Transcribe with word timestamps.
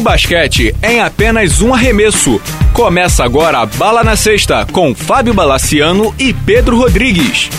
Basquete 0.00 0.74
em 0.82 1.00
apenas 1.00 1.60
um 1.60 1.74
arremesso. 1.74 2.40
Começa 2.72 3.22
agora 3.22 3.58
a 3.58 3.66
Bala 3.66 4.02
na 4.02 4.16
Sexta 4.16 4.66
com 4.72 4.94
Fábio 4.94 5.34
Balaciano 5.34 6.14
e 6.18 6.32
Pedro 6.32 6.76
Rodrigues. 6.78 7.50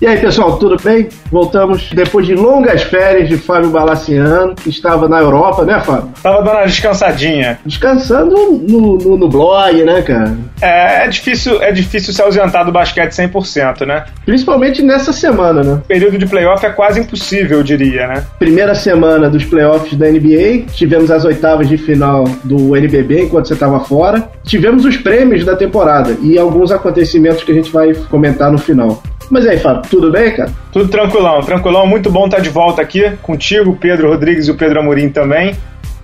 E 0.00 0.06
aí, 0.06 0.18
pessoal, 0.18 0.58
tudo 0.58 0.76
bem? 0.82 1.08
Voltamos 1.30 1.90
depois 1.92 2.26
de 2.26 2.34
longas 2.34 2.82
férias 2.82 3.28
de 3.28 3.36
Fábio 3.36 3.70
Balaciano, 3.70 4.54
que 4.54 4.68
estava 4.68 5.08
na 5.08 5.20
Europa, 5.20 5.64
né, 5.64 5.80
Fábio? 5.80 6.10
Tava 6.22 6.42
dando 6.42 6.56
uma 6.56 6.66
descansadinha. 6.66 7.58
Descansando 7.64 8.34
no, 8.34 8.96
no, 8.98 9.16
no 9.16 9.28
blog, 9.28 9.82
né, 9.84 10.02
cara? 10.02 10.36
É, 10.60 11.04
é, 11.04 11.08
difícil, 11.08 11.62
é 11.62 11.70
difícil 11.72 12.12
se 12.12 12.20
ausentar 12.20 12.64
do 12.64 12.72
basquete 12.72 13.12
100%, 13.12 13.86
né? 13.86 14.04
Principalmente 14.24 14.82
nessa 14.82 15.12
semana, 15.12 15.62
né? 15.62 15.74
O 15.74 15.80
período 15.80 16.18
de 16.18 16.26
playoff 16.26 16.64
é 16.66 16.70
quase 16.70 17.00
impossível, 17.00 17.58
eu 17.58 17.62
diria, 17.62 18.06
né? 18.06 18.24
Primeira 18.38 18.74
semana 18.74 19.30
dos 19.30 19.44
playoffs 19.44 19.96
da 19.96 20.10
NBA, 20.10 20.66
tivemos 20.72 21.10
as 21.10 21.24
oitavas 21.24 21.68
de 21.68 21.78
final 21.78 22.24
do 22.44 22.76
NBB 22.76 23.24
enquanto 23.24 23.46
você 23.48 23.54
estava 23.54 23.80
fora. 23.80 24.28
Tivemos 24.44 24.84
os 24.84 24.96
prêmios 24.96 25.44
da 25.44 25.54
temporada 25.54 26.16
e 26.22 26.38
alguns 26.38 26.72
acontecimentos 26.72 27.44
que 27.44 27.52
a 27.52 27.54
gente 27.54 27.70
vai 27.70 27.94
comentar 27.94 28.50
no 28.50 28.58
final. 28.58 29.02
Mas 29.30 29.46
aí, 29.46 29.58
Fábio, 29.58 29.88
tudo 29.88 30.10
bem, 30.10 30.34
cara? 30.34 30.50
Tudo 30.72 30.88
tranquilão, 31.20 31.42
tranquilão. 31.42 31.86
Muito 31.86 32.10
bom 32.10 32.24
estar 32.24 32.40
de 32.40 32.48
volta 32.48 32.80
aqui 32.80 33.10
contigo, 33.22 33.76
Pedro 33.76 34.08
Rodrigues 34.08 34.48
e 34.48 34.50
o 34.50 34.56
Pedro 34.56 34.80
Amorim 34.80 35.10
também, 35.10 35.54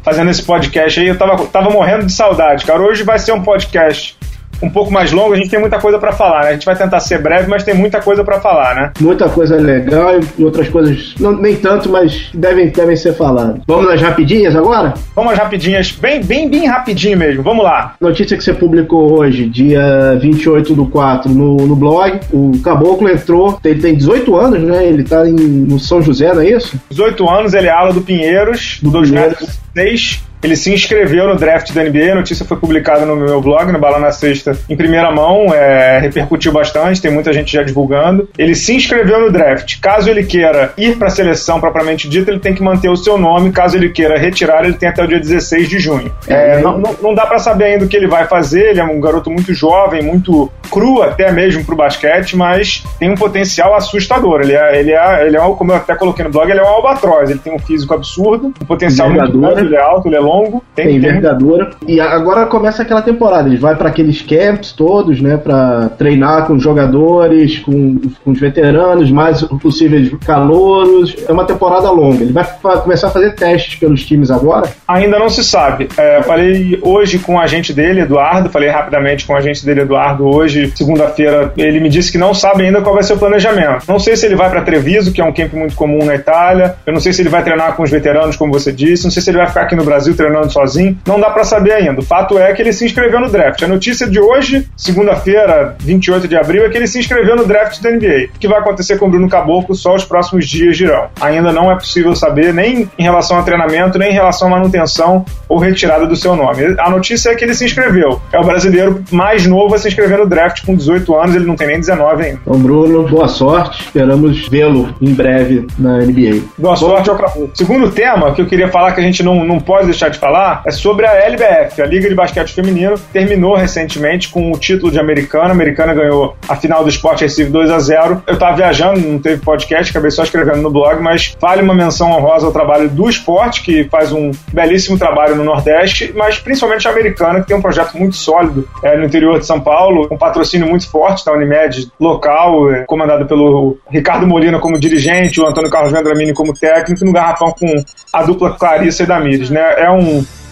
fazendo 0.03 0.31
esse 0.31 0.43
podcast 0.43 1.01
aí. 1.01 1.09
Eu 1.09 1.17
tava, 1.17 1.47
tava 1.47 1.71
morrendo 1.71 2.05
de 2.05 2.13
saudade, 2.13 2.65
cara. 2.67 2.83
Hoje 2.83 3.03
vai 3.03 3.19
ser 3.19 3.33
um 3.33 3.43
podcast 3.43 4.17
um 4.63 4.71
pouco 4.71 4.93
mais 4.93 5.13
longo, 5.13 5.33
a 5.33 5.37
gente 5.37 5.51
tem 5.51 5.61
muita 5.61 5.79
coisa 5.79 5.99
para 5.99 6.13
falar, 6.13 6.45
né? 6.45 6.51
A 6.51 6.53
gente 6.53 6.67
vai 6.67 6.77
tentar 6.77 7.01
ser 7.01 7.21
breve, 7.21 7.49
mas 7.49 7.65
tem 7.65 7.75
muita 7.75 8.01
coisa 8.01 8.25
para 8.25 8.41
falar, 8.41 8.75
né? 8.75 8.93
Muita 9.01 9.29
coisa 9.29 9.57
legal 9.57 10.13
e 10.39 10.45
outras 10.45 10.69
coisas, 10.69 11.15
não, 11.19 11.33
nem 11.33 11.57
tanto, 11.57 11.89
mas 11.89 12.31
devem, 12.35 12.69
devem 12.69 12.97
ser 12.97 13.15
faladas. 13.15 13.61
Vamos 13.67 13.89
nas 13.89 14.01
rapidinhas 14.01 14.55
agora? 14.55 14.95
Vamos 15.15 15.33
às 15.33 15.39
rapidinhas, 15.39 15.93
bem, 15.93 16.23
bem, 16.23 16.49
bem 16.49 16.67
rapidinho 16.67 17.19
mesmo. 17.19 17.43
Vamos 17.43 17.65
lá. 17.65 17.95
Notícia 18.01 18.37
que 18.37 18.45
você 18.45 18.55
publicou 18.55 19.19
hoje, 19.19 19.47
dia 19.49 20.17
28 20.21 20.75
do 20.75 20.87
4, 20.87 21.31
no, 21.31 21.57
no 21.57 21.77
blog. 21.77 22.21
O 22.33 22.53
Caboclo 22.63 23.09
entrou, 23.09 23.59
ele 23.65 23.81
tem 23.81 23.95
18 23.95 24.37
anos, 24.37 24.63
né? 24.63 24.87
Ele 24.87 25.03
tá 25.03 25.29
em, 25.29 25.35
no 25.35 25.79
São 25.79 26.03
José, 26.03 26.33
não 26.33 26.43
é 26.43 26.51
isso? 26.51 26.79
18 26.91 27.29
anos, 27.29 27.55
ele 27.55 27.69
é 27.69 27.71
ala 27.71 27.93
do 27.93 28.01
Pinheiros, 28.01 28.79
do 28.83 28.91
2006 28.91 30.26
ele 30.47 30.55
se 30.55 30.73
inscreveu 30.73 31.27
no 31.27 31.35
draft 31.35 31.73
da 31.73 31.83
NBA, 31.83 32.13
a 32.13 32.15
notícia 32.15 32.47
foi 32.47 32.57
publicada 32.57 33.05
no 33.05 33.17
meu 33.17 33.41
blog, 33.41 33.73
no 33.73 33.81
Bala 33.81 33.99
na 33.99 34.13
Sexta, 34.13 34.57
em 34.71 34.77
primeira 34.77 35.11
mão, 35.11 35.53
é, 35.53 35.99
repercutiu 35.99 36.53
bastante, 36.53 37.03
tem 37.03 37.11
muita 37.11 37.33
gente 37.33 37.53
já 37.53 37.65
divulgando. 37.65 38.29
Ele 38.39 38.55
se 38.55 38.73
inscreveu 38.73 39.21
no 39.21 39.33
draft. 39.33 39.81
Caso 39.81 40.09
ele 40.09 40.25
queira 40.25 40.73
ir 40.79 40.97
para 40.97 41.09
a 41.09 41.11
seleção 41.11 41.61
propriamente 41.61 42.09
dita, 42.09 42.31
ele 42.31 42.39
tem 42.39 42.55
que 42.55 42.63
manter 42.63 42.89
o 42.89 42.97
seu 42.97 43.19
nome. 43.19 43.51
Caso 43.51 43.77
ele 43.77 43.89
queira 43.89 44.17
retirar, 44.17 44.65
ele 44.65 44.75
tem 44.75 44.89
até 44.89 45.03
o 45.03 45.09
dia 45.09 45.19
16 45.19 45.69
de 45.69 45.81
junho. 45.81 46.13
É, 46.29 46.61
não, 46.61 46.79
não, 46.79 46.95
não, 47.03 47.15
dá 47.15 47.27
para 47.27 47.41
saber 47.41 47.65
ainda 47.65 47.85
o 47.85 47.89
que 47.89 47.97
ele 47.97 48.07
vai 48.07 48.27
fazer, 48.27 48.71
ele 48.71 48.81
é 48.81 48.85
um 48.85 49.01
garoto 49.01 49.29
muito 49.31 49.53
jovem, 49.53 50.03
muito 50.03 50.51
cru 50.71 51.03
até 51.03 51.33
mesmo 51.33 51.65
pro 51.65 51.75
basquete, 51.75 52.37
mas 52.37 52.85
tem 53.01 53.11
um 53.11 53.17
potencial 53.17 53.75
assustador. 53.75 54.43
Ele 54.43 54.55
é, 54.55 54.79
ele 54.79 54.93
é, 54.93 55.27
ele 55.27 55.37
é 55.37 55.41
como 55.41 55.73
eu 55.73 55.77
até 55.77 55.97
coloquei 55.97 56.25
no 56.25 56.31
blog, 56.31 56.49
ele 56.49 56.61
é 56.61 56.63
um 56.63 56.69
albatroz, 56.69 57.31
ele 57.31 57.41
tem 57.41 57.53
um 57.53 57.59
físico 57.59 57.95
absurdo, 57.95 58.53
um 58.61 58.67
potencial 58.67 59.11
muito 59.11 59.39
grande, 59.39 59.61
ele 59.61 59.75
é 59.75 59.81
alto, 59.81 60.09
ele 60.09 60.17
é 60.17 60.21
longo 60.21 60.36
longo. 60.37 60.63
Tem, 60.75 60.87
tem 60.87 60.97
envergadura. 60.97 61.71
E 61.87 62.01
agora 62.01 62.47
começa 62.47 62.83
aquela 62.83 63.03
temporada. 63.03 63.49
Ele 63.49 63.57
vai 63.57 63.75
para 63.75 63.89
aqueles 63.89 64.23
camps 64.23 64.73
todos, 64.73 65.21
né? 65.21 65.37
Para 65.37 65.91
treinar 65.91 66.47
com 66.47 66.59
jogadores, 66.59 67.59
com, 67.61 67.99
com 68.25 68.31
os 68.31 68.41
veteranos, 68.41 69.11
mais 69.11 69.43
possíveis 69.43 70.11
calouros. 70.25 71.17
É 71.29 71.33
uma 71.33 71.45
temporada 71.45 71.91
longa. 71.91 72.23
Ele 72.23 72.33
vai 72.33 72.45
começar 72.83 73.09
a 73.09 73.11
fazer 73.11 73.35
testes 73.35 73.77
pelos 73.77 74.05
times 74.05 74.31
agora? 74.31 74.69
Ainda 74.87 75.19
não 75.19 75.29
se 75.29 75.45
sabe. 75.45 75.89
É, 75.97 76.23
falei 76.23 76.79
hoje 76.83 77.19
com 77.19 77.37
o 77.37 77.41
agente 77.41 77.73
dele, 77.73 78.01
Eduardo. 78.01 78.51
Falei 78.51 78.69
rapidamente 78.69 79.27
com 79.27 79.33
o 79.33 79.37
agente 79.37 79.65
dele, 79.65 79.83
Eduardo, 79.83 80.27
hoje, 80.27 80.73
segunda-feira. 80.75 81.53
Ele 81.57 81.81
me 81.81 81.89
disse 81.89 82.13
que 82.13 82.19
não 82.19 82.35
sabe 82.35 82.65
ainda 82.65 82.81
qual 82.81 82.95
vai 82.95 83.05
ser 83.05 83.15
o 83.15 83.19
planejamento. 83.19 83.85
Não 83.89 83.99
sei 83.99 84.17
se 84.17 84.27
ele 84.27 84.37
vai 84.37 84.51
para 84.51 84.63
Treviso, 84.63 85.13
que 85.13 85.21
é 85.21 85.25
um 85.25 85.33
camp 85.33 85.53
muito 85.55 85.75
comum 85.75 86.05
na 86.05 86.15
Itália. 86.15 86.77
Eu 86.87 86.93
não 86.93 87.01
sei 87.01 87.13
se 87.13 87.23
ele 87.23 87.29
vai 87.29 87.43
treinar 87.43 87.75
com 87.75 87.83
os 87.83 87.91
veteranos, 87.91 88.37
como 88.37 88.53
você 88.53 88.73
disse. 88.73 89.05
Não 89.05 89.11
sei 89.11 89.23
se 89.23 89.31
ele 89.31 89.39
vai 89.39 89.47
ficar 89.47 89.63
aqui 89.63 89.77
no 89.77 89.85
Brasil 89.85 90.16
treinando 90.17 90.53
sozinho, 90.53 90.99
não 91.07 91.21
dá 91.21 91.31
para 91.31 91.45
saber 91.45 91.73
ainda. 91.73 92.01
O 92.01 92.05
fato 92.05 92.39
é 92.39 92.53
que 92.53 92.63
ele 92.63 92.73
se 92.73 92.85
inscreveu 92.85 93.21
no 93.21 93.31
draft. 93.31 93.63
A 93.63 93.69
notícia 93.69 94.09
de 94.09 94.19
hoje, 94.19 94.69
segunda-feira, 94.77 95.77
28 95.81 96.27
de 96.27 96.37
abril, 96.37 96.65
é 96.65 96.69
que 96.69 96.77
ele 96.77 96.87
se 96.87 96.99
inscreveu 96.99 97.37
no 97.37 97.45
draft 97.45 97.81
da 97.81 97.91
NBA. 97.91 98.31
O 98.35 98.39
que 98.39 98.49
vai 98.49 98.59
acontecer 98.59 98.99
com 98.99 99.07
o 99.07 99.11
Bruno 99.11 99.29
Caboclo 99.29 99.75
só 99.75 99.95
os 99.95 100.05
próximos 100.05 100.49
dias 100.49 100.77
dirão. 100.77 101.07
Ainda 101.21 101.53
não 101.53 101.71
é 101.71 101.75
possível 101.75 102.15
saber 102.15 102.53
nem 102.53 102.91
em 102.99 103.03
relação 103.03 103.39
a 103.39 103.43
treinamento, 103.43 103.99
nem 103.99 104.11
em 104.11 104.15
relação 104.15 104.49
à 104.49 104.51
manutenção 104.53 105.25
ou 105.49 105.59
retirada 105.59 106.07
do 106.07 106.17
seu 106.17 106.35
nome. 106.35 106.75
A 106.79 106.91
notícia 106.91 107.31
é 107.31 107.35
que 107.35 107.45
ele 107.45 107.55
se 107.55 107.65
inscreveu. 107.65 108.21
É 108.33 108.39
o 108.39 108.45
brasileiro 108.45 109.05
mais 109.11 109.47
novo 109.47 109.75
a 109.75 109.79
se 109.79 109.89
inscrever 109.89 110.19
no 110.19 110.27
draft 110.27 110.65
com 110.65 110.75
18 110.75 111.15
anos, 111.15 111.35
ele 111.35 111.47
não 111.47 111.57
tem 111.57 111.69
nem 111.69 111.81
19 111.81 112.25
ainda. 112.25 112.41
Então, 112.43 112.59
Bruno, 112.59 113.09
boa 113.09 113.29
sorte. 113.29 113.83
Esperamos 113.83 114.49
vê-lo 114.49 114.95
em 115.01 115.15
breve 115.15 115.67
na 115.79 115.99
NBA. 115.99 116.43
Boa 116.59 116.77
sorte, 116.77 117.11
Ocrafu. 117.11 117.51
Segundo 117.55 117.91
tema 117.91 118.33
que 118.33 118.43
eu 118.43 118.47
queria 118.47 118.69
falar 118.69 118.93
que 118.93 119.01
a 119.01 119.05
gente 119.05 119.23
não, 119.23 119.45
não 119.45 119.59
pode 119.59 119.87
deixar 119.87 120.06
de 120.11 120.19
falar 120.19 120.63
é 120.67 120.71
sobre 120.71 121.07
a 121.07 121.13
LBF, 121.13 121.81
a 121.83 121.87
Liga 121.87 122.09
de 122.09 122.15
Basquete 122.15 122.53
Feminino. 122.53 122.99
Terminou 123.13 123.55
recentemente 123.57 124.29
com 124.29 124.53
o 124.53 124.59
título 124.59 124.91
de 124.91 124.99
americana. 124.99 125.49
A 125.49 125.53
americana 125.53 125.95
ganhou 125.95 126.37
a 126.49 126.57
final 126.57 126.83
do 126.83 126.89
Sport 126.91 127.21
Recife 127.21 127.51
2 127.51 127.71
a 127.71 127.79
0 127.79 128.23
Eu 128.27 128.39
tava 128.39 128.57
viajando, 128.57 129.01
não 129.01 129.19
teve 129.19 129.43
podcast, 129.43 129.91
acabei 129.91 130.11
só 130.11 130.23
escrevendo 130.23 130.63
no 130.63 130.71
blog, 130.71 131.01
mas 131.01 131.37
vale 131.41 131.63
uma 131.63 131.75
menção 131.75 132.11
honrosa 132.13 132.47
ao 132.47 132.53
trabalho 132.53 132.89
do 132.89 133.09
esporte, 133.09 133.63
que 133.63 133.85
faz 133.85 134.13
um 134.13 134.31
belíssimo 134.53 134.99
trabalho 134.99 135.37
no 135.37 135.45
Nordeste, 135.45 136.13
mas 136.17 136.39
principalmente 136.39 136.87
a 136.87 136.91
americana, 136.91 137.41
que 137.41 137.47
tem 137.47 137.57
um 137.57 137.63
projeto 137.63 137.97
muito 137.97 138.17
sólido 138.17 138.69
é, 138.83 138.97
no 138.97 139.05
interior 139.05 139.39
de 139.39 139.47
São 139.47 139.61
Paulo, 139.61 140.09
um 140.11 140.17
patrocínio 140.17 140.69
muito 140.69 140.89
forte 140.91 141.25
da 141.25 141.33
Unimed 141.33 141.91
local, 141.99 142.71
é, 142.73 142.85
comandado 142.85 143.27
pelo 143.27 143.79
Ricardo 143.91 144.27
Molina 144.27 144.59
como 144.59 144.79
dirigente, 144.79 145.41
o 145.41 145.47
Antônio 145.47 145.71
Carlos 145.71 145.93
Vendramini 145.93 146.33
como 146.33 146.53
técnico, 146.53 147.05
no 147.05 147.13
garrafão 147.13 147.53
com 147.53 147.67
a 148.13 148.23
dupla 148.23 148.53
Clarissa 148.53 149.03
e 149.03 149.07
Damires. 149.07 149.51
Né? 149.51 149.61
É 149.79 149.91
um 149.91 149.96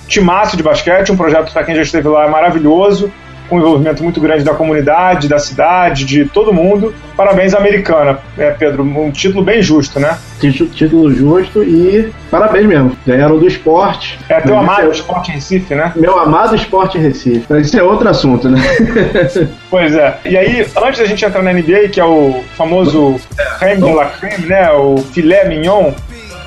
timaço 0.06 0.56
de 0.56 0.62
basquete, 0.62 1.12
um 1.12 1.16
projeto 1.16 1.52
para 1.52 1.64
quem 1.64 1.74
já 1.74 1.82
esteve 1.82 2.08
lá 2.08 2.26
é 2.26 2.28
maravilhoso, 2.28 3.10
com 3.48 3.56
um 3.56 3.58
envolvimento 3.58 4.02
muito 4.02 4.20
grande 4.20 4.42
da 4.42 4.54
comunidade, 4.54 5.28
da 5.28 5.38
cidade, 5.38 6.04
de 6.04 6.24
todo 6.24 6.52
mundo. 6.52 6.94
Parabéns 7.16 7.54
Americana, 7.54 8.18
é, 8.38 8.50
Pedro, 8.50 8.82
um 8.82 9.10
título 9.10 9.44
bem 9.44 9.62
justo, 9.62 10.00
né? 10.00 10.16
Título 10.40 11.12
justo 11.14 11.62
e 11.62 12.12
parabéns 12.30 12.66
mesmo. 12.66 12.96
Ganharam 13.06 13.38
do 13.38 13.46
esporte. 13.46 14.18
É 14.28 14.40
teu 14.40 14.58
amado 14.58 14.88
é... 14.88 14.90
Esporte 14.90 15.30
Recife, 15.30 15.74
né? 15.74 15.92
Meu 15.94 16.18
amado 16.18 16.56
Esporte 16.56 16.98
Recife. 16.98 17.44
Mas 17.48 17.66
isso 17.66 17.78
é 17.78 17.82
outro 17.82 18.08
assunto, 18.08 18.48
né? 18.48 18.60
pois 19.70 19.94
é. 19.94 20.18
E 20.24 20.36
aí, 20.36 20.66
antes 20.82 21.00
da 21.00 21.06
gente 21.06 21.24
entrar 21.24 21.42
na 21.42 21.52
NBA, 21.52 21.88
que 21.92 22.00
é 22.00 22.04
o 22.04 22.42
famoso 22.56 23.20
creme 23.58 23.82
de 23.82 23.92
la 23.92 24.06
creme, 24.06 24.46
né? 24.46 24.70
O 24.72 24.96
filé 24.98 25.48
mignon, 25.48 25.92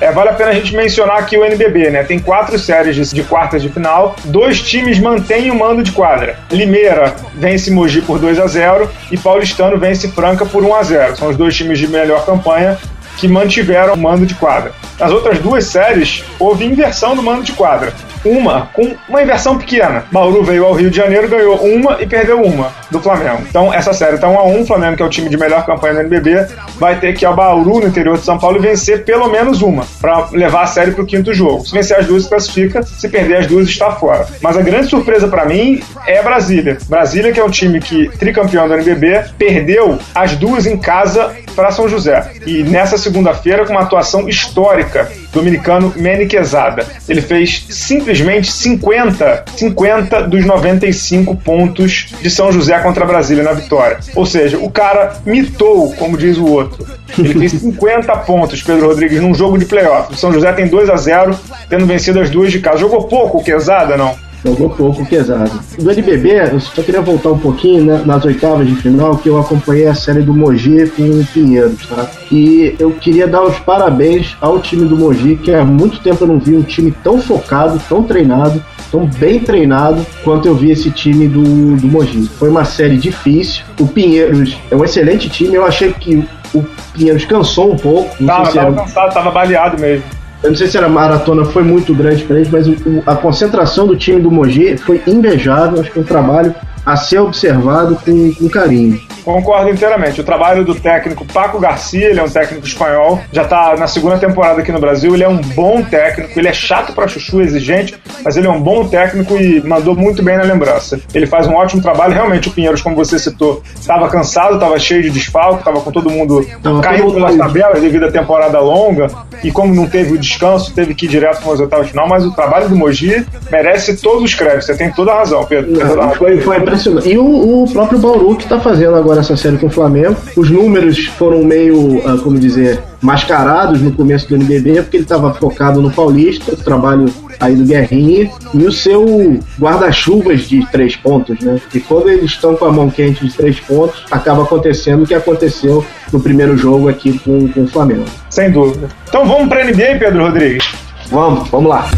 é, 0.00 0.12
vale 0.12 0.30
a 0.30 0.32
pena 0.32 0.50
a 0.50 0.54
gente 0.54 0.74
mencionar 0.74 1.18
aqui 1.18 1.36
o 1.36 1.44
NBB, 1.44 1.90
né? 1.90 2.04
Tem 2.04 2.18
quatro 2.18 2.58
séries 2.58 2.94
de, 2.94 3.14
de 3.14 3.24
quartas 3.24 3.62
de 3.62 3.68
final, 3.68 4.16
dois 4.24 4.60
times 4.60 4.98
mantêm 4.98 5.50
o 5.50 5.58
mando 5.58 5.82
de 5.82 5.92
quadra. 5.92 6.38
Limeira 6.50 7.14
vence 7.34 7.70
Mogi 7.70 8.02
por 8.02 8.18
2 8.18 8.38
a 8.38 8.46
0 8.46 8.90
e 9.10 9.16
Paulistano 9.16 9.78
vence 9.78 10.08
Franca 10.08 10.44
por 10.44 10.64
1 10.64 10.74
a 10.74 10.82
0 10.82 11.16
São 11.16 11.28
os 11.28 11.36
dois 11.36 11.54
times 11.54 11.78
de 11.78 11.88
melhor 11.88 12.24
campanha 12.24 12.78
que 13.18 13.28
mantiveram 13.28 13.94
o 13.94 13.98
mando 13.98 14.24
de 14.24 14.34
quadra. 14.34 14.72
Nas 14.98 15.10
outras 15.10 15.38
duas 15.38 15.64
séries, 15.64 16.24
houve 16.38 16.64
inversão 16.64 17.14
do 17.14 17.22
mando 17.22 17.42
de 17.42 17.52
quadra 17.52 17.92
uma 18.24 18.68
com 18.72 18.94
uma 19.08 19.22
inversão 19.22 19.56
pequena. 19.58 20.04
Bauru 20.10 20.42
veio 20.42 20.64
ao 20.64 20.74
Rio 20.74 20.90
de 20.90 20.96
Janeiro, 20.96 21.28
ganhou 21.28 21.56
uma 21.64 22.00
e 22.00 22.06
perdeu 22.06 22.42
uma 22.42 22.72
do 22.90 23.00
Flamengo. 23.00 23.42
Então 23.48 23.72
essa 23.72 23.92
série 23.92 24.16
está 24.16 24.28
1 24.28 24.38
a 24.38 24.44
1 24.44 24.62
O 24.62 24.66
Flamengo, 24.66 24.96
que 24.96 25.02
é 25.02 25.06
o 25.06 25.10
time 25.10 25.28
de 25.28 25.36
melhor 25.36 25.64
campanha 25.64 25.94
do 25.94 26.00
NBB, 26.00 26.46
vai 26.78 26.98
ter 26.98 27.14
que 27.14 27.24
ir 27.24 27.26
ao 27.26 27.34
Bauru, 27.34 27.80
no 27.80 27.86
interior 27.86 28.18
de 28.18 28.24
São 28.24 28.38
Paulo, 28.38 28.56
e 28.58 28.60
vencer 28.60 29.04
pelo 29.04 29.28
menos 29.28 29.62
uma 29.62 29.84
para 30.00 30.28
levar 30.32 30.62
a 30.62 30.66
série 30.66 30.92
para 30.92 31.02
o 31.02 31.06
quinto 31.06 31.32
jogo. 31.32 31.66
Se 31.66 31.72
vencer 31.72 31.98
as 31.98 32.06
duas, 32.06 32.26
classifica. 32.26 32.82
Se 32.82 33.08
perder 33.08 33.38
as 33.38 33.46
duas, 33.46 33.68
está 33.68 33.92
fora. 33.92 34.26
Mas 34.40 34.56
a 34.56 34.62
grande 34.62 34.88
surpresa 34.88 35.28
para 35.28 35.44
mim 35.44 35.80
é 36.06 36.22
Brasília. 36.22 36.78
Brasília, 36.88 37.32
que 37.32 37.40
é 37.40 37.44
um 37.44 37.50
time 37.50 37.80
que 37.80 38.08
tricampeão 38.18 38.68
do 38.68 38.74
NBB, 38.74 39.24
perdeu 39.36 39.98
as 40.14 40.36
duas 40.36 40.66
em 40.66 40.76
casa 40.76 41.34
para 41.58 41.72
São 41.72 41.88
José. 41.88 42.34
E 42.46 42.62
nessa 42.62 42.96
segunda-feira, 42.96 43.66
com 43.66 43.72
uma 43.72 43.80
atuação 43.80 44.28
histórica, 44.28 45.10
dominicano 45.32 45.92
Manny 45.96 46.28
Quesada. 46.28 46.86
Ele 47.08 47.20
fez 47.20 47.66
simplesmente 47.68 48.52
50, 48.52 49.44
50 49.56 50.22
dos 50.28 50.44
95 50.44 51.34
pontos 51.34 52.14
de 52.22 52.30
São 52.30 52.52
José 52.52 52.78
contra 52.78 53.04
Brasília 53.04 53.42
na 53.42 53.52
vitória. 53.52 53.98
Ou 54.14 54.24
seja, 54.24 54.56
o 54.56 54.70
cara 54.70 55.16
mitou, 55.26 55.92
como 55.94 56.16
diz 56.16 56.38
o 56.38 56.46
outro. 56.46 56.86
Ele 57.18 57.34
fez 57.34 57.50
50 57.60 58.16
pontos, 58.18 58.62
Pedro 58.62 58.86
Rodrigues, 58.86 59.20
num 59.20 59.34
jogo 59.34 59.58
de 59.58 59.64
playoff. 59.64 60.14
O 60.14 60.16
São 60.16 60.32
José 60.32 60.52
tem 60.52 60.68
2 60.68 60.88
a 60.88 60.96
0 60.96 61.36
tendo 61.68 61.86
vencido 61.86 62.20
as 62.20 62.30
duas 62.30 62.52
de 62.52 62.60
casa. 62.60 62.78
Jogou 62.78 63.02
pouco 63.08 63.38
o 63.38 63.42
Quesada, 63.42 63.96
não? 63.96 64.27
Jogou 64.44 64.70
pouco, 64.70 65.04
pesado. 65.06 65.58
Do 65.78 65.90
NBB, 65.90 66.52
eu 66.52 66.60
só 66.60 66.82
queria 66.82 67.00
voltar 67.00 67.30
um 67.30 67.38
pouquinho 67.38 67.84
né, 67.84 68.02
nas 68.04 68.24
oitavas 68.24 68.66
de 68.66 68.74
final, 68.76 69.16
que 69.16 69.28
eu 69.28 69.38
acompanhei 69.38 69.86
a 69.86 69.94
série 69.94 70.22
do 70.22 70.32
Mogi 70.32 70.88
com 70.96 71.02
o 71.02 71.26
Pinheiros, 71.26 71.86
tá? 71.86 72.08
E 72.30 72.74
eu 72.78 72.92
queria 72.92 73.26
dar 73.26 73.42
os 73.42 73.58
parabéns 73.58 74.36
ao 74.40 74.60
time 74.60 74.86
do 74.86 74.96
Mogi, 74.96 75.36
que 75.36 75.52
há 75.52 75.64
muito 75.64 76.00
tempo 76.00 76.24
eu 76.24 76.28
não 76.28 76.38
vi 76.38 76.56
um 76.56 76.62
time 76.62 76.92
tão 77.02 77.20
focado, 77.20 77.80
tão 77.88 78.02
treinado, 78.04 78.62
tão 78.92 79.06
bem 79.06 79.40
treinado 79.40 80.06
quanto 80.22 80.46
eu 80.46 80.54
vi 80.54 80.70
esse 80.70 80.90
time 80.90 81.26
do, 81.26 81.76
do 81.76 81.88
Mogi. 81.88 82.28
Foi 82.38 82.48
uma 82.48 82.64
série 82.64 82.96
difícil. 82.96 83.64
O 83.80 83.86
Pinheiros 83.86 84.56
é 84.70 84.76
um 84.76 84.84
excelente 84.84 85.28
time. 85.28 85.54
Eu 85.54 85.64
achei 85.64 85.92
que 85.92 86.26
o 86.54 86.64
Pinheiros 86.94 87.24
cansou 87.24 87.72
um 87.72 87.76
pouco. 87.76 88.14
Não, 88.20 88.28
tava, 88.28 88.52
tava 88.52 88.66
era... 88.66 88.76
cansado, 88.76 89.14
tava 89.14 89.30
baleado 89.30 89.80
mesmo. 89.80 90.17
Eu 90.42 90.50
não 90.50 90.56
sei 90.56 90.68
se 90.68 90.78
a 90.78 90.88
maratona 90.88 91.44
foi 91.44 91.64
muito 91.64 91.92
grande 91.92 92.22
para 92.24 92.36
eles, 92.36 92.48
mas 92.48 92.68
o, 92.68 92.76
a 93.04 93.16
concentração 93.16 93.86
do 93.86 93.96
time 93.96 94.20
do 94.20 94.30
Mogi 94.30 94.76
foi 94.76 95.02
invejável. 95.06 95.80
Acho 95.80 95.90
que 95.90 95.98
é 95.98 96.02
um 96.02 96.04
trabalho 96.04 96.54
a 96.88 96.96
ser 96.96 97.18
observado 97.18 97.96
com, 97.96 98.32
com 98.32 98.48
carinho. 98.48 98.98
Concordo 99.22 99.68
inteiramente. 99.68 100.22
O 100.22 100.24
trabalho 100.24 100.64
do 100.64 100.74
técnico 100.74 101.22
Paco 101.26 101.58
Garcia, 101.58 102.08
ele 102.08 102.18
é 102.18 102.22
um 102.22 102.30
técnico 102.30 102.66
espanhol, 102.66 103.20
já 103.30 103.42
está 103.42 103.76
na 103.76 103.86
segunda 103.86 104.16
temporada 104.16 104.62
aqui 104.62 104.72
no 104.72 104.80
Brasil. 104.80 105.12
Ele 105.12 105.22
é 105.22 105.28
um 105.28 105.36
bom 105.36 105.82
técnico, 105.82 106.38
ele 106.38 106.48
é 106.48 106.52
chato 106.54 106.94
para 106.94 107.06
chuchu, 107.06 107.42
exigente, 107.42 107.94
mas 108.24 108.38
ele 108.38 108.46
é 108.46 108.50
um 108.50 108.58
bom 108.58 108.88
técnico 108.88 109.36
e 109.36 109.60
mandou 109.60 109.94
muito 109.94 110.22
bem 110.22 110.38
na 110.38 110.44
lembrança. 110.44 110.98
Ele 111.12 111.26
faz 111.26 111.46
um 111.46 111.54
ótimo 111.54 111.82
trabalho. 111.82 112.14
Realmente, 112.14 112.48
o 112.48 112.52
Pinheiros, 112.52 112.80
como 112.80 112.96
você 112.96 113.18
citou, 113.18 113.62
estava 113.74 114.08
cansado, 114.08 114.54
estava 114.54 114.78
cheio 114.78 115.02
de 115.02 115.10
desfalque, 115.10 115.58
estava 115.58 115.82
com 115.82 115.92
todo 115.92 116.08
mundo 116.08 116.46
tava 116.62 116.80
caindo 116.80 117.12
pelas 117.12 117.36
tabelas 117.36 117.82
devido 117.82 118.06
à 118.06 118.10
temporada 118.10 118.58
longa. 118.60 119.08
E 119.44 119.52
como 119.52 119.74
não 119.74 119.86
teve 119.86 120.14
o 120.14 120.18
descanso, 120.18 120.72
teve 120.72 120.94
que 120.94 121.04
ir 121.04 121.10
direto 121.10 121.42
para 121.42 121.52
as 121.52 121.60
oitavas 121.60 121.90
final. 121.90 122.08
Mas 122.08 122.24
o 122.24 122.32
trabalho 122.32 122.70
do 122.70 122.74
Mogi 122.74 123.26
merece 123.52 123.98
todos 123.98 124.22
os 124.24 124.34
créditos. 124.34 124.64
Você 124.64 124.74
tem 124.74 124.90
toda 124.90 125.12
a 125.12 125.18
razão, 125.18 125.44
Pedro. 125.44 125.70
Não, 125.72 126.14
foi, 126.14 126.40
foi 126.40 126.56
impressionante. 126.56 126.77
E 127.04 127.16
o, 127.16 127.62
o 127.64 127.72
próprio 127.72 127.98
Bauru 127.98 128.36
que 128.36 128.44
está 128.44 128.60
fazendo 128.60 128.96
agora 128.96 129.20
essa 129.20 129.36
série 129.36 129.58
com 129.58 129.66
o 129.66 129.70
Flamengo. 129.70 130.16
Os 130.36 130.50
números 130.50 131.06
foram 131.06 131.42
meio, 131.42 131.98
uh, 131.98 132.18
como 132.22 132.38
dizer, 132.38 132.80
mascarados 133.00 133.80
no 133.80 133.92
começo 133.92 134.28
do 134.28 134.36
NBB, 134.36 134.82
porque 134.82 134.96
ele 134.98 135.04
estava 135.04 135.32
focado 135.34 135.80
no 135.80 135.90
Paulista, 135.90 136.52
o 136.52 136.56
trabalho 136.56 137.06
aí 137.38 137.54
do 137.54 137.64
Guerrinha, 137.64 138.30
e 138.52 138.64
o 138.64 138.72
seu 138.72 139.38
guarda-chuvas 139.60 140.42
de 140.42 140.66
três 140.70 140.96
pontos, 140.96 141.38
né? 141.40 141.60
E 141.72 141.80
quando 141.80 142.08
eles 142.08 142.32
estão 142.32 142.56
com 142.56 142.64
a 142.64 142.72
mão 142.72 142.90
quente 142.90 143.24
de 143.26 143.32
três 143.32 143.60
pontos, 143.60 144.04
acaba 144.10 144.42
acontecendo 144.42 145.04
o 145.04 145.06
que 145.06 145.14
aconteceu 145.14 145.84
no 146.12 146.20
primeiro 146.20 146.56
jogo 146.56 146.88
aqui 146.88 147.18
com, 147.20 147.48
com 147.48 147.64
o 147.64 147.68
Flamengo. 147.68 148.04
Sem 148.30 148.50
dúvida. 148.50 148.88
Então 149.08 149.26
vamos 149.26 149.48
para 149.48 149.62
a 149.62 149.64
NBA, 149.64 149.98
Pedro 149.98 150.24
Rodrigues? 150.24 150.66
Vamos, 151.10 151.48
vamos 151.48 151.70
lá. 151.70 151.88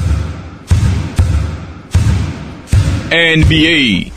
NBA 3.10 4.12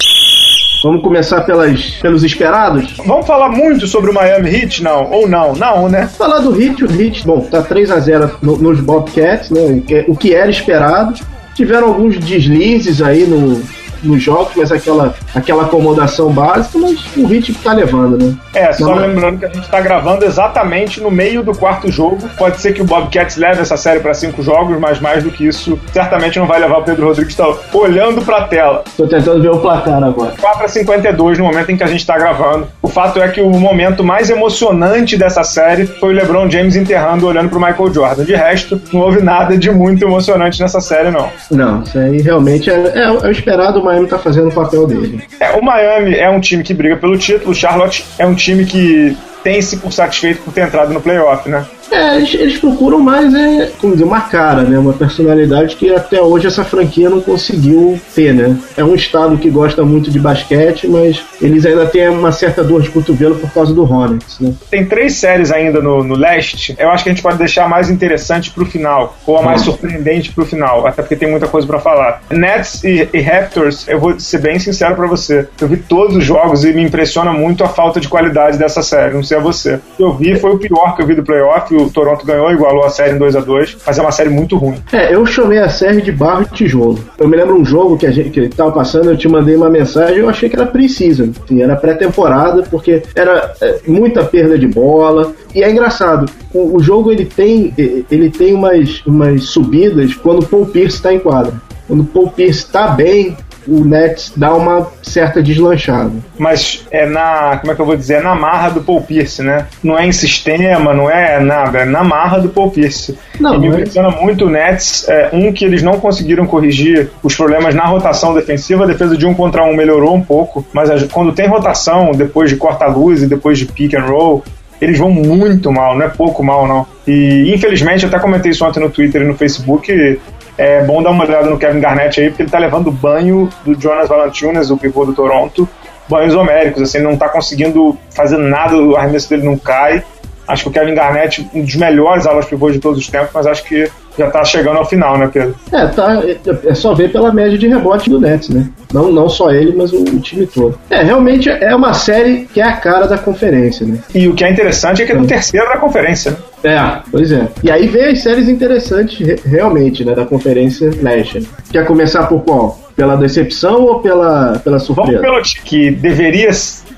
Vamos 0.83 1.01
começar 1.01 1.41
pelas, 1.43 1.91
pelos 2.01 2.25
esperados? 2.25 2.97
Vamos 3.05 3.25
falar 3.25 3.47
muito 3.49 3.87
sobre 3.87 4.11
o 4.11 4.13
Miami 4.13 4.53
Heat, 4.53 4.83
não? 4.83 5.09
Ou 5.09 5.29
não? 5.29 5.53
Não, 5.53 5.87
né? 5.87 6.07
Falar 6.07 6.39
do 6.39 6.61
Heat, 6.61 6.83
o 6.83 7.01
Heat, 7.01 7.25
bom, 7.25 7.39
tá 7.39 7.61
3 7.61 7.89
a 7.89 7.99
0 8.01 8.37
no, 8.41 8.57
nos 8.57 8.81
Bobcats, 8.81 9.49
né? 9.49 9.81
O 10.09 10.15
que 10.17 10.35
era 10.35 10.51
esperado. 10.51 11.17
Tiveram 11.55 11.87
alguns 11.87 12.19
deslizes 12.19 13.01
aí 13.01 13.25
no, 13.25 13.61
nos 14.03 14.21
jogos, 14.21 14.53
mas 14.55 14.71
aquela, 14.71 15.13
aquela 15.33 15.63
acomodação 15.63 16.31
básica, 16.31 16.77
mas 16.77 16.99
o 17.17 17.25
ritmo 17.25 17.57
tá 17.63 17.73
levando, 17.73 18.17
né? 18.23 18.35
É, 18.53 18.71
só 18.73 18.93
lembrando 18.93 19.39
que 19.39 19.45
a 19.45 19.49
gente 19.49 19.67
tá 19.69 19.81
gravando 19.81 20.25
exatamente 20.25 21.01
no 21.01 21.09
meio 21.09 21.43
do 21.43 21.53
quarto 21.55 21.91
jogo. 21.91 22.29
Pode 22.37 22.61
ser 22.61 22.73
que 22.73 22.81
o 22.81 22.85
Bobcats 22.85 23.37
leve 23.37 23.61
essa 23.61 23.77
série 23.77 23.99
para 23.99 24.13
cinco 24.13 24.43
jogos, 24.43 24.79
mas 24.79 24.99
mais 24.99 25.23
do 25.23 25.31
que 25.31 25.45
isso, 25.47 25.79
certamente 25.91 26.39
não 26.39 26.47
vai 26.47 26.59
levar 26.59 26.77
o 26.77 26.83
Pedro 26.83 27.07
Rodrigues 27.07 27.35
tá 27.35 27.51
olhando 27.73 28.21
pra 28.21 28.43
tela. 28.43 28.83
Tô 28.95 29.07
tentando 29.07 29.41
ver 29.41 29.49
o 29.49 29.59
placar 29.59 30.03
agora. 30.03 30.33
4 30.39 30.65
a 30.65 30.67
52 30.67 31.37
no 31.37 31.45
momento 31.45 31.71
em 31.71 31.77
que 31.77 31.83
a 31.83 31.87
gente 31.87 32.05
tá 32.05 32.17
gravando. 32.17 32.67
O 32.81 32.87
fato 32.87 33.21
é 33.21 33.27
que 33.27 33.41
o 33.41 33.49
momento 33.49 34.03
mais 34.03 34.29
emocionante 34.29 35.17
dessa 35.17 35.43
série 35.43 35.85
foi 35.85 36.13
o 36.13 36.15
LeBron 36.15 36.49
James 36.49 36.75
enterrando 36.75 37.27
olhando 37.27 37.49
pro 37.49 37.59
Michael 37.59 37.93
Jordan. 37.93 38.23
De 38.23 38.35
resto, 38.35 38.81
não 38.91 39.01
houve 39.01 39.21
nada 39.21 39.57
de 39.57 39.71
muito 39.71 40.03
emocionante 40.03 40.61
nessa 40.61 40.79
série, 40.79 41.09
não. 41.09 41.29
Não, 41.51 41.81
isso 41.81 41.97
aí 41.97 42.21
realmente 42.21 42.69
é, 42.69 42.91
é, 42.95 43.03
é 43.03 43.11
o 43.11 43.31
esperado, 43.31 43.83
mas 43.83 43.92
Miami 43.93 44.07
tá 44.07 44.19
fazendo 44.19 44.49
o 44.49 44.53
papel 44.53 44.87
dele. 44.87 45.23
É, 45.39 45.51
o 45.51 45.63
Miami 45.63 46.15
é 46.15 46.29
um 46.29 46.39
time 46.39 46.63
que 46.63 46.73
briga 46.73 46.97
pelo 46.97 47.17
título, 47.17 47.51
o 47.51 47.55
Charlotte 47.55 48.05
é 48.17 48.25
um 48.25 48.35
time 48.35 48.65
que 48.65 49.15
tem-se 49.43 49.77
por 49.77 49.91
satisfeito 49.91 50.41
por 50.41 50.53
ter 50.53 50.61
entrado 50.61 50.93
no 50.93 51.01
playoff, 51.01 51.47
né? 51.49 51.65
É, 51.91 52.15
eles, 52.15 52.33
eles, 52.33 52.57
procuram 52.57 52.99
mais, 52.99 53.33
é, 53.35 53.71
como 53.79 53.93
dizer, 53.93 54.05
uma 54.05 54.21
cara, 54.21 54.63
né? 54.63 54.79
Uma 54.79 54.93
personalidade 54.93 55.75
que 55.75 55.93
até 55.93 56.19
hoje 56.21 56.47
essa 56.47 56.63
franquia 56.63 57.09
não 57.09 57.21
conseguiu 57.21 57.99
ter, 58.15 58.33
né? 58.33 58.57
É 58.75 58.83
um 58.83 58.95
estado 58.95 59.37
que 59.37 59.49
gosta 59.49 59.83
muito 59.83 60.09
de 60.09 60.19
basquete, 60.19 60.87
mas 60.87 61.21
eles 61.39 61.65
ainda 61.65 61.85
têm 61.85 62.09
uma 62.09 62.31
certa 62.31 62.63
dor 62.63 62.81
de 62.81 62.89
cotovelo 62.89 63.35
por 63.35 63.51
causa 63.51 63.73
do 63.73 63.83
Hornets, 63.83 64.39
né? 64.39 64.53
Tem 64.71 64.85
três 64.85 65.15
séries 65.15 65.51
ainda 65.51 65.81
no, 65.81 66.03
no 66.03 66.15
leste. 66.15 66.75
Eu 66.79 66.89
acho 66.89 67.03
que 67.03 67.09
a 67.11 67.13
gente 67.13 67.21
pode 67.21 67.37
deixar 67.37 67.65
a 67.65 67.69
mais 67.69 67.89
interessante 67.89 68.49
pro 68.49 68.65
final, 68.65 69.15
ou 69.27 69.37
a 69.37 69.43
mais 69.43 69.61
hum. 69.61 69.65
surpreendente 69.65 70.31
pro 70.31 70.45
final, 70.45 70.87
até 70.87 71.01
porque 71.03 71.15
tem 71.15 71.29
muita 71.29 71.47
coisa 71.47 71.67
para 71.67 71.79
falar. 71.79 72.23
Nets 72.31 72.83
e, 72.83 73.07
e, 73.13 73.21
Raptors, 73.21 73.87
eu 73.87 73.99
vou 73.99 74.19
ser 74.19 74.39
bem 74.39 74.57
sincero 74.57 74.95
para 74.95 75.05
você. 75.05 75.47
Eu 75.61 75.67
vi 75.67 75.77
todos 75.77 76.15
os 76.15 76.23
jogos 76.23 76.63
e 76.63 76.73
me 76.73 76.81
impressiona 76.81 77.31
muito 77.31 77.63
a 77.63 77.67
falta 77.67 77.99
de 77.99 78.07
qualidade 78.07 78.57
dessa 78.57 78.81
série. 78.81 79.13
Não 79.13 79.23
sei 79.23 79.32
a 79.35 79.39
você. 79.39 79.79
Eu 79.99 80.13
vi 80.13 80.39
foi 80.39 80.51
o 80.51 80.57
pior 80.57 80.95
que 80.95 81.01
eu 81.01 81.07
vi 81.07 81.15
do 81.15 81.23
playoff 81.23 81.73
o 81.75 81.89
Toronto 81.89 82.25
ganhou, 82.25 82.51
igualou 82.51 82.83
a 82.83 82.89
série 82.89 83.15
em 83.15 83.17
2 83.17 83.35
a 83.35 83.39
2 83.39 83.77
mas 83.85 83.97
é 83.97 84.01
uma 84.01 84.11
série 84.11 84.29
muito 84.29 84.57
ruim. 84.57 84.75
É, 84.91 85.13
eu 85.13 85.25
chamei 85.25 85.59
a 85.59 85.69
série 85.69 86.01
de 86.01 86.11
barro 86.11 86.43
e 86.43 86.55
tijolo. 86.55 86.99
Eu 87.17 87.27
me 87.27 87.35
lembro 87.35 87.55
um 87.55 87.65
jogo 87.65 87.97
que 87.97 88.05
a 88.05 88.11
gente 88.11 88.29
que 88.29 88.49
tava 88.49 88.71
passando, 88.71 89.09
eu 89.09 89.17
te 89.17 89.27
mandei 89.27 89.55
uma 89.55 89.69
mensagem, 89.69 90.17
eu 90.17 90.29
achei 90.29 90.49
que 90.49 90.55
era 90.55 90.65
precisa. 90.65 91.29
Assim, 91.43 91.61
era 91.61 91.75
pré-temporada, 91.75 92.63
porque 92.63 93.03
era 93.15 93.53
é, 93.61 93.79
muita 93.87 94.23
perda 94.23 94.57
de 94.57 94.67
bola. 94.67 95.33
E 95.53 95.63
é 95.63 95.69
engraçado, 95.69 96.29
o, 96.53 96.77
o, 96.77 96.79
jogo 96.79 97.11
ele 97.11 97.25
tem, 97.25 97.73
ele 97.77 98.29
tem 98.29 98.53
umas, 98.53 99.03
umas 99.05 99.43
subidas 99.45 100.15
quando 100.15 100.43
o 100.43 100.45
Paul 100.45 100.65
Pierce 100.65 100.97
está 100.97 101.13
em 101.13 101.19
quadra. 101.19 101.53
Quando 101.87 102.01
o 102.01 102.05
Paul 102.05 102.31
Pierce 102.31 102.59
está 102.59 102.87
bem, 102.87 103.37
o 103.67 103.83
Nets 103.83 104.33
dá 104.35 104.53
uma 104.53 104.87
certa 105.01 105.41
deslanchada. 105.41 106.11
Mas 106.37 106.85
é 106.91 107.05
na, 107.05 107.57
como 107.57 107.71
é 107.71 107.75
que 107.75 107.81
eu 107.81 107.85
vou 107.85 107.95
dizer, 107.95 108.15
é 108.15 108.21
na 108.21 108.35
marra 108.35 108.69
do 108.69 108.81
Paul 108.81 109.01
Pierce, 109.01 109.41
né? 109.41 109.67
Não 109.83 109.97
é 109.97 110.05
em 110.05 110.11
sistema, 110.11 110.93
não 110.93 111.09
é 111.09 111.39
nada, 111.39 111.79
é 111.79 111.85
na 111.85 112.03
marra 112.03 112.39
do 112.39 112.49
Paul 112.49 112.71
Pierce. 112.71 113.17
Não, 113.39 113.55
e 113.55 113.59
me 113.59 113.67
impressiona 113.67 114.09
muito 114.09 114.45
o 114.45 114.49
Nets, 114.49 115.07
é, 115.07 115.29
um 115.33 115.51
que 115.51 115.65
eles 115.65 115.81
não 115.81 115.99
conseguiram 115.99 116.45
corrigir 116.45 117.09
os 117.21 117.35
problemas 117.35 117.73
na 117.75 117.85
rotação 117.85 118.33
defensiva, 118.33 118.83
a 118.83 118.87
defesa 118.87 119.17
de 119.17 119.25
um 119.25 119.33
contra 119.33 119.63
um 119.63 119.75
melhorou 119.75 120.15
um 120.15 120.21
pouco, 120.21 120.65
mas 120.73 121.03
quando 121.11 121.31
tem 121.33 121.47
rotação, 121.47 122.11
depois 122.11 122.49
de 122.49 122.55
corta-luz 122.55 123.23
e 123.23 123.27
depois 123.27 123.57
de 123.57 123.65
pick 123.65 123.93
and 123.93 124.05
roll, 124.05 124.43
eles 124.83 124.97
vão 124.97 125.09
muito 125.09 125.71
mal, 125.71 125.97
não 125.97 126.05
é 126.05 126.09
pouco 126.09 126.43
mal, 126.43 126.67
não. 126.67 126.85
E 127.07 127.53
infelizmente, 127.53 128.05
até 128.05 128.19
comentei 128.19 128.51
isso 128.51 128.65
ontem 128.65 128.79
no 128.79 128.89
Twitter 128.89 129.21
e 129.21 129.25
no 129.25 129.35
Facebook, 129.35 130.19
é 130.57 130.83
bom 130.83 131.01
dar 131.01 131.11
uma 131.11 131.23
olhada 131.23 131.49
no 131.49 131.57
Kevin 131.57 131.79
Garnett 131.79 132.19
aí, 132.19 132.29
porque 132.29 132.43
ele 132.43 132.49
tá 132.49 132.59
levando 132.59 132.91
banho 132.91 133.49
do 133.65 133.79
Jonas 133.79 134.07
Valanciunas, 134.07 134.69
o 134.69 134.77
pivô 134.77 135.05
do 135.05 135.13
Toronto, 135.13 135.67
banhos 136.07 136.35
homéricos, 136.35 136.81
assim, 136.81 136.99
ele 136.99 137.07
não 137.07 137.17
tá 137.17 137.29
conseguindo 137.29 137.97
fazer 138.11 138.37
nada, 138.37 138.75
o 138.75 138.95
arremesso 138.95 139.29
dele 139.29 139.43
não 139.43 139.57
cai. 139.57 140.03
Acho 140.47 140.63
que 140.63 140.69
o 140.69 140.73
Kevin 140.73 140.93
Garnett, 140.93 141.49
um 141.53 141.61
dos 141.61 141.75
melhores 141.75 142.27
alas 142.27 142.45
pivôs 142.45 142.73
de 142.73 142.79
todos 142.79 142.99
os 142.99 143.07
tempos, 143.07 143.29
mas 143.33 143.47
acho 143.47 143.63
que 143.63 143.89
já 144.17 144.29
tá 144.29 144.43
chegando 144.43 144.77
ao 144.77 144.85
final, 144.85 145.17
né, 145.17 145.29
Pedro? 145.31 145.55
É, 145.71 145.87
tá, 145.87 146.21
é 146.65 146.73
só 146.73 146.93
ver 146.93 147.11
pela 147.11 147.33
média 147.33 147.57
de 147.57 147.67
rebote 147.67 148.09
do 148.09 148.19
Nets, 148.19 148.49
né? 148.49 148.69
Não, 148.93 149.11
não 149.11 149.27
só 149.27 149.51
ele, 149.51 149.73
mas 149.75 149.91
o, 149.91 150.03
o, 150.03 150.19
time 150.19 150.45
todo. 150.45 150.77
É, 150.89 151.01
realmente 151.01 151.49
é 151.49 151.75
uma 151.75 151.93
série 151.93 152.45
que 152.45 152.61
é 152.61 152.63
a 152.63 152.73
cara 152.73 153.07
da 153.07 153.17
conferência, 153.17 153.85
né? 153.85 153.97
E 154.13 154.27
o 154.27 154.33
que 154.33 154.43
é 154.43 154.51
interessante 154.51 155.01
é 155.01 155.05
que 155.05 155.11
é 155.11 155.15
do 155.15 155.25
terceiro 155.25 155.67
da 155.67 155.77
conferência, 155.77 156.31
né? 156.31 156.37
É, 156.63 157.01
pois 157.11 157.31
é. 157.31 157.47
E 157.61 157.69
aí 157.69 157.87
vem 157.87 158.05
as 158.05 158.23
séries 158.23 158.47
interessantes 158.47 159.41
realmente, 159.43 160.05
né, 160.05 160.15
da 160.15 160.25
Conferência 160.25 160.89
Leste. 161.01 161.45
Quer 161.69 161.85
começar 161.85 162.23
por 162.27 162.41
qual? 162.41 162.79
Pela 162.95 163.17
decepção 163.17 163.81
ou 163.81 163.99
pela, 163.99 164.59
pela 164.63 164.79
surpresa? 164.79 165.19
Vamos 165.21 165.53
pelo 165.53 165.65
que 165.65 165.91
deveria 165.91 166.51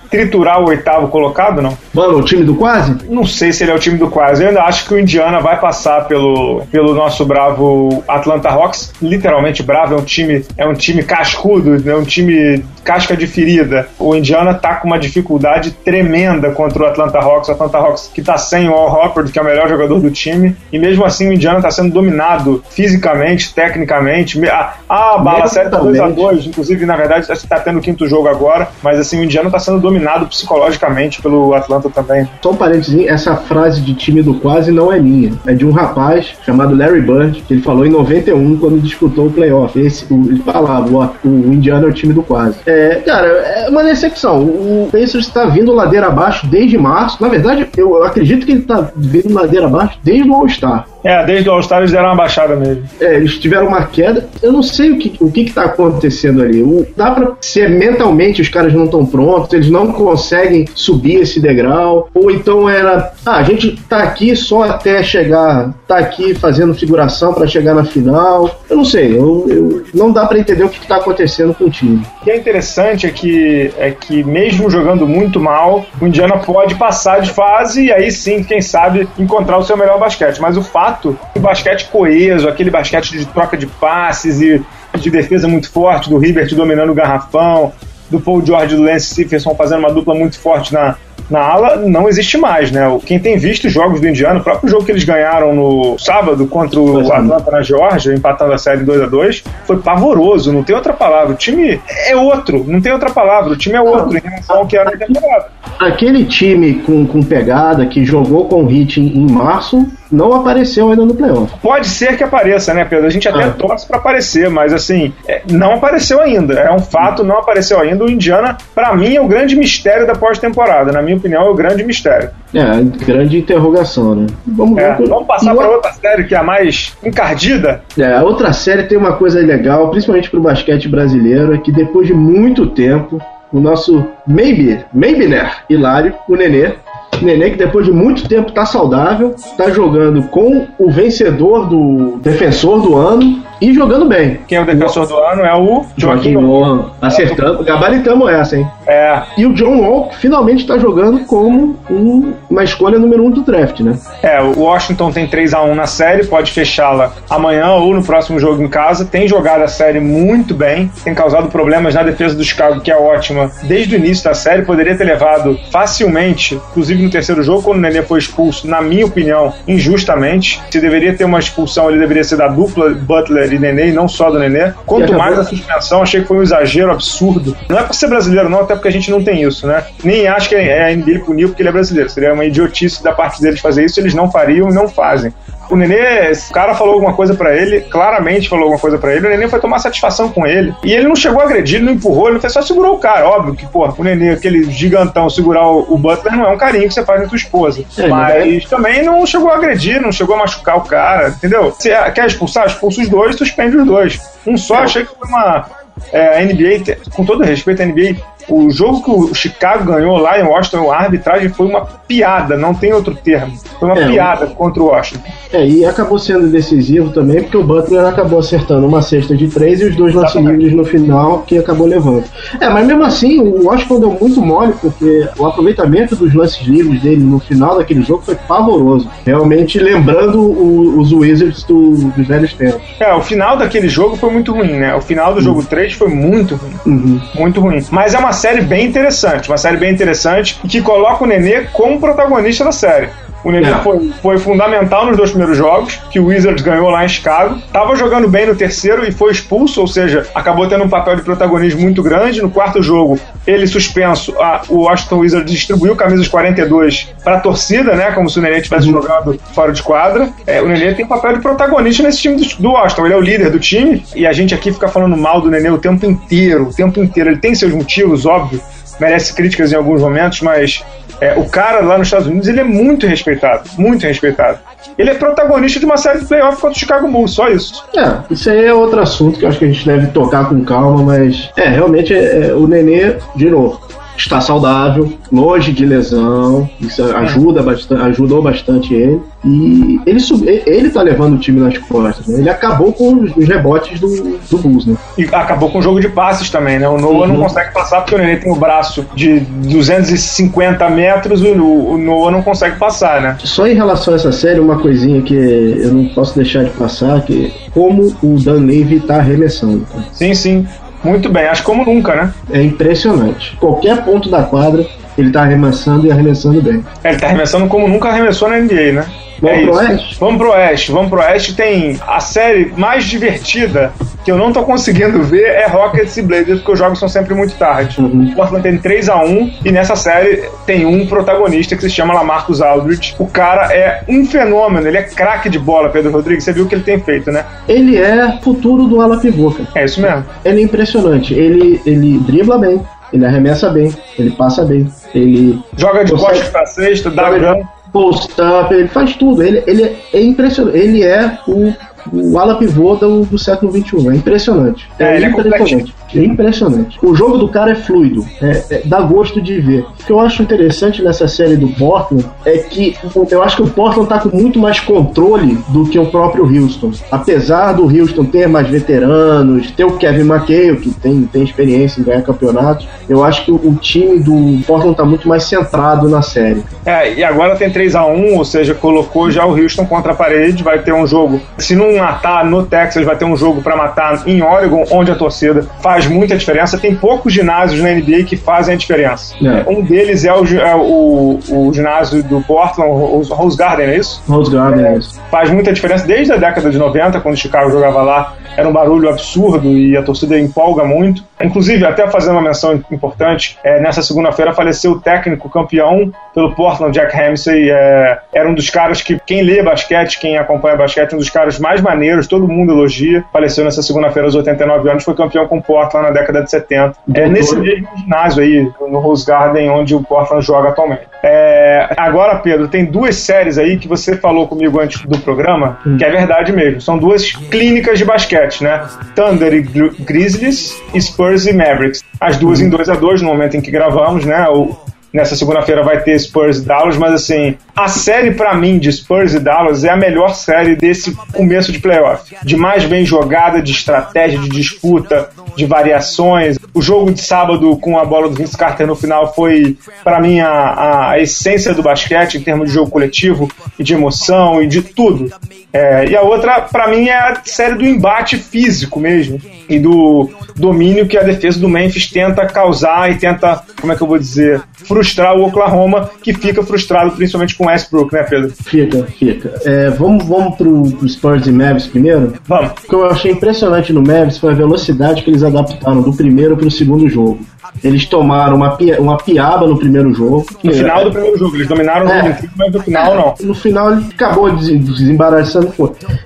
triturar 0.10 0.62
o 0.62 0.68
oitavo 0.68 1.08
colocado, 1.08 1.62
não? 1.62 1.78
Mano, 1.94 2.20
o 2.20 2.24
time 2.24 2.44
do 2.44 2.56
quase? 2.56 2.98
Não 3.10 3.26
sei 3.26 3.52
se 3.52 3.64
ele 3.64 3.72
é 3.72 3.76
o 3.76 3.80
time 3.80 3.98
do 3.98 4.10
quase. 4.10 4.44
Eu 4.44 4.50
ainda 4.50 4.64
acho 4.64 4.88
que 4.88 4.94
o 4.94 5.00
Indiana 5.00 5.40
vai 5.40 5.60
passar 5.60 6.08
pelo, 6.08 6.64
pelo 6.72 6.94
nosso 6.94 7.26
bravo 7.26 8.04
Atlanta 8.08 8.50
Hawks. 8.50 8.94
Literalmente 9.02 9.64
bravo, 9.64 9.96
é 9.96 9.98
um 9.98 10.04
time, 10.04 10.46
é 10.58 10.66
um 10.66 10.74
time 10.74 11.04
cascudo, 11.04 11.90
é 11.90 11.96
um 11.96 12.04
time 12.04 12.64
casca 12.84 13.18
de 13.18 13.28
ferida. 13.28 13.88
O 13.98 14.16
Indiana 14.16 14.54
tá 14.54 14.76
com 14.76 14.88
uma 14.88 15.00
dificuldade 15.00 15.72
tremenda 15.72 16.52
contra 16.52 16.84
o 16.84 16.86
Atlanta 16.86 17.20
Hawks. 17.20 17.50
O 17.50 17.52
Atlanta 17.52 17.78
Hawks 17.78 18.12
que 18.14 18.22
tá 18.22 18.38
sem 18.38 18.70
o 18.70 18.74
Al 18.74 18.92
Horford, 18.92 19.32
que 19.32 19.40
é 19.40 19.42
o 19.42 19.46
melhor 19.46 19.68
jogador 19.68 20.00
do 20.00 20.12
time. 20.12 20.56
E 20.72 20.78
mesmo 20.78 21.04
assim 21.04 21.28
o 21.28 21.34
Indiana 21.34 21.62
tá 21.62 21.72
sendo 21.72 21.92
dominado 21.92 22.64
fisicamente, 22.70 23.54
tecnicamente. 23.54 24.40
A, 24.48 24.76
a 24.88 25.18
bala 25.18 25.48
série 25.48 25.70
tá 25.70 25.80
2x2, 25.80 26.48
inclusive, 26.48 26.86
na 26.86 26.96
verdade, 26.96 27.28
tá 27.48 27.60
tendo 27.60 27.80
o 27.80 27.82
quinto 27.82 28.08
jogo 28.08 28.28
agora. 28.28 28.70
Mas 28.84 29.00
assim, 29.00 29.20
o 29.20 29.24
Indiana 29.24 29.50
tá 29.50 29.60
sendo 29.60 29.80
dominado 29.80 29.95
psicologicamente 30.28 31.22
pelo 31.22 31.54
Atlanta 31.54 31.90
também. 31.90 32.28
Só 32.42 32.52
um 32.52 32.56
parênteses, 32.56 33.08
essa 33.08 33.36
frase 33.36 33.82
de 33.82 33.94
time 33.94 34.22
do 34.22 34.36
quase 34.36 34.72
não 34.72 34.92
é 34.92 35.00
minha. 35.00 35.34
É 35.46 35.54
de 35.54 35.66
um 35.66 35.72
rapaz 35.72 36.34
chamado 36.46 36.76
Larry 36.76 37.02
Bird, 37.02 37.42
que 37.42 37.54
ele 37.54 37.62
falou 37.62 37.86
em 37.86 37.90
91 37.90 38.58
quando 38.58 38.82
disputou 38.82 39.28
o 39.28 39.32
playoff. 39.32 39.80
Esse, 39.80 40.12
ele 40.12 40.40
falava, 40.40 41.14
o, 41.24 41.28
o 41.28 41.54
Indiana 41.54 41.88
é 41.88 41.90
o 41.90 41.94
time 41.94 42.14
do 42.14 42.24
quase. 42.24 42.58
É, 42.66 42.96
cara, 43.06 43.28
é 43.28 43.70
uma 43.70 43.84
decepção. 43.84 44.44
O 44.44 44.90
Pacers 44.92 45.28
está 45.28 45.46
vindo 45.46 45.74
ladeira 45.74 46.08
abaixo 46.08 46.48
desde 46.48 46.78
março. 46.78 47.22
Na 47.22 47.28
verdade, 47.28 47.68
eu 47.78 48.04
acredito 48.04 48.46
que 48.46 48.52
ele 48.52 48.62
está 48.62 48.90
vindo 48.96 49.34
ladeira 49.34 49.68
abaixo 49.68 49.98
desde 50.04 50.30
o 50.30 50.34
All-Star. 50.34 50.88
É, 51.06 51.24
desde 51.24 51.48
o 51.48 51.54
All-Star 51.54 51.80
eles 51.80 51.92
deram 51.92 52.08
uma 52.08 52.16
baixada 52.16 52.56
mesmo. 52.56 52.84
É, 53.00 53.16
eles 53.16 53.38
tiveram 53.38 53.68
uma 53.68 53.86
queda. 53.86 54.28
Eu 54.42 54.52
não 54.52 54.64
sei 54.64 54.92
o 54.92 54.98
que 54.98 55.16
o 55.20 55.32
que, 55.32 55.42
está 55.42 55.66
acontecendo 55.66 56.42
ali. 56.42 56.64
O, 56.64 56.86
dá 56.98 57.12
pra 57.12 57.34
ser 57.40 57.70
mentalmente 57.70 58.42
os 58.42 58.50
caras 58.50 58.74
não 58.74 58.86
estão 58.86 59.06
prontos, 59.06 59.54
eles 59.54 59.70
não 59.70 59.92
conseguem 59.92 60.66
subir 60.74 61.22
esse 61.22 61.40
degrau. 61.40 62.10
Ou 62.14 62.32
então 62.32 62.68
era, 62.68 63.14
ah, 63.24 63.38
a 63.38 63.44
gente 63.44 63.80
tá 63.88 64.00
aqui 64.00 64.36
só 64.36 64.64
até 64.64 65.04
chegar, 65.04 65.74
tá 65.88 66.00
aqui 66.00 66.34
fazendo 66.34 66.74
figuração 66.74 67.34
para 67.34 67.46
chegar 67.46 67.76
na 67.76 67.84
final. 67.84 68.60
Eu 68.68 68.78
não 68.78 68.86
sei, 68.86 69.16
eu, 69.16 69.46
eu 69.48 69.84
não 69.94 70.12
dá 70.12 70.26
para 70.26 70.40
entender 70.40 70.64
o 70.64 70.70
que, 70.70 70.86
está 70.86 70.98
acontecendo 70.98 71.54
com 71.54 71.66
o 71.66 71.70
time. 71.70 72.02
O 72.22 72.24
que 72.24 72.32
é 72.32 72.38
interessante 72.38 73.06
é 73.06 73.10
que, 73.10 73.72
é 73.78 73.92
que 73.92 74.24
mesmo 74.24 74.70
jogando 74.70 75.08
muito 75.08 75.40
mal, 75.40 75.86
o 76.02 76.08
Indiana 76.08 76.38
pode 76.38 76.76
passar 76.76 77.22
de 77.22 77.32
fase 77.32 77.86
e 77.86 77.92
aí 77.92 78.12
sim, 78.12 78.44
quem 78.44 78.62
sabe, 78.62 79.08
encontrar 79.18 79.58
o 79.58 79.64
seu 79.64 79.78
melhor 79.78 80.00
basquete. 80.00 80.40
Mas 80.40 80.58
o 80.58 80.64
fato 80.64 80.95
fato, 80.96 81.18
o 81.36 81.40
basquete 81.40 81.90
coeso, 81.90 82.48
aquele 82.48 82.72
basquete 82.72 83.12
de 83.12 83.26
troca 83.26 83.58
de 83.58 83.68
passes 83.68 84.42
e 84.42 84.64
de 84.98 85.10
defesa 85.10 85.48
muito 85.48 85.70
forte, 85.70 86.10
do 86.10 86.24
Hibbert 86.24 86.54
dominando 86.56 86.92
o 86.92 86.96
garrafão, 86.96 87.74
do 88.10 88.20
Paul 88.20 88.46
George 88.46 88.76
e 88.76 88.78
do 88.78 88.84
Lance 88.84 89.08
Stephenson 89.08 89.56
fazendo 89.56 89.80
uma 89.80 89.92
dupla 89.92 90.14
muito 90.14 90.40
forte 90.40 90.74
na, 90.74 90.96
na 91.30 91.40
ala 91.40 91.76
não 91.78 92.08
existe 92.08 92.38
mais, 92.38 92.72
né? 92.72 92.84
Quem 93.06 93.20
tem 93.20 93.38
visto 93.38 93.66
os 93.66 93.74
jogos 93.74 94.00
do 94.00 94.08
Indiano, 94.08 94.40
o 94.40 94.44
próprio 94.44 94.70
jogo 94.70 94.86
que 94.86 94.92
eles 94.92 95.04
ganharam 95.04 95.54
no 95.56 95.98
sábado 95.98 96.46
contra 96.48 96.80
o 96.80 97.02
é. 97.02 97.16
Atlanta 97.16 97.52
na 97.52 97.62
Georgia, 97.62 98.14
empatando 98.14 98.54
a 98.54 98.58
série 98.58 98.84
2 98.84 99.02
a 99.02 99.06
2 99.08 99.44
foi 99.66 99.78
pavoroso, 99.78 100.54
não 100.54 100.64
tem 100.64 100.76
outra 100.76 100.94
palavra. 100.94 101.34
O 101.34 101.38
time 101.38 101.80
é 102.08 102.16
outro, 102.16 102.64
não 102.68 102.80
tem 102.80 102.92
outra 102.92 103.10
palavra. 103.10 103.54
O 103.54 103.58
time 103.58 103.76
é 103.76 103.82
outro 103.82 104.18
em 104.18 104.22
relação 104.22 104.58
ao 104.58 104.68
que 104.68 104.78
era 104.78 104.92
na 104.92 104.98
temporada. 104.98 105.48
Aquele 105.80 106.26
time 106.26 106.76
com, 106.76 107.06
com 107.06 107.22
pegada 107.22 107.86
que 107.88 108.06
jogou 108.06 108.48
com 108.48 108.64
o 108.64 108.68
Hit 108.68 109.02
em 109.02 109.32
março 109.32 109.86
não 110.12 110.34
apareceu 110.34 110.90
ainda 110.90 111.06
no 111.06 111.14
playoff. 111.14 111.54
Pode 111.62 111.88
ser 111.88 112.18
que 112.18 112.24
apareça, 112.24 112.74
né, 112.74 112.86
Pedro? 112.86 113.08
A 113.08 113.10
gente 113.10 113.28
até 113.28 113.44
ah. 113.44 113.52
torce 113.52 113.88
para 113.88 113.98
aparecer, 113.98 114.50
mas 114.50 114.74
assim, 114.74 115.14
é, 115.28 115.42
não 115.50 115.74
apareceu 115.74 116.22
ainda. 116.22 116.54
É 116.54 116.72
um 116.72 116.80
fato, 116.80 117.24
não 117.24 117.38
apareceu 117.38 117.80
ainda. 117.80 118.04
O 118.04 118.10
Indiana, 118.10 118.58
para 118.74 118.96
mim, 118.96 119.16
é 119.16 119.22
o 119.22 119.28
grande 119.28 119.56
mistério 119.56 120.06
da 120.06 120.14
pós-temporada. 120.14 120.92
Na 120.92 121.02
minha 121.02 121.18
opinião, 121.18 121.44
é 121.44 121.50
o 121.50 121.54
grande 121.54 121.84
mistério. 121.84 122.30
É, 122.54 123.06
grande 123.06 123.40
interrogação, 123.40 124.16
né? 124.16 124.28
Vamos, 124.46 124.78
é, 124.78 124.94
vamos, 124.94 125.10
vamos 125.10 125.28
passar 125.28 125.56
para 125.56 125.70
outra 125.70 125.92
série 125.94 126.24
que 126.24 126.36
é 126.36 126.38
a 126.38 126.44
mais 126.44 126.96
encardida. 127.04 127.82
É, 127.98 128.14
a 128.14 128.24
outra 128.24 128.54
série 128.54 128.84
tem 128.84 128.98
uma 128.98 129.14
coisa 129.14 129.40
legal, 129.40 129.90
principalmente 129.90 130.30
pro 130.30 130.42
basquete 130.42 130.88
brasileiro, 130.88 131.54
é 131.54 131.58
que 131.58 131.72
depois 131.72 132.08
de 132.08 132.14
muito 132.14 132.68
tempo, 132.68 133.22
o 133.52 133.60
nosso 133.60 134.06
maybe, 134.28 134.84
maybe 134.94 135.28
né, 135.28 135.52
Hilário, 135.70 136.14
o 136.28 136.36
Nenê, 136.36 136.74
Nenê 137.22 137.52
que 137.52 137.58
depois 137.58 137.86
de 137.86 137.92
muito 137.92 138.28
tempo 138.28 138.52
tá 138.52 138.66
saudável, 138.66 139.36
tá 139.58 139.70
jogando 139.70 140.24
com 140.24 140.68
o 140.78 140.92
vencedor 140.92 141.68
do 141.68 142.18
defensor 142.22 142.82
do 142.82 142.96
ano 142.96 143.45
e 143.62 143.74
jogando 143.74 144.06
bem. 144.06 144.40
Quem 144.48 144.58
é 144.58 144.62
o 144.62 144.66
defensor 144.66 145.08
do 145.08 145.18
ano 145.18 145.44
é 145.44 145.56
o 145.56 145.86
Joaquim 145.98 146.34
Noah. 146.34 146.92
Acertando, 147.02 147.64
gabaritamos 147.64 148.30
essa, 148.30 148.58
hein? 148.58 148.68
É. 148.88 149.22
E 149.38 149.46
o 149.46 149.54
John 149.54 149.82
Wall 149.82 150.12
finalmente 150.20 150.62
está 150.62 150.78
jogando 150.78 151.20
como 151.26 151.78
um, 151.90 152.34
uma 152.50 152.64
escolha 152.64 153.00
número 153.00 153.24
um 153.24 153.32
do 153.32 153.42
draft, 153.42 153.80
né? 153.80 153.98
É, 154.22 154.42
o 154.42 154.60
Washington 154.60 155.12
tem 155.12 155.28
3 155.28 155.54
a 155.54 155.64
1 155.64 155.76
na 155.76 155.88
série, 155.88 156.26
pode 156.26 156.52
fechá-la 156.52 157.14
amanhã 157.30 157.72
ou 157.74 157.94
no 157.94 158.04
próximo 158.04 158.40
jogo 158.40 158.62
em 158.62 158.68
casa. 158.68 159.06
Tem 159.06 159.28
jogado 159.28 159.62
a 159.62 159.68
série 159.68 160.00
muito 160.00 160.54
bem, 160.54 160.92
tem 161.04 161.14
causado 161.14 161.50
problemas 161.50 161.96
na 161.96 162.04
defesa 162.04 162.36
do 162.36 162.44
Chicago, 162.44 162.82
que 162.82 162.92
é 162.92 162.98
ótima 162.98 163.52
desde 163.64 163.96
o 163.96 163.98
início 163.98 164.24
da 164.24 164.34
série. 164.34 164.64
Poderia 164.64 164.96
ter 164.98 165.04
levado 165.04 165.58
facilmente, 165.72 166.56
inclusive 166.72 167.04
no 167.04 167.10
terceiro 167.10 167.42
jogo, 167.44 167.64
quando 167.64 167.78
o 167.78 167.82
Nenê 167.82 168.02
foi 168.02 168.20
expulso, 168.20 168.68
na 168.68 168.82
minha 168.82 169.06
opinião, 169.06 169.54
injustamente. 169.68 170.62
Se 170.70 170.80
deveria 170.80 171.16
ter 171.16 171.26
uma 171.26 171.40
expulsão, 171.40 171.90
ele 171.90 172.00
deveria 172.00 172.24
ser 172.24 172.38
da 172.38 172.48
dupla 172.48 172.90
Butler 172.90 173.45
e 173.54 173.60
Nenê, 173.60 173.90
e 173.90 173.92
não 173.92 174.08
só 174.08 174.32
do 174.32 174.40
Nenê. 174.40 174.72
Quanto 174.86 175.14
mais 175.14 175.38
a 175.38 175.44
suspensão, 175.44 176.02
achei 176.02 176.22
que 176.22 176.28
foi 176.28 176.38
um 176.38 176.44
exagero 176.44 176.92
absurdo. 176.92 177.56
Não 177.70 177.78
é 177.78 177.84
pra 177.84 177.94
ser 177.94 178.08
brasileiro, 178.08 178.50
não, 178.50 178.62
até 178.62 178.76
porque 178.76 178.88
a 178.88 178.92
gente 178.92 179.12
não 179.12 179.24
tem 179.24 179.44
isso, 179.44 179.68
né? 179.68 179.84
Nem 180.04 180.28
acho 180.28 180.50
que 180.50 180.56
é 180.56 180.92
a 180.92 180.96
NBA 180.96 181.20
puniu 181.26 181.50
porque 181.50 181.62
ele 181.62 181.70
é 181.70 181.72
brasileiro. 181.72 182.10
Seria 182.10 182.34
uma 182.34 182.46
idiotice 182.46 183.04
da 183.04 183.12
parte 183.12 183.42
deles 183.42 183.60
fazer 183.60 183.86
isso, 183.86 184.00
eles 184.00 184.14
não 184.14 184.32
fariam 184.32 184.70
e 184.70 184.74
não 184.74 184.88
fazem. 184.88 185.34
O 185.70 185.76
Nenê, 185.76 186.32
o 186.32 186.54
cara 186.54 186.76
falou 186.76 186.94
alguma 186.94 187.14
coisa 187.14 187.34
para 187.34 187.56
ele, 187.56 187.82
claramente 187.82 188.50
falou 188.50 188.66
alguma 188.66 188.80
coisa 188.80 188.98
para 188.98 189.14
ele, 189.14 189.28
o 189.28 189.30
Nenê 189.30 189.48
foi 189.48 189.60
tomar 189.60 189.80
satisfação 189.80 190.30
com 190.30 190.46
ele. 190.46 190.74
E 190.84 190.94
ele 190.94 191.08
não 191.08 191.16
chegou 191.16 191.42
a 191.42 191.46
agredir, 191.46 191.78
ele 191.78 191.86
não 191.86 191.94
empurrou, 191.94 192.30
ele 192.30 192.50
só 192.50 192.62
segurou 192.62 192.96
o 192.96 193.00
cara. 193.00 193.28
Óbvio 193.28 193.56
que, 193.56 193.66
pô, 193.68 193.88
o 193.88 194.04
Nenê, 194.04 194.32
aquele 194.32 194.70
gigantão, 194.72 195.30
segurar 195.30 195.68
o, 195.68 195.94
o 195.94 195.98
Butler 195.98 196.36
não 196.36 196.46
é 196.46 196.50
um 196.50 196.58
carinho 196.58 196.88
que 196.88 196.94
você 196.94 197.04
faz 197.04 197.22
na 197.22 197.28
tua 197.28 197.38
esposa. 197.38 197.84
É, 197.98 198.08
Mas 198.08 198.64
é. 198.64 198.68
também 198.68 199.04
não 199.04 199.26
chegou 199.26 199.50
a 199.50 199.56
agredir, 199.56 200.02
não 200.02 200.12
chegou 200.12 200.36
a 200.36 200.40
machucar 200.40 200.78
o 200.78 200.82
cara, 200.82 201.30
entendeu? 201.30 201.72
Você 201.72 201.94
quer 202.12 202.26
expulsar? 202.26 202.68
Expulsa 202.68 203.02
os 203.02 203.10
dois, 203.10 203.36
suspende 203.36 203.78
os 203.78 203.86
dois. 203.86 204.20
Um 204.46 204.58
só, 204.58 204.80
é. 204.80 204.84
achei 204.84 205.06
que 205.06 205.16
foi 205.16 205.28
uma. 205.28 205.66
É, 206.12 206.40
a 206.40 206.46
NBA, 206.46 206.98
com 207.16 207.26
todo 207.26 207.44
respeito, 207.44 207.82
a 207.82 207.86
NBA 207.86 208.18
o 208.48 208.70
jogo 208.70 209.04
que 209.04 209.12
o 209.12 209.34
Chicago 209.34 209.86
ganhou 209.86 210.18
lá 210.18 210.40
em 210.40 210.44
Washington, 210.44 210.92
a 210.92 210.98
arbitragem 210.98 211.50
foi 211.50 211.68
uma 211.68 211.86
piada, 212.08 212.58
não 212.58 212.74
tem 212.74 212.94
outro 212.94 213.16
termo. 213.16 213.54
Foi 213.80 213.90
uma 213.90 214.00
é, 214.00 214.08
piada 214.08 214.48
contra 214.48 214.82
o 214.82 214.88
Washington. 214.88 215.24
É, 215.52 215.66
e 215.66 215.86
acabou 215.86 216.20
sendo 216.20 216.48
decisivo 216.48 217.10
também, 217.12 217.42
porque 217.42 217.58
o 217.58 217.64
Butler 217.64 218.06
acabou 218.06 218.40
acertando 218.40 218.86
uma 218.86 219.02
cesta 219.02 219.36
de 219.36 219.48
três 219.48 219.82
e 219.82 219.86
os 219.86 219.96
dois 219.96 220.14
lances 220.14 220.42
livres 220.42 220.74
no 220.74 220.86
final, 220.86 221.40
que 221.40 221.58
acabou 221.58 221.88
levando. 221.88 222.24
É, 222.60 222.70
mas 222.70 222.86
mesmo 222.86 223.04
assim, 223.04 223.40
o 223.40 223.66
Washington 223.66 224.00
deu 224.00 224.18
muito 224.20 224.42
mole, 224.42 224.74
porque 224.80 225.28
o 225.38 225.46
aproveitamento 225.46 226.16
dos 226.16 226.34
lances 226.34 226.66
livres 226.68 227.02
dele 227.02 227.24
no 227.24 227.40
final 227.40 227.78
daquele 227.78 228.02
jogo 228.04 228.24
foi 228.24 228.36
pavoroso. 228.36 229.10
Realmente 229.26 229.80
lembrando 229.80 230.40
o, 230.40 231.00
os 231.00 231.12
Wizards 231.12 231.64
do, 231.64 231.92
dos 232.12 232.28
velhos 232.28 232.54
tempos. 232.54 232.82
É, 233.00 233.14
o 233.14 233.22
final 233.22 233.58
daquele 233.58 233.88
jogo 233.88 234.16
foi 234.16 234.32
muito 234.32 234.54
ruim, 234.54 234.74
né? 234.74 234.94
O 234.96 235.02
final 235.02 235.34
do 235.34 235.42
jogo 235.42 235.64
3 235.64 235.94
foi 235.94 236.10
muito 236.10 236.56
ruim. 236.56 236.74
Uhum. 236.86 237.22
Muito 237.36 237.60
ruim. 237.60 237.84
Mas 237.92 238.14
é 238.14 238.18
uma 238.18 238.35
série 238.36 238.62
bem 238.62 238.86
interessante, 238.86 239.50
uma 239.50 239.58
série 239.58 239.78
bem 239.78 239.92
interessante 239.92 240.60
que 240.68 240.82
coloca 240.82 241.24
o 241.24 241.28
Nenê 241.28 241.64
como 241.72 242.00
protagonista 242.00 242.64
da 242.64 242.72
série. 242.72 243.10
O 243.46 243.52
Nenê 243.52 243.70
é. 243.70 243.76
foi, 243.76 244.12
foi 244.24 244.38
fundamental 244.40 245.06
nos 245.06 245.16
dois 245.16 245.30
primeiros 245.30 245.56
jogos, 245.56 246.00
que 246.10 246.20
o 246.20 246.26
Wizards 246.26 246.64
ganhou 246.64 246.90
lá 246.90 247.06
em 247.06 247.08
Chicago. 247.08 247.62
Tava 247.72 247.96
jogando 247.96 248.28
bem 248.28 248.48
no 248.48 248.56
terceiro 248.56 249.08
e 249.08 249.12
foi 249.12 249.32
expulso, 249.32 249.80
ou 249.82 249.88
seja, 249.88 250.26
acabou 250.34 250.68
tendo 250.68 250.84
um 250.84 250.90
papel 250.90 251.16
de 251.16 251.22
protagonismo 251.22 251.80
muito 251.80 252.02
grande. 252.02 252.42
No 252.42 252.50
quarto 252.50 252.82
jogo, 252.82 253.20
ele 253.46 253.68
suspenso, 253.68 254.34
a, 254.42 254.64
o 254.68 254.80
Washington 254.86 255.18
Wizards 255.20 255.52
distribuiu 255.52 255.96
camisas 255.96 256.28
42 256.28 257.14
para 257.24 257.38
a 257.38 257.40
torcida, 257.40 257.96
né? 257.96 258.12
Como 258.14 258.28
se 258.28 258.40
o 258.40 258.42
Nenê 258.42 258.58
estivesse 258.58 258.88
uhum. 258.88 259.00
jogando 259.00 259.40
fora 259.54 259.72
de 259.72 259.84
quadra. 259.84 260.28
É, 260.48 260.60
o 260.60 260.68
Nenê 260.68 260.96
tem 260.96 261.06
um 261.06 261.08
papel 261.08 261.34
de 261.34 261.42
protagonista 261.42 262.02
nesse 262.02 262.18
time 262.18 262.38
do, 262.38 262.56
do 262.58 262.72
Washington. 262.72 263.06
Ele 263.06 263.14
é 263.14 263.18
o 263.18 263.22
líder 263.22 263.52
do 263.52 263.60
time 263.60 264.04
e 264.16 264.26
a 264.26 264.34
gente 264.34 264.56
aqui 264.56 264.74
fica 264.74 264.88
falando 264.88 265.16
mal 265.16 265.40
do 265.40 265.52
Nenê 265.52 265.70
o 265.70 265.78
tempo 265.78 266.04
inteiro, 266.04 266.70
o 266.70 266.74
tempo 266.74 267.00
inteiro. 267.00 267.30
Ele 267.30 267.40
tem 267.40 267.54
seus 267.54 267.72
motivos, 267.72 268.26
óbvio, 268.26 268.60
merece 269.00 269.36
críticas 269.36 269.72
em 269.72 269.76
alguns 269.76 270.02
momentos, 270.02 270.42
mas 270.42 270.84
é, 271.22 271.34
o 271.38 271.46
cara 271.50 271.82
lá 271.82 271.98
nos 271.98 272.08
Estados 272.08 272.28
Unidos 272.28 272.48
ele 272.48 272.60
é 272.60 272.64
muito 272.64 273.08
respeitado, 273.08 273.70
muito 273.78 274.06
respeitado. 274.06 274.60
Ele 274.98 275.10
é 275.10 275.14
protagonista 275.14 275.80
de 275.80 275.86
uma 275.86 275.98
série 275.98 276.20
de 276.20 276.26
playoff 276.26 276.62
contra 276.62 276.76
o 276.76 276.80
Chicago 276.80 277.08
Bulls, 277.08 277.32
só 277.32 277.50
isso. 277.50 277.84
É, 277.96 278.34
isso 278.34 278.50
aí 278.50 278.66
é 278.66 278.74
outro 278.74 279.02
assunto 279.02 279.40
que 279.40 279.46
eu 279.46 279.50
acho 279.50 279.60
que 279.60 279.66
a 279.66 279.68
gente 279.68 279.86
deve 279.86 280.08
tocar 280.08 280.50
com 280.50 280.64
calma, 280.64 281.04
mas 281.04 281.50
é, 281.58 281.70
realmente 281.70 282.14
é, 282.14 282.48
é, 282.48 282.54
o 282.54 282.68
Nenê, 282.68 283.16
de 283.36 283.50
novo, 283.50 283.82
está 284.18 284.42
saudável, 284.42 285.12
longe 285.32 285.72
de 285.72 285.86
lesão, 285.86 286.70
isso 286.80 287.04
ajuda 287.16 287.62
bastante, 287.62 288.02
ajudou 288.02 288.42
bastante 288.42 288.94
ele. 288.94 289.22
E 289.44 290.00
ele 290.06 290.20
ele 290.66 290.90
tá 290.90 291.02
levando 291.02 291.36
o 291.36 291.38
time 291.38 291.60
nas 291.60 291.78
costas, 291.78 292.28
né? 292.28 292.40
Ele 292.40 292.50
acabou 292.50 292.92
com 292.92 293.24
os 293.24 293.48
rebotes 293.48 294.00
do, 294.00 294.40
do 294.50 294.58
Bulls, 294.58 294.86
né? 294.86 294.96
E 295.18 295.24
acabou 295.26 295.70
com 295.70 295.80
o 295.80 295.82
jogo 295.82 296.00
de 296.00 296.10
passes 296.10 296.50
também, 296.50 296.80
né? 296.80 296.88
O 296.88 296.98
Noah 296.98 297.28
uhum. 297.28 297.28
não 297.28 297.44
consegue 297.44 297.74
passar 297.74 298.02
porque 298.02 298.16
o 298.16 298.18
Nenê 298.18 298.38
tem 298.38 298.52
o 298.52 298.56
braço 298.56 299.06
de 299.16 299.40
250 299.40 300.90
metros, 300.90 301.42
o, 301.42 301.54
o 301.56 301.98
Noah 301.98 302.32
não 302.32 302.42
consegue 302.42 302.78
passar, 302.78 303.22
né? 303.22 303.38
Só 303.44 303.68
em 303.68 303.76
relação 303.76 304.14
a 304.14 304.18
essa 304.18 304.32
série, 304.32 304.60
uma 304.60 304.80
coisinha 304.80 305.22
que 305.22 305.36
eu 305.36 305.94
não 305.94 306.06
posso 306.06 306.36
deixar 306.36 306.64
de 306.64 306.72
passar, 306.72 307.22
que 307.22 307.54
como 307.72 308.16
o 308.24 308.40
Dan 308.40 308.66
Levy 308.66 309.02
tá 309.02 309.18
arremessando. 309.18 309.86
Sim, 310.14 310.34
sim. 310.34 310.68
Muito 311.06 311.30
bem, 311.30 311.46
acho 311.46 311.64
como 311.64 311.86
nunca, 311.86 312.16
né? 312.16 312.34
É 312.52 312.62
impressionante. 312.62 313.56
Qualquer 313.58 314.04
ponto 314.04 314.30
da 314.30 314.44
quadra, 314.44 314.86
ele 315.16 315.32
tá 315.32 315.44
arremessando 315.44 316.08
e 316.08 316.12
arremessando 316.12 316.62
bem. 316.62 316.84
É, 317.04 317.10
ele 317.12 317.20
tá 317.20 317.28
arremessando 317.28 317.68
como 317.68 317.88
nunca 317.88 318.10
arremessou 318.10 318.50
na 318.50 318.60
NBA, 318.60 318.92
né? 318.94 319.06
Vamos 319.42 319.58
é 319.58 319.64
pro 319.64 319.76
Oeste? 319.76 320.18
Vamos 320.20 320.38
pro 320.38 320.52
Oeste. 320.52 320.92
Vamos 320.92 321.10
pro 321.10 321.20
Oeste. 321.20 321.56
Tem 321.56 322.00
a 322.08 322.20
série 322.20 322.74
mais 322.76 323.06
divertida 323.06 323.94
que 324.26 324.32
eu 324.32 324.38
não 324.38 324.52
tô 324.52 324.64
conseguindo 324.64 325.22
ver 325.22 325.44
é 325.44 325.68
Rockets 325.68 326.18
e 326.18 326.22
Blazers, 326.24 326.60
porque 326.60 326.72
os 326.72 326.80
jogos 326.80 326.98
são 326.98 327.08
sempre 327.08 327.36
muito 327.36 327.54
tarde. 327.56 328.02
Uhum. 328.02 328.32
O 328.32 328.36
Portland 328.36 328.64
tem 328.64 328.78
3x1 328.80 329.54
e 329.64 329.72
nessa 329.72 329.96
série 329.96 330.50
tem 330.66 330.84
um 330.84 331.06
protagonista 331.06 331.76
que 331.76 331.84
se 331.84 331.92
chama 331.92 332.14
Lamarcus 332.14 332.60
Aldridge. 332.60 333.16
O 333.20 333.28
cara 333.28 333.72
é 333.72 334.04
um 334.10 334.26
fenômeno, 334.26 334.88
ele 334.88 334.98
é 334.98 335.04
craque 335.04 335.48
de 335.48 335.60
bola, 335.60 335.90
Pedro 335.90 336.12
Rodrigues. 336.12 336.44
Você 336.44 336.52
viu 336.52 336.66
o 336.66 336.68
que 336.68 336.74
ele 336.74 336.84
tem 336.84 337.00
feito, 337.00 337.32
né? 337.32 337.46
Ele 337.68 337.98
é 337.98 338.40
futuro 338.42 338.88
do 338.88 339.00
ala 339.00 339.20
pivô, 339.20 339.52
cara. 339.52 339.70
É 339.76 339.86
isso 339.86 340.02
mesmo. 340.02 340.26
Ele 340.44 340.60
é 340.60 340.64
impressionante. 340.64 341.34
Ele, 341.36 341.80
ele 341.86 342.18
dribla 342.20 342.58
bem, 342.58 342.82
ele 343.14 343.26
arremessa 343.26 343.70
bem, 343.70 343.94
ele 344.18 344.32
passa 344.32 344.66
bem, 344.66 344.92
ele. 345.14 345.62
Joga 345.78 346.04
de 346.04 346.14
consegue... 346.14 346.32
costas 346.32 346.50
pra 346.50 346.66
sexta, 346.66 347.12
dá 347.12 347.30
grana 347.30 347.75
post-up, 347.96 348.74
ele 348.74 348.90
faz 348.90 349.16
tudo. 349.16 349.42
Ele, 349.42 349.64
ele 349.66 349.96
é 350.12 350.22
impressionante. 350.22 350.78
Ele 350.78 351.02
é 351.02 351.40
o 351.48 351.74
o 352.12 352.38
ala 352.38 352.56
pivô 352.56 352.96
do, 352.96 353.26
do 353.26 353.38
século 353.38 353.72
XXI. 353.72 354.10
É 354.10 354.16
impressionante. 354.16 354.90
É, 355.00 355.04
é, 355.04 355.24
é 355.24 355.28
impressionante. 355.28 355.96
É 356.14 356.24
impressionante. 356.24 356.98
O 357.02 357.16
jogo 357.16 357.38
do 357.38 357.50
cara 357.50 357.72
é 357.72 357.76
fluido, 357.76 358.26
é, 358.42 358.64
é, 358.70 358.82
dá 358.86 359.02
gosto 359.02 359.42
de 359.42 359.60
ver. 359.60 359.82
O 359.82 360.06
que 360.06 360.12
eu 360.12 360.20
acho 360.20 360.42
interessante 360.42 361.02
nessa 361.02 361.28
série 361.28 361.58
do 361.58 361.68
Portland 361.70 362.26
é 362.46 362.58
que 362.60 362.96
eu 363.32 363.44
acho 363.44 363.58
que 363.58 363.64
o 363.64 363.68
Portland 363.68 364.08
tá 364.08 364.20
com 364.20 364.30
muito 364.30 364.60
mais 364.60 364.80
controle 364.80 365.58
do 365.70 365.86
que 365.86 366.00
o 366.00 366.06
próprio 366.06 366.46
Houston. 366.46 366.92
Apesar 367.12 367.74
do 367.74 367.84
Houston 367.84 368.26
ter 368.26 368.48
mais 368.48 368.68
veteranos, 368.68 369.72
ter 369.72 369.84
o 369.84 369.98
Kevin 369.98 370.30
McHale, 370.30 370.78
que 370.78 370.92
tem, 370.92 371.24
tem 371.24 371.44
experiência 371.44 372.00
em 372.00 372.04
ganhar 372.04 372.22
campeonatos, 372.22 372.88
eu 373.10 373.24
acho 373.24 373.44
que 373.44 373.52
o, 373.52 373.56
o 373.56 373.76
time 373.76 374.20
do 374.20 374.64
Portland 374.66 374.96
tá 374.96 375.04
muito 375.04 375.28
mais 375.28 375.44
centrado 375.44 376.08
na 376.08 376.22
série. 376.22 376.64
É, 376.86 377.14
e 377.14 377.24
agora 377.24 377.56
tem 377.56 377.70
3 377.70 377.96
a 377.96 378.06
1 378.06 378.38
ou 378.38 378.46
seja, 378.46 378.74
colocou 378.74 379.30
já 379.30 379.46
o 379.46 379.52
Houston 379.52 379.86
contra 379.86 380.14
a 380.14 380.16
parede, 380.16 380.64
vai 380.64 380.80
ter 380.80 380.94
um 380.94 381.06
jogo. 381.06 381.42
Se 381.58 381.76
não 381.76 381.95
matar 381.96 382.46
no 382.46 382.66
Texas, 382.66 383.06
vai 383.06 383.16
ter 383.16 383.26
um 383.26 383.36
jogo 383.36 383.62
para 383.62 383.76
matar 383.76 384.28
em 384.28 384.42
Oregon, 384.42 384.86
onde 384.92 385.12
a 385.12 385.16
torcida 385.16 385.66
faz 385.82 386.08
muita 386.08 386.38
diferença. 386.38 386.78
Tem 386.78 386.96
poucos 386.96 387.34
ginásios 387.34 387.82
na 387.82 387.90
NBA 387.90 388.24
que 388.26 388.36
fazem 388.36 388.76
a 388.76 388.78
diferença. 388.78 389.36
É. 389.44 389.70
Um 389.70 389.82
deles 389.82 390.26
é, 390.26 390.34
o, 390.34 390.46
é 390.46 390.76
o, 390.76 391.40
o, 391.50 391.74
ginásio 391.74 392.24
do 392.24 392.42
Portland, 392.42 392.90
o 392.90 393.22
Rose 393.22 393.58
Garden, 393.58 393.88
é 393.88 393.98
isso? 393.98 394.24
Rose 394.28 394.52
Garden, 394.52 394.86
é, 394.86 394.94
é 394.94 394.98
isso. 394.98 395.20
Faz 395.30 395.50
muita 395.50 395.74
diferença 395.74 396.06
desde 396.06 396.34
a 396.34 396.38
década 396.38 396.70
de 396.70 396.78
90, 396.78 397.20
quando 397.22 397.36
o 397.36 397.38
Chicago 397.38 397.72
jogava 397.72 398.02
lá 398.02 398.34
era 398.58 398.68
um 398.68 398.74
barulho 398.74 399.10
absurdo 399.10 399.70
e 399.70 399.96
a 399.96 400.04
torcida 400.04 400.38
empolga 400.40 400.84
muito. 400.84 401.24
Inclusive, 401.42 401.86
até 401.86 402.08
fazer 402.08 402.32
uma 402.32 402.42
menção 402.42 402.82
importante, 402.92 403.58
é, 403.64 403.80
nessa 403.82 404.02
segunda-feira 404.02 404.54
faleceu 404.54 404.94
o 404.94 405.02
técnico 405.02 405.50
campeão 405.50 406.12
pelo 406.34 406.56
Portland, 406.56 406.94
Jack 406.94 407.16
Ramsey. 407.16 407.70
É, 407.70 408.20
era 408.34 408.50
um 408.50 408.54
dos 408.54 408.70
caras 408.70 409.02
que, 409.02 409.20
quem 409.26 409.42
lê 409.42 409.62
basquete, 409.62 410.20
quem 410.20 410.38
acompanha 410.38 410.78
basquete, 410.78 411.14
um 411.14 411.18
dos 411.18 411.30
caras 411.30 411.60
mais 411.60 411.82
maneiros, 411.82 412.28
todo 412.28 412.48
mundo 412.48 412.72
elogia. 412.72 413.24
Faleceu 413.34 413.66
nessa 413.66 413.82
segunda-feira 413.82 414.28
aos 414.28 414.36
89 414.36 414.90
anos, 414.90 415.04
foi 415.04 415.14
campeão 415.14 415.48
com 415.48 415.58
o 415.58 415.62
Portland 415.62 416.08
na 416.08 416.14
década 416.14 416.44
de 416.44 416.50
70. 416.50 416.96
É 417.14 417.28
nesse 417.28 417.56
mesmo 417.56 417.88
ginásio 417.98 418.44
aí, 418.44 418.72
no 418.80 419.00
Rose 419.00 419.26
Garden, 419.26 419.70
onde 419.70 419.94
o 419.94 420.04
Portland 420.04 420.46
joga 420.46 420.70
atualmente. 420.70 421.15
É, 421.28 421.90
agora, 421.98 422.38
Pedro, 422.38 422.68
tem 422.68 422.86
duas 422.86 423.16
séries 423.16 423.58
aí 423.58 423.78
que 423.78 423.88
você 423.88 424.16
falou 424.16 424.48
comigo 424.48 424.80
antes 424.80 425.02
do 425.02 425.18
programa, 425.18 425.80
hum. 425.84 425.98
que 425.98 426.06
é 426.06 426.12
verdade 426.12 426.52
mesmo. 426.52 426.80
São 426.80 427.00
duas 427.00 427.32
clínicas 427.32 427.98
de 427.98 428.06
basquete, 428.06 428.64
né? 428.64 428.88
Thunder 429.16 429.52
e 429.56 429.62
Grizzlies, 429.62 430.80
Spurs 431.00 431.48
e 431.48 431.54
Mavericks. 431.54 432.04
As 432.22 432.38
duas 432.38 432.62
hum. 432.62 432.66
em 432.66 432.70
2 432.70 432.90
a 432.90 432.94
2 432.94 433.24
no 433.24 433.30
momento 433.30 433.58
em 433.58 433.62
que 433.62 433.72
gravamos, 433.72 434.24
né? 434.24 434.48
O, 434.50 434.78
nessa 435.16 435.36
segunda-feira 435.36 435.82
vai 435.82 436.02
ter 436.04 436.20
Spurs 436.20 436.58
e 436.58 436.66
Dallas, 436.66 436.98
mas 436.98 437.14
assim, 437.14 437.56
a 437.76 437.88
série 437.88 438.32
para 438.32 438.54
mim 438.54 438.78
de 438.78 438.92
Spurs 438.92 439.34
e 439.34 439.40
Dallas 439.40 439.86
é 439.86 439.90
a 439.90 439.96
melhor 439.96 440.36
série 440.36 440.76
desse 440.76 441.16
começo 441.34 441.72
de 441.72 441.80
playoff. 441.80 442.36
De 442.44 442.58
mais 442.58 442.84
bem 442.86 443.06
jogada, 443.06 443.62
de 443.62 443.72
estratégia, 443.72 444.38
de 444.38 444.50
disputa, 444.50 445.30
de 445.56 445.66
variações. 445.66 446.58
O 446.74 446.82
jogo 446.82 447.12
de 447.14 447.22
sábado 447.22 447.78
com 447.78 447.98
a 447.98 448.04
bola 448.04 448.28
do 448.28 448.36
Vince 448.36 448.58
Carter 448.58 448.86
no 448.86 448.96
final 448.96 449.34
foi, 449.34 449.78
para 450.04 450.20
mim, 450.20 450.42
a, 450.42 451.12
a, 451.12 451.20
essência 451.20 451.74
do 451.74 451.82
basquete 451.82 452.38
em 452.38 452.42
termos 452.42 452.68
de 452.68 452.76
jogo 452.76 452.92
coletivo 452.92 453.50
e 453.80 453.84
de 453.84 453.94
emoção 453.94 454.62
e 454.62 454.68
de 454.68 454.82
tudo. 454.82 455.32
É, 455.72 456.06
e 456.10 456.16
a 456.16 456.22
outra, 456.22 456.62
para 456.62 456.88
mim, 456.90 457.08
é 457.08 457.16
a 457.16 457.42
série 457.46 457.76
do 457.76 457.86
embate 457.86 458.38
físico 458.38 459.00
mesmo 459.00 459.40
e 459.70 459.80
do 459.80 460.30
domínio 460.56 461.08
que 461.08 461.18
a 461.18 461.24
defesa 461.24 461.60
do 461.60 461.70
Memphis 461.70 462.10
tenta 462.10 462.46
causar 462.46 463.12
e 463.12 463.16
tenta, 463.16 463.62
como 463.80 463.94
é 463.94 463.96
que 463.96 464.02
eu 464.02 464.08
vou 464.08 464.18
dizer, 464.18 464.62
frustrar 464.74 465.36
o 465.36 465.46
Oklahoma, 465.46 466.10
que 466.22 466.34
fica 466.34 466.64
frustrado 466.64 467.12
principalmente 467.12 467.56
com 467.56 467.68
Westbrook, 467.68 468.14
né, 468.14 468.24
Pedro? 468.24 468.54
Fica, 468.64 469.04
fica. 469.06 469.62
É, 469.66 469.90
vamos 469.90 470.26
vamos 470.26 470.56
pro, 470.56 470.92
pro 470.92 471.10
Spurs 471.10 471.48
e 471.48 471.52
Mavis 471.52 471.88
primeiro? 471.88 472.34
Vamos. 472.46 472.72
O 472.72 472.88
que 472.88 472.96
eu 472.96 473.06
achei 473.06 473.32
impressionante 473.32 473.94
no 473.94 474.02
Mavis 474.02 474.38
foi 474.38 474.52
a 474.52 474.56
velocidade 474.56 475.24
que 475.24 475.30
eles 475.30 475.44
adaptaram 475.44 476.02
do 476.02 476.14
primeiro 476.14 476.56
para 476.56 476.68
o 476.68 476.72
segundo 476.72 477.08
jogo. 477.10 477.40
Eles 477.84 478.06
tomaram 478.06 478.56
uma, 478.56 478.76
pia, 478.76 479.00
uma 479.02 479.18
piaba 479.18 479.68
no 479.68 479.78
primeiro 479.78 480.14
jogo. 480.14 480.46
No 480.64 480.74
final 480.74 481.04
do 481.04 481.12
primeiro 481.12 481.38
jogo, 481.38 481.56
eles 481.56 481.68
dominaram 481.68 482.10
é, 482.10 482.32
o 482.32 482.50
mas 482.58 482.72
no 482.72 482.82
final 482.82 483.16
não. 483.16 483.48
No 483.48 483.54
final 483.54 483.94
ele 483.94 484.06
acabou 484.14 484.52
desembaraçando. 484.56 485.74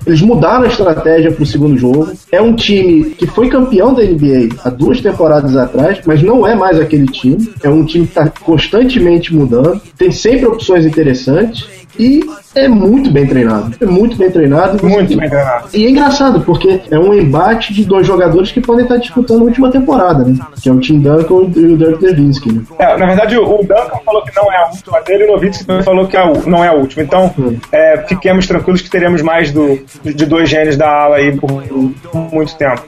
Eles 0.06 0.20
mudaram 0.22 0.64
a 0.64 0.68
estratégia 0.68 1.32
para 1.32 1.42
o 1.42 1.46
segundo 1.46 1.76
jogo. 1.76 2.12
É 2.30 2.40
um 2.40 2.54
time 2.54 3.10
que 3.10 3.26
foi 3.26 3.48
campeão 3.48 3.94
da 3.94 4.02
NBA 4.02 4.56
há 4.64 4.70
duas 4.70 5.00
temporadas 5.00 5.56
atrás, 5.56 6.00
mas 6.06 6.22
não 6.22 6.46
é 6.46 6.54
mais 6.54 6.78
aquele 6.80 7.06
time. 7.06 7.52
É 7.62 7.68
um 7.68 7.84
time 7.84 8.06
que 8.06 8.18
está 8.18 8.32
constantemente 8.40 9.34
mudando. 9.34 9.80
Tem 9.96 10.10
sempre 10.10 10.46
opções 10.46 10.86
interessantes. 10.86 11.68
E 11.98 12.24
é 12.54 12.66
muito 12.66 13.10
bem 13.12 13.26
treinado. 13.26 13.76
É 13.80 13.86
muito 13.86 14.16
bem 14.16 14.30
treinado. 14.30 14.84
Muito 14.84 15.16
bem 15.16 15.28
treinado. 15.28 15.68
E 15.72 15.86
é 15.86 15.90
engraçado, 15.90 16.40
porque 16.40 16.80
é 16.90 16.98
um 16.98 17.14
embate 17.14 17.72
de 17.72 17.84
dois 17.84 18.06
jogadores 18.06 18.50
que 18.50 18.60
podem 18.60 18.82
estar 18.82 18.96
disputando 18.96 19.42
a 19.42 19.44
última 19.44 19.70
temporada, 19.70 20.24
né? 20.24 20.36
Que 20.60 20.68
é 20.68 20.72
o 20.72 20.80
Tim 20.80 20.98
Duncan 21.00 21.50
e 21.54 21.66
o 21.66 21.76
Dirk 21.76 22.02
Nowitzki, 22.02 22.52
né? 22.52 22.62
É, 22.78 22.96
na 22.96 23.06
verdade, 23.06 23.38
o 23.38 23.58
Duncan 23.58 24.00
falou 24.04 24.24
que 24.24 24.34
não 24.34 24.52
é 24.52 24.56
a 24.56 24.68
última 24.68 25.00
dele 25.00 25.24
e 25.24 25.26
o 25.28 25.32
Nowitzki 25.32 25.64
também 25.64 25.82
falou 25.84 26.06
que 26.08 26.16
é 26.16 26.32
não 26.46 26.64
é 26.64 26.68
a 26.68 26.72
última. 26.72 27.02
Então, 27.04 27.32
hum. 27.38 27.56
é, 27.70 27.98
fiquemos 28.08 28.46
tranquilos 28.48 28.82
que 28.82 28.90
teremos 28.90 29.22
mais 29.22 29.52
do, 29.52 29.78
de 30.02 30.26
dois 30.26 30.48
gênios 30.48 30.76
da 30.76 30.88
ala 30.88 31.16
aí 31.16 31.36
por 31.36 31.50
muito 32.32 32.56
tempo. 32.56 32.82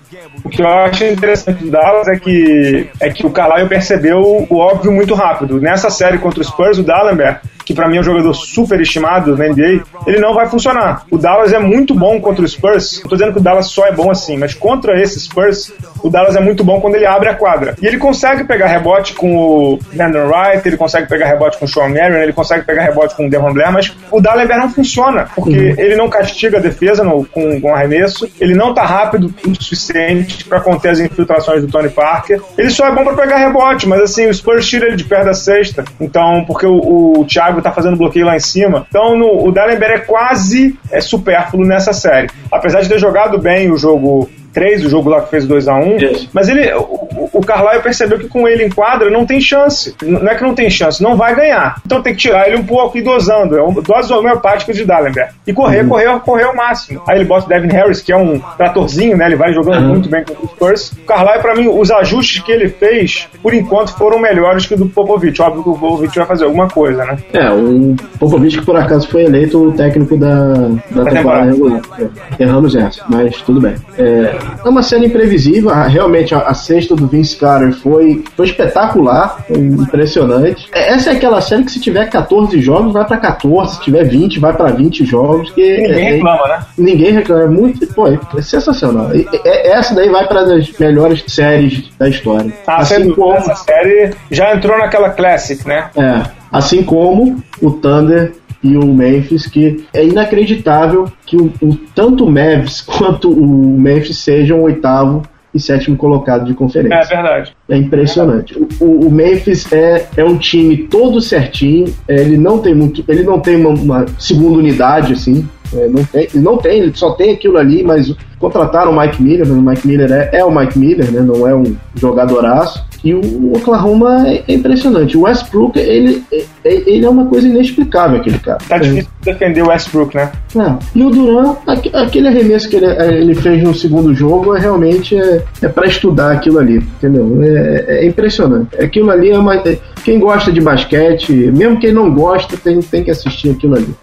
O 0.44 0.48
que 0.48 0.61
eu 0.61 0.66
acho 0.66 1.05
interessante 1.05 1.64
do 1.64 1.70
Dallas 1.70 2.09
é 2.09 2.16
que, 2.16 2.88
é 3.01 3.11
que 3.11 3.25
o 3.25 3.31
Carlisle 3.31 3.68
percebeu 3.68 4.46
o 4.48 4.57
óbvio 4.57 4.90
muito 4.90 5.14
rápido. 5.14 5.61
Nessa 5.61 5.88
série 5.88 6.18
contra 6.18 6.40
o 6.40 6.44
Spurs, 6.44 6.79
o 6.79 6.83
Dallenberg 6.83 7.38
que 7.64 7.75
para 7.75 7.88
mim 7.88 7.96
é 7.96 8.01
um 8.01 8.05
jogador 8.05 8.35
super 8.35 8.81
estimado 8.81 9.37
na 9.37 9.48
NBA, 9.53 9.85
ele 10.07 10.21
não 10.21 10.35
vai 10.35 10.47
funcionar. 10.49 11.05
O 11.11 11.19
Dallas 11.19 11.53
é 11.53 11.59
muito 11.59 11.95
bom 11.95 12.21
contra 12.21 12.45
o 12.45 12.49
Spurs. 12.49 13.01
Não 13.03 13.11
tô 13.11 13.17
dizendo 13.17 13.33
que 13.33 13.38
o 13.38 13.43
Dallas 13.43 13.67
só 13.67 13.87
é 13.87 13.93
bom 13.93 14.11
assim, 14.11 14.37
mas 14.37 14.55
contra 14.55 15.01
esse 15.01 15.21
Spurs, 15.21 15.73
o 16.03 16.11
Dallas 16.11 16.37
é 16.37 16.41
muito 16.41 16.65
bom 16.65 16.81
quando 16.81 16.97
ele 16.97 17.07
abre 17.07 17.29
a 17.29 17.35
quadra. 17.35 17.77
E 17.81 17.87
ele 17.87 17.99
consegue 17.99 18.45
pegar 18.45 18.67
rebote 18.67 19.15
com 19.15 19.37
o 19.37 19.79
Brandon 19.93 20.27
Wright, 20.27 20.67
ele 20.67 20.77
consegue 20.77 21.09
pegar 21.09 21.27
rebote 21.27 21.59
com 21.59 21.65
o 21.65 21.69
Sean 21.69 21.88
Marion, 21.88 22.19
ele 22.19 22.33
consegue 22.33 22.65
pegar 22.65 22.83
rebote 22.83 23.15
com 23.15 23.27
o 23.27 23.31
Devon 23.31 23.53
Blair, 23.53 23.73
mas 23.73 23.97
o 24.11 24.21
Dallas 24.21 24.49
não 24.49 24.71
funciona, 24.71 25.29
porque 25.35 25.51
uhum. 25.51 25.75
ele 25.79 25.97
não 25.97 26.09
castiga 26.09 26.59
a 26.59 26.61
defesa 26.61 27.05
no, 27.05 27.25
com, 27.25 27.61
com 27.61 27.75
arremesso, 27.75 28.29
ele 28.41 28.55
não 28.55 28.75
tá 28.75 28.85
rápido 28.85 29.33
o 29.47 29.55
suficiente 29.55 30.45
para 30.45 30.61
conter 30.61 30.91
as 30.91 31.01
infiltrações 31.01 31.62
do 31.62 31.69
Tony 31.69 31.88
Parker. 31.88 32.41
Ele 32.59 32.71
só 32.71 32.87
é 32.87 32.95
bom 32.95 33.05
para 33.05 33.15
pegar 33.15 33.38
rebote, 33.38 33.88
mas 33.88 34.01
assim, 34.01 34.27
o 34.27 34.35
Spurs 34.35 34.67
tira 34.69 34.87
ele 34.87 34.97
de 34.97 35.05
perto 35.05 35.27
da 35.27 35.35
sexta. 35.35 35.85
Então, 36.01 36.45
porque 36.47 36.67
o, 36.67 37.21
o 37.21 37.25
Thiago 37.25 37.62
tá 37.62 37.73
fazendo 37.73 37.97
bloqueio 37.97 38.27
lá 38.27 38.37
em 38.37 38.41
cima. 38.41 38.87
Então 38.88 39.17
no, 39.17 39.42
o 39.43 39.51
Dallenberg 39.51 39.95
é 39.95 39.99
quase 39.99 40.79
é 40.91 41.01
supérfluo 41.01 41.65
nessa 41.65 41.93
série. 41.93 42.29
Apesar 42.51 42.81
de 42.81 42.89
ter 42.89 42.99
jogado 42.99 43.39
bem 43.39 43.71
o 43.71 43.77
jogo 43.77 44.31
3, 44.53 44.85
o 44.85 44.91
jogo 44.91 45.11
lá 45.11 45.23
que 45.23 45.31
fez 45.31 45.47
2x1. 45.47 45.83
Um, 45.83 46.29
mas 46.33 46.49
ele, 46.49 46.73
o, 46.75 47.31
o 47.33 47.41
Carlisle 47.41 47.83
percebeu 47.83 48.19
que 48.19 48.29
com 48.29 48.47
ele 48.47 48.65
em 48.65 48.71
quadra 48.71 49.11
não 49.11 49.25
tem 49.25 49.41
chance. 49.41 49.95
Não 50.03 50.29
é 50.29 50.35
que 50.35 50.43
não 50.43 50.55
tem 50.55 50.69
chance, 50.71 51.03
não 51.03 51.17
vai 51.17 51.35
ganhar. 51.35 51.81
Então 51.85 52.03
tem 52.03 52.15
que 52.15 52.21
tirar 52.21 52.47
ele 52.47 52.57
um 52.57 52.65
pouco 52.65 52.97
e 52.99 53.03
dosando. 53.03 53.57
É 53.57 53.62
um, 53.62 53.73
dose 53.75 54.12
homeopática 54.12 54.73
de 54.73 54.85
Dallenberg. 54.85 55.33
E 55.47 55.53
correr, 55.53 55.83
uhum. 55.83 55.88
correr, 55.88 56.21
correr 56.21 56.45
ao 56.45 56.55
máximo. 56.55 57.03
Aí 57.09 57.19
ele 57.19 57.25
bota 57.25 57.47
o 57.47 57.49
Devin 57.49 57.69
Harris, 57.69 58.01
que 58.01 58.12
é 58.12 58.17
um 58.17 58.38
tratorzinho, 58.57 59.17
né? 59.17 59.27
Ele 59.27 59.37
vai 59.37 59.53
jogando 59.53 59.83
uhum. 59.83 59.88
muito 59.88 60.09
bem 60.09 60.25
com 60.25 60.45
o 60.45 60.49
Spurs. 60.49 60.93
O 60.93 61.07
Carlisle, 61.07 61.41
pra 61.41 61.55
mim, 61.55 61.69
os 61.69 61.91
ajustes 61.91 62.43
que 62.43 62.53
ele 62.53 62.69
fez, 62.69 63.29
por 63.43 63.55
enquanto, 63.55 63.97
foram 63.97 64.19
melhores 64.19 64.67
que 64.67 64.75
o 64.75 64.77
do 64.77 64.87
Popovich. 64.87 65.41
Óbvio 65.41 65.62
que 65.62 65.71
o 65.71 65.79
Popovich 65.79 66.17
vai 66.17 66.27
fazer 66.27 66.45
alguma 66.45 66.69
coisa, 66.69 67.05
né? 67.05 67.19
É, 67.33 67.51
o 67.51 67.97
Popovich, 68.19 68.59
que 68.59 68.65
por 68.65 68.77
acaso 68.77 69.09
foi 69.09 69.25
eleito 69.25 69.59
o 69.59 69.73
técnico 69.73 70.17
da, 70.17 70.45
da, 70.91 71.05
da 71.05 71.11
temporada 71.11 71.51
regular. 71.51 71.81
É, 71.99 72.43
erramos 72.43 72.75
essa, 72.75 73.05
mas 73.09 73.41
tudo 73.43 73.61
bem. 73.61 73.75
É, 73.99 74.35
é 74.65 74.69
uma 74.69 74.83
série 74.83 75.07
imprevisível. 75.07 75.71
Realmente, 75.71 76.35
a, 76.35 76.39
a 76.41 76.55
sexta 76.55 76.95
do 76.95 77.07
Vince 77.07 77.37
Carter 77.37 77.73
foi, 77.73 78.25
foi 78.37 78.47
espetacular, 78.47 79.45
foi 79.47 79.59
impressionante. 79.59 80.69
É, 80.73 80.93
essa 80.93 81.11
é 81.11 81.15
aquela 81.15 81.41
série 81.41 81.65
que 81.65 81.73
se 81.73 81.81
tiver 81.81 82.09
14 82.09 82.61
jogos, 82.61 82.93
vai 82.93 83.05
para 83.05 83.17
14, 83.17 83.77
se 83.77 83.83
tiver 83.83 84.05
20, 84.05 84.39
vai 84.39 84.53
para 84.53 84.73
20 84.73 85.05
jogos. 85.05 85.51
Que 85.51 85.79
ninguém 85.79 86.07
é, 86.07 86.11
reclama, 86.13 86.49
né? 86.49 86.61
Ninguém 86.79 87.13
reclama. 87.13 87.43
É 87.43 87.49
muito, 87.49 87.87
pô, 87.95 88.07
é 88.07 88.43
sensacional. 88.43 89.15
E, 89.15 89.27
é, 89.45 89.73
essa 89.73 89.95
daí 89.95 90.09
vai 90.09 90.27
para 90.27 90.41
as 90.41 90.79
melhores 90.79 91.25
séries 91.27 91.91
da 91.99 92.09
história. 92.09 92.53
Ah, 92.67 92.79
assim 92.79 93.11
como... 93.11 93.35
essa 93.35 93.55
série 93.55 94.15
já 94.31 94.55
entrou 94.55 94.79
naquela 94.79 95.11
Classic, 95.11 95.67
né? 95.67 95.91
É. 95.97 96.43
Assim 96.53 96.83
como 96.83 97.43
o 97.63 97.71
Thunder 97.71 98.33
e 98.62 98.77
o 98.77 98.87
Memphis, 98.87 99.46
que 99.46 99.85
é 99.92 100.05
inacreditável 100.05 101.11
que 101.27 101.37
o, 101.37 101.53
o 101.61 101.77
tanto 101.94 102.25
o 102.25 102.31
Mavs 102.31 102.81
quanto 102.87 103.31
o 103.31 103.79
Memphis 103.79 104.18
sejam 104.18 104.61
o 104.61 104.62
oitavo 104.62 105.22
e 105.55 105.61
sétimo 105.61 105.96
colocado 105.96 106.46
de 106.46 106.55
conferência. 106.55 107.14
É 107.14 107.22
verdade. 107.22 107.57
É 107.68 107.77
impressionante. 107.77 108.59
O, 108.81 109.07
o, 109.07 109.11
Memphis 109.11 109.70
é, 109.70 110.07
é 110.16 110.25
um 110.25 110.38
time 110.38 110.77
todo 110.88 111.20
certinho. 111.20 111.92
É, 112.09 112.20
ele 112.20 112.38
não 112.38 112.59
tem 112.59 112.75
muito, 112.75 113.05
ele 113.07 113.22
não 113.22 113.38
tem 113.38 113.57
uma, 113.57 113.70
uma 113.70 114.07
segunda 114.18 114.59
unidade 114.59 115.12
assim. 115.12 115.46
É, 115.75 115.88
não, 115.88 116.05
tem, 116.05 116.29
não 116.35 116.57
tem, 116.57 116.81
ele 116.81 116.92
só 116.94 117.12
tem 117.12 117.33
aquilo 117.33 117.59
ali, 117.59 117.83
mas 117.83 118.14
contrataram 118.38 118.92
o 118.92 119.01
Mike 119.01 119.22
Miller, 119.22 119.51
o 119.51 119.62
Mike 119.62 119.87
Miller 119.87 120.11
é, 120.12 120.38
é 120.38 120.44
o 120.44 120.51
Mike 120.51 120.79
Miller, 120.79 121.11
né, 121.11 121.20
não 121.20 121.46
é 121.46 121.55
um 121.55 121.77
jogadoraço. 121.94 122.85
E 123.05 123.15
o 123.15 123.53
Oklahoma 123.57 124.29
é, 124.29 124.45
é 124.47 124.55
impressionante. 124.55 125.17
O 125.17 125.23
Westbrook, 125.23 125.79
ele, 125.79 126.23
é, 126.33 126.45
é, 126.65 126.75
ele 126.87 127.05
é 127.05 127.09
uma 127.09 127.27
coisa 127.27 127.49
inexplicável, 127.49 128.21
aquele 128.21 128.38
cara. 128.38 128.59
Tá 128.69 128.79
difícil 128.79 129.11
defender 129.23 129.62
o 129.62 129.69
Westbrook, 129.69 130.15
né? 130.15 130.31
É. 130.57 130.99
E 130.99 131.03
o 131.03 131.11
Duran, 131.11 131.57
aquele 131.93 132.29
arremesso 132.29 132.69
que 132.69 132.77
ele, 132.77 132.87
ele 132.87 133.35
fez 133.35 133.62
no 133.62 133.75
segundo 133.75 134.15
jogo, 134.15 134.55
é 134.57 134.61
realmente 134.61 135.17
é, 135.17 135.43
é 135.62 135.69
para 135.69 135.87
estudar 135.87 136.33
aquilo 136.33 136.59
ali, 136.59 136.77
entendeu? 136.77 137.43
É, 137.43 137.85
é, 137.88 138.07
impressionante. 138.07 138.77
Aquilo 138.81 139.11
ali 139.11 139.31
é 139.31 139.38
uma. 139.38 139.62
Quem 140.05 140.19
gosta 140.19 140.53
de 140.53 140.61
basquete, 140.61 141.33
mesmo 141.33 141.81
quem 141.81 141.93
não 141.93 142.12
gosta, 142.15 142.57
tem, 142.57 142.81
tem 142.81 143.03
que 143.03 143.11
assistir 143.11 143.51
aquilo 143.51 143.75
ali. 143.77 143.95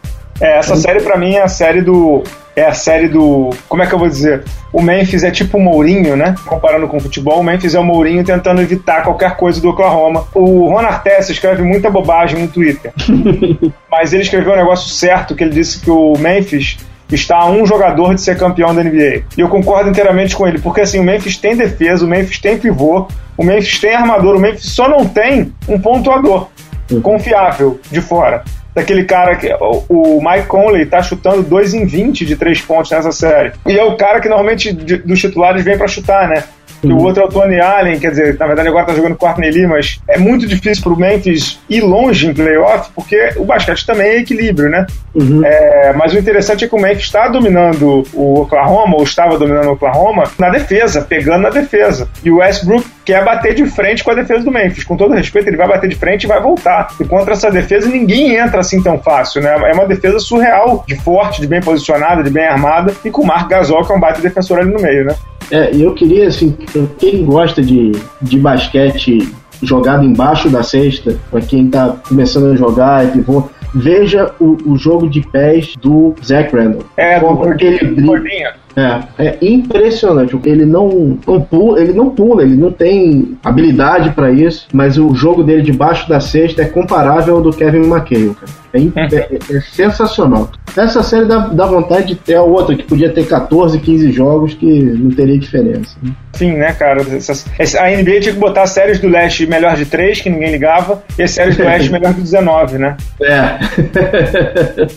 É, 0.41 0.57
essa 0.57 0.75
série 0.75 1.01
para 1.01 1.17
mim 1.17 1.35
é 1.35 1.41
a 1.41 1.47
série 1.47 1.81
do. 1.81 2.23
É 2.55 2.65
a 2.65 2.73
série 2.73 3.07
do. 3.07 3.49
Como 3.67 3.83
é 3.83 3.87
que 3.87 3.93
eu 3.93 3.99
vou 3.99 4.07
dizer? 4.07 4.43
O 4.71 4.81
Memphis 4.81 5.23
é 5.23 5.31
tipo 5.31 5.57
o 5.57 5.61
Mourinho, 5.61 6.15
né? 6.15 6.35
Comparando 6.45 6.87
com 6.87 6.97
o 6.97 6.99
futebol, 6.99 7.39
o 7.39 7.43
Memphis 7.43 7.75
é 7.75 7.79
o 7.79 7.83
Mourinho 7.83 8.23
tentando 8.23 8.61
evitar 8.61 9.03
qualquer 9.03 9.35
coisa 9.35 9.61
do 9.61 9.69
Oklahoma. 9.69 10.25
O 10.33 10.69
Ron 10.69 10.79
Artest 10.79 11.31
escreve 11.31 11.61
muita 11.61 11.89
bobagem 11.89 12.39
no 12.39 12.47
Twitter. 12.47 12.93
mas 13.91 14.13
ele 14.13 14.23
escreveu 14.23 14.53
um 14.53 14.57
negócio 14.57 14.89
certo, 14.89 15.35
que 15.35 15.43
ele 15.43 15.53
disse 15.53 15.79
que 15.79 15.91
o 15.91 16.13
Memphis 16.17 16.77
está 17.11 17.37
a 17.37 17.49
um 17.49 17.65
jogador 17.65 18.13
de 18.13 18.21
ser 18.21 18.37
campeão 18.37 18.73
da 18.73 18.83
NBA. 18.83 19.23
E 19.35 19.41
eu 19.41 19.49
concordo 19.49 19.89
inteiramente 19.89 20.35
com 20.35 20.47
ele, 20.47 20.59
porque 20.59 20.81
assim, 20.81 20.99
o 20.99 21.03
Memphis 21.03 21.37
tem 21.37 21.55
defesa, 21.55 22.05
o 22.05 22.07
Memphis 22.07 22.39
tem 22.39 22.57
pivô, 22.57 23.07
o 23.35 23.43
Memphis 23.43 23.79
tem 23.79 23.95
armador, 23.95 24.35
o 24.35 24.39
Memphis 24.39 24.71
só 24.71 24.87
não 24.87 25.05
tem 25.05 25.51
um 25.67 25.79
pontuador 25.79 26.49
uhum. 26.91 27.01
confiável 27.01 27.79
de 27.89 27.99
fora 27.99 28.43
daquele 28.73 29.03
cara 29.03 29.35
que. 29.35 29.49
O, 29.59 30.21
Mike 30.21 30.47
Conley 30.47 30.85
tá 30.85 31.01
chutando 31.01 31.43
2 31.43 31.73
em 31.73 31.85
20 31.85 32.25
de 32.25 32.35
3 32.35 32.61
pontos 32.61 32.91
nessa 32.91 33.11
série. 33.11 33.53
E 33.65 33.77
é 33.77 33.83
o 33.83 33.97
cara 33.97 34.19
que 34.19 34.29
normalmente 34.29 34.71
dos 34.71 35.19
titulares 35.19 35.63
vem 35.63 35.77
para 35.77 35.87
chutar, 35.87 36.27
né? 36.27 36.43
O 36.83 37.03
outro 37.03 37.23
é 37.23 37.25
o 37.25 37.29
Tony 37.29 37.59
Allen, 37.59 37.99
quer 37.99 38.11
dizer, 38.11 38.37
na 38.37 38.47
verdade 38.47 38.67
agora 38.67 38.85
tá 38.85 38.93
jogando 38.93 39.15
com 39.15 39.25
o 39.25 39.27
Courtney 39.27 39.51
Lee, 39.51 39.67
mas 39.67 39.99
é 40.07 40.17
muito 40.17 40.47
difícil 40.47 40.83
pro 40.83 40.97
Memphis 40.97 41.59
ir 41.69 41.81
longe 41.81 42.27
em 42.27 42.33
playoff, 42.33 42.89
porque 42.95 43.33
o 43.37 43.45
basquete 43.45 43.85
também 43.85 44.07
é 44.07 44.17
equilíbrio, 44.19 44.69
né? 44.69 44.85
Uhum. 45.13 45.41
É, 45.43 45.93
mas 45.93 46.13
o 46.13 46.17
interessante 46.17 46.65
é 46.65 46.67
que 46.67 46.75
o 46.75 46.79
Memphis 46.79 47.05
está 47.05 47.27
dominando 47.27 48.03
o 48.13 48.41
Oklahoma, 48.41 48.95
ou 48.95 49.03
estava 49.03 49.37
dominando 49.37 49.67
o 49.67 49.71
Oklahoma, 49.73 50.23
na 50.37 50.49
defesa, 50.49 51.01
pegando 51.01 51.43
na 51.43 51.49
defesa. 51.49 52.07
E 52.23 52.31
o 52.31 52.37
Westbrook 52.37 52.85
quer 53.03 53.23
bater 53.25 53.55
de 53.55 53.65
frente 53.65 54.03
com 54.03 54.11
a 54.11 54.15
defesa 54.15 54.43
do 54.43 54.51
Memphis. 54.51 54.83
Com 54.83 54.95
todo 54.95 55.13
respeito, 55.13 55.47
ele 55.47 55.57
vai 55.57 55.67
bater 55.67 55.89
de 55.89 55.95
frente 55.95 56.23
e 56.23 56.27
vai 56.27 56.41
voltar. 56.41 56.89
E 56.99 57.05
contra 57.05 57.33
essa 57.33 57.49
defesa, 57.51 57.89
ninguém 57.89 58.35
entra 58.35 58.59
assim 58.59 58.81
tão 58.81 58.99
fácil, 58.99 59.41
né? 59.41 59.55
É 59.69 59.73
uma 59.73 59.87
defesa 59.87 60.19
surreal, 60.19 60.83
de 60.87 60.95
forte, 60.97 61.41
de 61.41 61.47
bem 61.47 61.61
posicionada, 61.61 62.23
de 62.23 62.29
bem 62.29 62.45
armada, 62.45 62.93
e 63.03 63.09
com 63.09 63.23
o 63.23 63.25
Mark 63.25 63.49
Gasol, 63.49 63.83
que 63.85 63.91
é 63.91 63.95
um 63.95 63.99
baita 63.99 64.21
defensor 64.21 64.59
ali 64.59 64.71
no 64.71 64.79
meio, 64.79 65.05
né? 65.05 65.15
É, 65.51 65.75
eu 65.75 65.93
queria, 65.93 66.27
assim, 66.27 66.55
quem 66.97 67.25
gosta 67.25 67.61
de, 67.61 67.91
de 68.21 68.37
basquete 68.37 69.33
jogado 69.61 70.05
embaixo 70.05 70.49
da 70.49 70.63
cesta, 70.63 71.17
para 71.29 71.41
quem 71.41 71.69
tá 71.69 71.97
começando 72.07 72.53
a 72.53 72.55
jogar 72.55 73.05
e 73.05 73.11
pivô, 73.11 73.49
veja 73.73 74.31
o, 74.39 74.57
o, 74.65 74.77
jogo 74.77 75.09
de 75.09 75.21
pés 75.21 75.75
do 75.75 76.15
Zach 76.23 76.55
Randall. 76.55 76.83
É, 76.97 77.19
do 77.19 78.01
gordinho. 78.01 78.49
É, 78.75 79.25
é 79.25 79.37
impressionante. 79.41 80.39
Ele 80.45 80.65
não, 80.65 81.17
não 81.25 81.41
pula, 81.41 81.81
ele 81.81 81.93
não 81.93 82.09
pula, 82.09 82.43
ele 82.43 82.55
não 82.55 82.71
tem 82.71 83.37
habilidade 83.43 84.11
para 84.11 84.31
isso, 84.31 84.67
mas 84.73 84.97
o 84.97 85.13
jogo 85.13 85.43
dele 85.43 85.61
debaixo 85.61 86.07
da 86.07 86.19
cesta 86.19 86.61
é 86.61 86.65
comparável 86.65 87.35
ao 87.35 87.41
do 87.41 87.51
Kevin 87.51 87.89
McHale, 87.89 88.35
cara. 88.35 88.59
É, 88.71 88.79
é, 89.15 89.39
é, 89.57 89.61
sensacional. 89.61 90.51
Essa 90.77 91.01
série 91.01 91.25
dá, 91.25 91.47
dá 91.47 91.65
vontade 91.65 92.07
de 92.07 92.15
ter 92.15 92.35
a 92.35 92.43
outra, 92.43 92.75
que 92.75 92.83
podia 92.83 93.11
ter 93.11 93.27
14, 93.27 93.79
15 93.79 94.11
jogos, 94.11 94.53
que 94.53 94.65
não 94.65 95.09
teria 95.09 95.37
diferença. 95.37 95.97
Né? 96.01 96.11
Sim, 96.33 96.53
né, 96.53 96.71
cara? 96.73 97.01
Essas, 97.01 97.45
a 97.75 97.89
NBA 97.89 98.21
tinha 98.21 98.33
que 98.33 98.39
botar 98.39 98.67
séries 98.67 98.99
do 98.99 99.07
leste 99.07 99.47
melhor 99.47 99.75
de 99.75 99.85
3, 99.85 100.21
que 100.21 100.29
ninguém 100.29 100.51
ligava, 100.51 101.03
e 101.17 101.27
séries 101.27 101.57
do 101.57 101.63
oeste 101.63 101.89
melhor 101.91 102.13
de 102.13 102.21
19, 102.21 102.77
né? 102.77 102.95
É. 103.21 103.59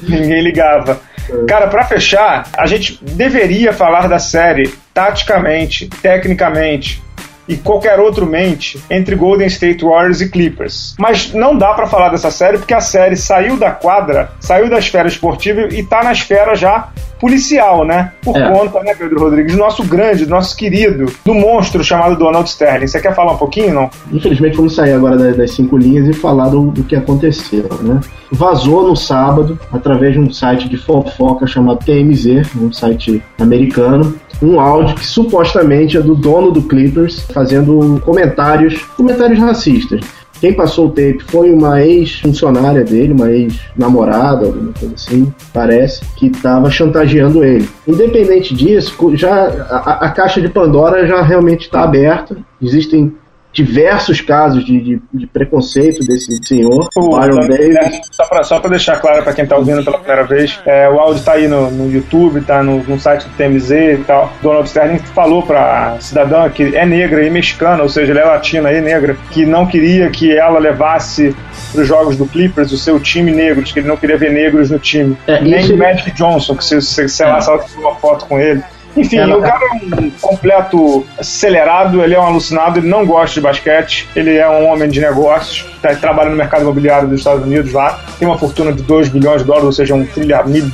ninguém 0.07 0.43
ligava. 0.43 1.01
Cara, 1.49 1.69
para 1.69 1.85
fechar, 1.85 2.49
a 2.57 2.67
gente 2.67 2.99
deveria 3.03 3.73
falar 3.73 4.09
da 4.09 4.19
série 4.19 4.73
taticamente, 4.93 5.89
tecnicamente, 5.89 7.03
e 7.49 7.57
qualquer 7.57 7.99
outro 7.99 8.25
mente 8.25 8.81
entre 8.89 9.17
Golden 9.17 9.47
State 9.47 9.85
Warriors 9.85 10.21
e 10.21 10.31
Clippers. 10.31 10.95
Mas 10.99 11.33
não 11.33 11.57
dá 11.57 11.75
para 11.75 11.87
falar 11.87 12.11
dessa 12.11 12.31
série 12.31 12.59
porque 12.59 12.75
a 12.75 12.81
série 12.81 13.17
saiu 13.17 13.57
da 13.57 13.71
quadra, 13.71 14.31
saiu 14.41 14.71
da 14.71 14.79
esfera 14.79 15.09
esportiva 15.09 15.63
e 15.73 15.83
tá 15.83 16.03
na 16.03 16.13
esfera 16.13 16.55
já 16.55 16.89
policial, 17.23 17.85
né? 17.85 18.11
Por 18.21 18.37
é. 18.37 18.51
conta, 18.51 18.81
né, 18.81 18.97
Pedro 18.99 19.21
Rodrigues, 19.21 19.53
do 19.53 19.59
nosso 19.59 19.85
grande, 19.85 20.25
do 20.25 20.31
nosso 20.33 20.57
querido, 20.57 21.07
do 21.25 21.33
monstro 21.33 21.85
chamado 21.85 22.17
Donald 22.17 22.49
Sterling. 22.49 22.89
Você 22.89 23.01
quer 23.01 23.15
falar 23.15 23.35
um 23.35 23.37
pouquinho, 23.37 23.73
não? 23.73 23.91
Infelizmente 24.11 24.57
vamos 24.57 24.75
sair 24.75 24.93
agora 24.93 25.17
das, 25.33 25.53
cinco 25.53 25.77
linhas 25.77 26.09
e 26.09 26.13
falar 26.13 26.49
do, 26.49 26.73
do 26.73 26.83
que 26.83 26.97
aconteceu, 26.97 27.69
né? 27.81 28.01
Vazou 28.33 28.89
no 28.89 28.97
sábado, 28.97 29.57
através 29.73 30.15
de 30.15 30.19
um 30.19 30.33
site 30.33 30.69
de 30.69 30.77
fofoca 30.77 31.47
chamado 31.47 31.79
TMZ, 31.85 32.57
um 32.61 32.73
site 32.73 33.23
americano, 33.39 34.17
um 34.43 34.59
áudio 34.59 34.97
que 34.97 35.07
supostamente 35.07 35.97
é 35.97 36.01
do 36.01 36.17
dono 36.17 36.51
do 36.51 36.63
Clippers 36.63 37.21
fazendo 37.33 38.01
comentários, 38.05 38.83
comentários 38.97 39.39
racistas. 39.39 40.01
Quem 40.43 40.53
passou 40.53 40.87
o 40.87 40.89
tape 40.89 41.23
foi 41.29 41.53
uma 41.53 41.81
ex-funcionária 41.85 42.83
dele, 42.83 43.13
uma 43.13 43.31
ex-namorada, 43.31 44.47
alguma 44.47 44.73
coisa 44.73 44.93
assim, 44.97 45.33
parece, 45.55 46.05
que 46.17 46.27
estava 46.27 46.69
chantageando 46.69 47.45
ele. 47.45 47.69
Independente 47.87 48.53
disso, 48.53 49.17
já 49.17 49.47
a, 49.71 50.07
a, 50.07 50.11
caixa 50.11 50.41
de 50.41 50.49
Pandora 50.49 51.07
já 51.07 51.23
realmente 51.23 51.67
está 51.67 51.85
aberta. 51.85 52.37
Existem 52.61 53.15
diversos 53.53 54.21
casos 54.21 54.65
de, 54.65 54.81
de, 54.81 55.03
de 55.13 55.27
preconceito 55.27 56.05
desse 56.07 56.39
senhor, 56.43 56.89
o 56.97 57.11
Byron 57.11 57.47
Davis. 57.47 57.77
É, 57.77 58.01
só 58.11 58.25
para 58.25 58.43
só 58.43 58.59
deixar 58.61 58.99
claro 59.01 59.23
para 59.23 59.33
quem 59.35 59.45
está 59.45 59.57
ouvindo 59.57 59.85
pela 59.85 59.99
primeira 59.99 60.25
vez, 60.25 60.59
é, 60.65 60.89
o 60.89 60.99
áudio 60.99 61.19
está 61.19 61.33
aí 61.33 61.47
no, 61.47 61.71
no 61.71 61.91
YouTube, 61.91 62.41
está 62.41 62.63
no, 62.63 62.83
no, 62.83 62.99
site 62.99 63.25
do 63.25 63.37
TMZ 63.37 63.71
e 63.71 64.05
tal. 64.07 64.33
Donald 64.43 64.67
Sterling 64.69 64.99
falou 64.99 65.43
para 65.43 65.97
cidadã 66.01 66.49
que 66.49 66.75
é 66.75 66.87
negra 66.87 67.25
e 67.25 67.31
mexicana, 67.31 67.83
ou 67.83 67.89
seja, 67.89 68.13
ela 68.13 68.21
é 68.21 68.25
latina 68.25 68.73
e 68.73 68.81
negra, 68.81 69.17
que 69.31 69.45
não 69.45 69.67
queria 69.67 70.09
que 70.11 70.33
ela 70.33 70.59
levasse 70.59 71.35
para 71.73 71.83
os 71.83 71.89
jogos 71.89 72.17
do 72.17 72.27
Clippers 72.27 72.73
o 72.73 72.79
seu 72.79 72.99
time 73.01 73.33
negros, 73.33 73.73
que 73.73 73.81
ele 73.81 73.89
não 73.89 73.97
queria 73.97 74.17
ver 74.17 74.31
negros 74.31 74.71
no 74.71 74.79
time. 74.79 75.17
É, 75.27 75.41
Nem 75.41 75.61
isso... 75.61 75.77
Magic 75.77 76.11
Johnson, 76.13 76.57
que 76.57 76.65
se, 76.65 76.81
se, 76.81 77.03
é. 77.03 77.09
se 77.09 77.23
ela 77.23 77.39
uma 77.77 77.95
foto 77.97 78.27
com 78.27 78.39
ele. 78.39 78.63
Enfim, 78.97 79.19
é, 79.19 79.27
o 79.35 79.41
cara 79.41 79.65
é 79.65 80.01
um 80.01 80.11
completo 80.21 81.07
acelerado, 81.19 82.03
ele 82.03 82.15
é 82.15 82.21
um 82.21 82.27
alucinado, 82.27 82.79
ele 82.79 82.89
não 82.89 83.07
gosta 83.07 83.35
de 83.35 83.41
basquete, 83.41 84.09
ele 84.15 84.37
é 84.37 84.49
um 84.49 84.67
homem 84.69 84.89
de 84.89 85.01
negócios, 85.01 85.67
tá, 85.81 85.95
trabalha 85.95 86.31
no 86.31 86.37
mercado 86.37 86.63
imobiliário 86.63 87.09
dos 87.09 87.19
Estados 87.19 87.45
Unidos 87.45 87.73
lá, 87.73 88.01
tem 88.19 88.29
uma 88.29 88.39
fortuna 88.39 88.73
de 88.73 88.83
2 88.83 89.09
bilhões 89.09 89.41
de 89.41 89.47
dólares, 89.47 89.67
ou 89.67 89.73
seja, 89.73 89.95
um 89.95 90.07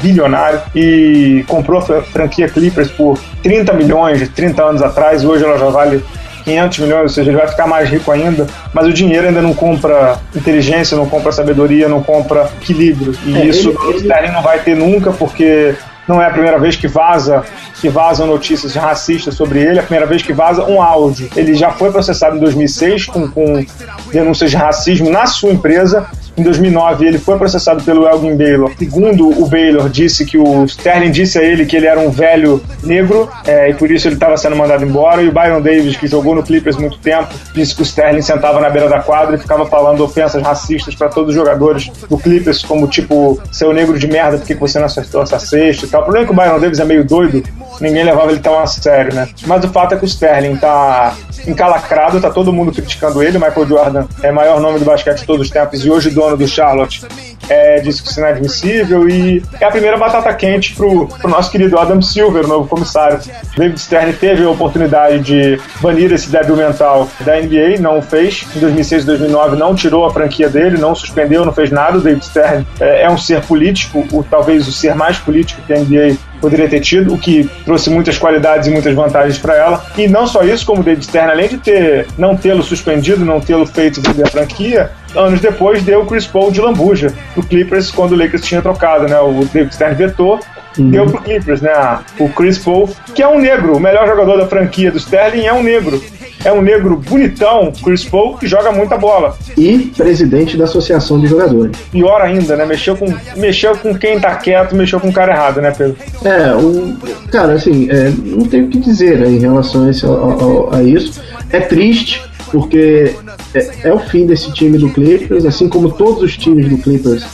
bilionário, 0.01 0.61
e 0.75 1.45
comprou 1.47 1.79
a 1.79 2.03
franquia 2.03 2.49
Clippers 2.49 2.91
por 2.91 3.19
30 3.43 3.73
milhões, 3.75 4.29
30 4.31 4.63
anos 4.63 4.83
atrás, 4.83 5.25
hoje 5.25 5.45
ela 5.45 5.59
já 5.59 5.69
vale 5.69 6.03
500 6.45 6.79
milhões, 6.79 7.03
ou 7.03 7.09
seja, 7.09 7.31
ele 7.31 7.37
vai 7.37 7.49
ficar 7.49 7.67
mais 7.67 7.89
rico 7.89 8.11
ainda, 8.11 8.47
mas 8.73 8.87
o 8.87 8.93
dinheiro 8.93 9.29
ainda 9.29 9.43
não 9.43 9.53
compra 9.53 10.19
inteligência, 10.35 10.97
não 10.97 11.07
compra 11.07 11.31
sabedoria, 11.31 11.89
não 11.89 12.03
compra 12.03 12.49
equilíbrio. 12.61 13.15
E 13.25 13.37
é, 13.37 13.45
isso 13.45 13.69
ele, 13.69 13.79
o 13.79 13.97
Sterling 13.97 14.33
não 14.33 14.43
vai 14.43 14.59
ter 14.61 14.75
nunca, 14.75 15.13
porque 15.13 15.75
não 16.09 16.21
é 16.21 16.27
a 16.27 16.31
primeira 16.31 16.59
vez 16.59 16.75
que 16.75 16.89
vaza 16.89 17.45
que 17.81 17.89
vazam 17.89 18.27
notícias 18.27 18.75
racistas 18.75 19.35
sobre 19.35 19.61
ele, 19.61 19.79
é 19.79 19.81
a 19.81 19.85
primeira 19.85 20.07
vez 20.07 20.23
que 20.23 20.33
vaza 20.33 20.65
um 20.65 20.83
áudio. 20.83 21.29
Ele 21.37 21.55
já 21.55 21.71
foi 21.71 21.93
processado 21.93 22.37
em 22.37 22.41
2006 22.41 23.07
com, 23.07 23.31
com 23.31 23.65
denúncias 24.11 24.51
de 24.51 24.57
racismo 24.57 25.11
na 25.11 25.27
sua 25.27 25.53
empresa 25.53 26.09
em 26.41 26.45
2009, 26.45 27.07
ele 27.07 27.19
foi 27.19 27.37
processado 27.37 27.83
pelo 27.83 28.09
Elgin 28.09 28.37
Baylor. 28.37 28.73
Segundo 28.79 29.29
o 29.29 29.47
Baylor, 29.47 29.89
disse 29.89 30.25
que 30.25 30.39
o 30.39 30.65
Sterling 30.65 31.11
disse 31.11 31.39
a 31.39 31.43
ele 31.43 31.67
que 31.67 31.77
ele 31.77 31.87
era 31.87 32.01
um 32.01 32.11
velho 32.11 32.63
negro 32.83 33.29
é, 33.47 33.71
e 33.71 33.75
por 33.75 33.91
isso 33.91 34.09
ele 34.09 34.15
estava 34.15 34.37
sendo 34.37 34.57
mandado 34.57 34.85
embora. 34.85 35.23
E 35.23 35.29
o 35.29 35.33
Byron 35.33 35.61
Davis, 35.61 35.97
que 35.97 36.07
jogou 36.07 36.35
no 36.35 36.43
Clippers 36.43 36.77
muito 36.77 36.99
tempo, 36.99 37.29
disse 37.55 37.75
que 37.75 37.83
o 37.83 37.85
Sterling 37.85 38.23
sentava 38.23 38.61
na 38.61 38.71
beira 38.71 38.89
da 38.89 39.01
quadra 39.01 39.37
e 39.37 39.39
ficava 39.39 39.67
falando 39.67 40.03
ofensas 40.03 40.43
racistas 40.43 40.95
para 40.95 41.09
todos 41.09 41.31
os 41.31 41.35
jogadores 41.35 41.91
do 42.09 42.17
Clippers, 42.19 42.63
como 42.63 42.87
tipo, 42.87 43.41
seu 43.53 43.73
negro 43.73 43.99
de 43.99 44.07
merda, 44.07 44.39
por 44.39 44.47
que 44.47 44.55
você 44.55 44.79
não 44.79 44.87
acertou 44.87 45.23
essa 45.23 45.39
cesta 45.39 45.87
e 45.87 45.89
tal. 45.89 46.01
O 46.01 46.05
problema 46.05 46.25
é 46.25 46.27
que 46.27 46.33
o 46.33 46.37
Byron 46.37 46.61
Davis 46.61 46.79
é 46.79 46.85
meio 46.85 47.05
doido, 47.05 47.43
ninguém 47.81 48.05
levava 48.05 48.31
ele 48.31 48.41
tão 48.41 48.59
a 48.59 48.67
sério, 48.67 49.15
né? 49.15 49.29
Mas 49.47 49.65
o 49.65 49.69
fato 49.69 49.95
é 49.95 49.99
que 49.99 50.05
o 50.05 50.07
Sterling 50.07 50.57
tá 50.57 51.15
encalacrado, 51.47 52.21
tá 52.21 52.31
todo 52.31 52.53
mundo 52.53 52.73
criticando 52.73 53.23
ele. 53.23 53.39
O 53.39 53.41
Michael 53.41 53.67
Jordan 53.67 54.07
é 54.23 54.31
o 54.31 54.35
maior 54.35 54.61
nome 54.61 54.79
do 54.79 54.85
basquete 54.85 55.21
de 55.21 55.27
todos 55.27 55.47
os 55.47 55.51
tempos 55.51 55.85
e 55.85 55.91
hoje 55.91 56.11
dono 56.11 56.37
do 56.37 56.47
Charlotte 56.47 57.07
é, 57.49 57.81
que 57.81 57.89
isso 57.89 58.21
é 58.21 58.23
inadmissível 58.23 59.09
e 59.09 59.43
é 59.61 59.65
a 59.65 59.71
primeira 59.71 59.97
batata 59.97 60.33
quente 60.35 60.75
pro, 60.75 61.07
pro 61.07 61.29
nosso 61.29 61.51
querido 61.51 61.79
Adam 61.79 62.01
Silver, 62.01 62.45
o 62.45 62.49
novo 62.49 62.69
comissário. 62.69 63.19
David 63.57 63.81
Stern 63.81 64.13
teve 64.15 64.45
a 64.45 64.51
oportunidade 64.51 65.21
de 65.21 65.61
banir 65.81 66.13
esse 66.13 66.29
débil 66.31 66.57
mental 66.57 67.09
da 67.21 67.41
NBA, 67.41 67.81
não 67.81 67.99
o 67.99 68.03
fez. 68.03 68.47
Em 68.55 68.61
2006 68.61 69.03
e 69.03 69.07
2009 69.07 69.57
não 69.57 69.75
tirou 69.75 70.07
a 70.07 70.13
franquia 70.13 70.49
dele, 70.49 70.79
não 70.79 70.95
suspendeu, 70.95 71.45
não 71.45 71.53
fez 71.53 71.71
nada. 71.71 71.99
O 71.99 72.01
David 72.01 72.25
Stern 72.25 72.67
é, 72.81 73.03
é 73.03 73.11
um 73.11 73.19
ser 73.19 73.41
político, 73.43 74.07
o, 74.13 74.23
talvez 74.23 74.67
o 74.67 74.73
ser 74.73 74.95
mais 74.95 75.19
político 75.19 75.61
que 75.67 75.73
a 75.73 75.79
NBA 75.79 76.17
poderia 76.41 76.69
ter 76.69 76.81
tido, 76.81 77.15
o 77.15 77.19
que 77.19 77.51
trouxe 77.65 77.91
muitas 77.91 78.17
qualidades 78.17 78.69
e 78.69 78.71
muitas 78.71 78.95
vantagens 78.95 79.39
para 79.39 79.57
ela. 79.57 79.85
E 79.97 80.07
não 80.07 80.27
só 80.27 80.43
isso, 80.43 80.65
como 80.65 80.81
o 80.81 80.85
David 80.85 81.05
Stern, 81.05 81.31
além 81.31 81.49
de 81.49 81.59
ter 81.59 82.07
não 82.17 82.37
tê-lo 82.37 82.63
suspendido, 82.63 83.25
não 83.25 83.41
tê-lo 83.41 83.67
feito 83.67 84.01
vender 84.01 84.25
a 84.25 84.31
franquia, 84.31 84.91
anos 85.15 85.41
depois 85.41 85.83
deu 85.83 86.03
o 86.03 86.07
Chris 86.07 86.27
Paul 86.27 86.51
de 86.51 86.61
lambuja 86.61 87.13
pro 87.35 87.43
Clippers 87.43 87.91
quando 87.91 88.13
o 88.13 88.17
Lakers 88.17 88.43
tinha 88.43 88.63
trocado, 88.63 89.09
né? 89.09 89.19
O 89.21 89.45
David 89.53 89.75
Stern 89.75 89.95
vetou 89.95 90.41
Uhum. 90.79 90.91
deu 90.91 91.07
pro 91.07 91.23
Clippers, 91.23 91.61
né? 91.61 91.73
O 92.19 92.29
Chris 92.29 92.59
Paul, 92.59 92.89
que 93.15 93.23
é 93.23 93.29
um 93.29 93.41
negro, 93.41 93.77
o 93.77 93.81
melhor 93.81 94.07
jogador 94.07 94.37
da 94.37 94.47
franquia 94.47 94.91
do 94.91 94.99
Sterling 94.99 95.47
é 95.47 95.53
um 95.53 95.63
negro. 95.63 96.01
É 96.45 96.53
um 96.53 96.63
negro 96.63 96.97
bonitão, 96.97 97.73
Chris 97.83 98.05
Paul, 98.05 98.39
que 98.39 98.47
joga 98.47 98.71
muita 98.71 98.97
bola. 98.97 99.37
E 99.57 99.91
presidente 99.97 100.57
da 100.57 100.65
Associação 100.65 101.19
de 101.19 101.27
Jogadores. 101.27 101.77
Pior 101.91 102.23
ainda, 102.23 102.55
né? 102.55 102.65
Mexeu 102.65 102.97
com, 102.97 103.13
mexeu 103.37 103.77
com 103.77 103.93
quem 103.93 104.21
tá 104.21 104.37
quieto, 104.37 104.77
mexeu 104.77 105.01
com 105.01 105.09
o 105.09 105.13
cara 105.13 105.33
errado, 105.33 105.61
né, 105.61 105.75
Pedro? 105.77 105.97
É, 106.25 106.55
o, 106.55 106.97
cara, 107.33 107.55
assim, 107.55 107.89
é, 107.91 108.13
não 108.25 108.47
tem 108.47 108.63
o 108.63 108.69
que 108.69 108.79
dizer 108.79 109.19
né, 109.19 109.29
em 109.29 109.41
relação 109.41 109.87
a, 109.87 109.91
esse, 109.91 110.07
a, 110.07 110.77
a 110.77 110.83
isso. 110.85 111.21
É 111.51 111.59
triste, 111.59 112.23
porque 112.51 113.15
é, 113.55 113.89
é, 113.89 113.93
o 113.93 113.99
fim 113.99 114.27
desse 114.27 114.53
time 114.53 114.79
do 114.79 114.91
Clippers, 114.91 115.45
assim 115.45 115.69
como 115.69 115.91
todos 115.91 116.23
os 116.23 116.37
times 116.37 116.69
do 116.69 116.79
Clippers 116.79 117.25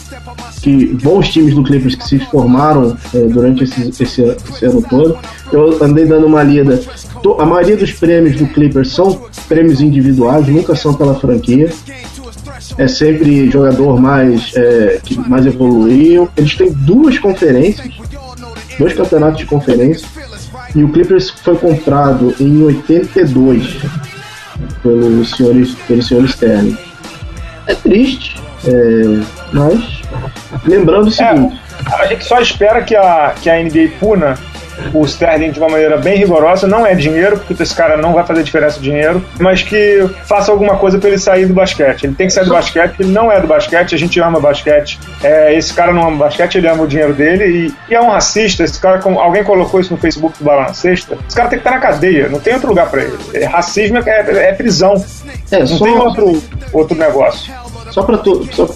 que 0.63 0.87
bons 1.03 1.29
times 1.29 1.55
do 1.55 1.63
Clippers 1.63 1.95
que 1.95 2.09
se 2.09 2.19
formaram 2.19 2.97
é, 3.13 3.19
durante 3.27 3.65
esse, 3.65 3.91
esse, 4.03 4.23
esse, 4.23 4.65
ano 4.65 4.83
todo. 4.89 5.19
Eu 5.53 5.85
andei 5.85 6.07
dando 6.07 6.27
uma 6.27 6.43
lida. 6.43 6.81
A 7.39 7.45
maioria 7.45 7.77
dos 7.77 7.93
prêmios 7.93 8.37
do 8.37 8.47
Clippers 8.47 8.93
são 8.93 9.27
prêmios 9.47 9.83
individuais, 9.83 10.49
nunca 10.49 10.75
são 10.75 10.95
pela 10.95 11.15
franquia. 11.15 11.71
É 12.79 12.89
sempre 12.89 13.51
jogador 13.51 14.01
mais 14.01 14.53
é, 14.57 15.01
que 15.05 15.19
mais 15.29 15.45
evoluiu. 15.45 16.31
Eles 16.35 16.55
têm 16.57 16.73
duas 16.73 17.19
conferências, 17.19 17.87
dois 18.79 18.95
campeonatos 18.95 19.41
de 19.41 19.47
conferência. 19.47 20.09
E 20.75 20.83
o 20.83 20.89
Clippers 20.89 21.29
foi 21.29 21.57
comprado 21.57 22.35
em 22.41 22.63
82 22.63 23.83
pelo 24.83 25.25
senhor, 25.25 25.55
pelo 25.87 26.03
senhor 26.03 26.25
Sterling. 26.25 26.77
É 27.67 27.75
triste, 27.75 28.37
é, 28.67 29.25
mas 29.53 30.05
Lembrando 30.67 31.09
o 31.09 31.11
seguinte. 31.11 31.61
É, 31.91 31.95
a 31.95 32.07
gente 32.07 32.25
só 32.25 32.41
espera 32.41 32.83
que 32.83 32.97
a, 32.97 33.35
que 33.41 33.51
a 33.51 33.63
NBA 33.63 33.99
puna 33.99 34.39
o 34.93 35.05
Sterling 35.05 35.51
de 35.51 35.59
uma 35.59 35.69
maneira 35.69 35.97
bem 35.97 36.19
rigorosa. 36.19 36.67
Não 36.67 36.87
é 36.87 36.95
dinheiro, 36.95 37.39
porque 37.39 37.63
esse 37.63 37.75
cara 37.75 37.97
não 37.97 38.13
vai 38.13 38.25
fazer 38.25 38.43
diferença 38.43 38.79
de 38.79 38.85
dinheiro, 38.85 39.25
mas 39.39 39.63
que 39.63 40.09
faça 40.25 40.51
alguma 40.51 40.77
coisa 40.77 40.99
para 40.99 41.09
ele 41.09 41.19
sair 41.19 41.47
do 41.47 41.55
basquete. 41.55 42.05
Ele 42.05 42.15
tem 42.15 42.27
que 42.27 42.33
sair 42.33 42.45
do 42.45 42.53
basquete, 42.53 42.95
ele 43.01 43.13
não 43.13 43.31
é 43.31 43.41
do 43.41 43.47
basquete, 43.47 43.95
a 43.95 43.99
gente 43.99 44.21
ama 44.21 44.41
basquete. 44.41 44.99
É, 45.23 45.55
esse 45.55 45.73
cara 45.73 45.93
não 45.93 46.09
ama 46.09 46.25
basquete, 46.25 46.57
ele 46.57 46.69
ama 46.69 46.85
o 46.85 46.87
dinheiro 46.87 47.13
dele 47.13 47.45
e, 47.89 47.93
e 47.93 47.95
é 47.95 48.01
um 48.01 48.11
racista. 48.11 48.65
Esse 48.65 48.81
cara, 48.81 49.01
alguém 49.05 49.45
colocou 49.45 49.81
isso 49.81 49.93
no 49.93 49.99
Facebook 49.99 50.39
do 50.39 50.45
Bala 50.45 50.63
na 50.63 50.75
Sexta. 50.75 51.17
Esse 51.27 51.37
cara 51.37 51.49
tem 51.49 51.59
que 51.59 51.67
estar 51.67 51.77
na 51.77 51.81
cadeia, 51.81 52.29
não 52.29 52.41
tem 52.41 52.55
outro 52.55 52.69
lugar 52.69 52.91
para 52.91 53.03
ele. 53.03 53.19
É, 53.35 53.45
racismo 53.45 53.99
é, 53.99 54.03
é, 54.07 54.49
é 54.49 54.53
prisão. 54.53 54.95
É, 55.51 55.61
não 55.61 55.79
tem 55.79 55.97
outro, 55.97 56.43
outro 56.73 56.97
negócio. 56.97 57.53
Só 57.91 58.03
para 58.03 58.19
todo. 58.19 58.53
Só, 58.53 58.69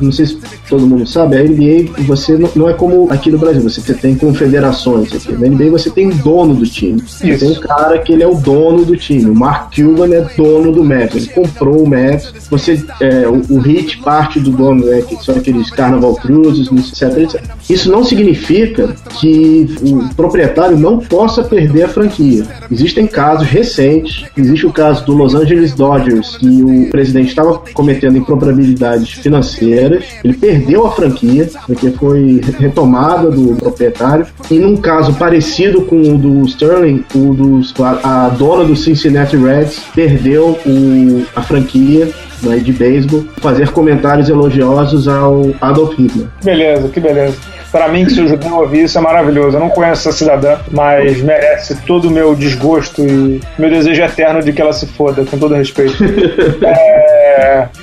não 0.00 0.12
sei 0.12 0.26
se 0.26 0.40
todo 0.72 0.86
mundo 0.86 1.06
sabe, 1.06 1.36
a 1.36 1.42
NBA 1.42 2.02
você 2.06 2.36
não, 2.36 2.48
não, 2.56 2.68
é 2.68 2.72
como 2.72 3.10
aqui 3.10 3.30
no 3.30 3.38
Brasil, 3.38 3.62
você 3.62 3.92
tem 3.92 4.14
confederações 4.14 5.12
aqui. 5.12 5.32
Na 5.32 5.46
NBA 5.46 5.70
você 5.70 5.90
tem 5.90 6.08
dono 6.08 6.54
do 6.54 6.64
time. 6.64 7.02
Você 7.02 7.36
tem 7.36 7.50
um 7.50 7.60
cara 7.60 7.98
que 7.98 8.12
ele 8.12 8.22
é 8.22 8.26
o 8.26 8.34
dono 8.34 8.84
do 8.84 8.96
time. 8.96 9.30
O 9.30 9.34
Mark 9.34 9.74
Cuban 9.74 10.14
é 10.14 10.20
dono 10.36 10.72
do 10.72 10.82
Mets. 10.82 11.16
Ele 11.16 11.26
comprou 11.26 11.82
o 11.82 11.88
Mets. 11.88 12.32
Você, 12.50 12.82
é, 13.00 13.28
o, 13.28 13.42
o 13.54 13.58
Hit 13.58 13.98
parte 13.98 14.40
do 14.40 14.50
dono, 14.50 14.86
né, 14.86 15.02
que 15.02 15.22
são 15.22 15.36
aqueles 15.36 15.70
Carnaval 15.70 16.14
Cruises, 16.16 16.68
etc, 16.72 17.18
etc. 17.18 17.42
Isso 17.68 17.90
não 17.90 18.04
significa 18.04 18.94
que 19.20 19.66
o 19.82 20.14
proprietário 20.14 20.78
não 20.78 20.98
possa 20.98 21.42
perder 21.44 21.84
a 21.84 21.88
franquia. 21.88 22.44
Existem 22.70 23.06
casos 23.06 23.46
recentes. 23.46 24.24
Existe 24.36 24.66
o 24.66 24.72
caso 24.72 25.04
do 25.04 25.12
Los 25.12 25.34
Angeles 25.34 25.74
Dodgers, 25.74 26.36
que 26.38 26.62
o 26.62 26.90
presidente 26.90 27.28
estava 27.28 27.62
cometendo 27.74 28.16
impropriedade 28.16 28.52
responsabilidades 28.62 29.10
financeiras. 29.12 30.04
Ele 30.22 30.34
perdeu 30.34 30.61
a 30.86 30.90
franquia, 30.90 31.48
porque 31.66 31.90
foi 31.90 32.40
retomada 32.58 33.30
do 33.30 33.54
proprietário. 33.56 34.26
E 34.50 34.58
num 34.58 34.76
caso 34.76 35.14
parecido 35.14 35.82
com 35.82 36.00
o 36.00 36.18
do 36.18 36.44
Sterling, 36.46 37.04
o 37.14 37.34
dos, 37.34 37.74
a, 37.80 38.26
a 38.26 38.28
dona 38.28 38.64
do 38.64 38.76
Cincinnati 38.76 39.36
Reds 39.36 39.80
perdeu 39.94 40.58
o, 40.66 41.24
a 41.34 41.42
franquia 41.42 42.08
né, 42.42 42.56
de 42.56 42.72
beisebol, 42.72 43.24
fazer 43.40 43.70
comentários 43.70 44.28
elogiosos 44.28 45.08
ao 45.08 45.54
Adolf 45.60 45.96
Hitler. 45.98 46.26
Beleza, 46.42 46.88
que 46.88 47.00
beleza. 47.00 47.36
Para 47.70 47.88
mim, 47.88 48.04
que 48.04 48.12
se 48.12 48.20
o 48.20 48.28
judeu 48.28 48.54
ouvir 48.56 48.84
isso, 48.84 48.98
é 48.98 49.00
maravilhoso. 49.00 49.56
Eu 49.56 49.60
não 49.60 49.70
conheço 49.70 50.06
essa 50.06 50.12
cidadã, 50.12 50.58
mas 50.70 51.22
merece 51.22 51.74
todo 51.86 52.08
o 52.08 52.10
meu 52.10 52.34
desgosto 52.34 53.02
e 53.02 53.40
meu 53.58 53.70
desejo 53.70 54.02
eterno 54.02 54.42
de 54.42 54.52
que 54.52 54.60
ela 54.60 54.74
se 54.74 54.86
foda, 54.86 55.24
com 55.24 55.38
todo 55.38 55.54
respeito. 55.54 55.96
é... 56.62 57.11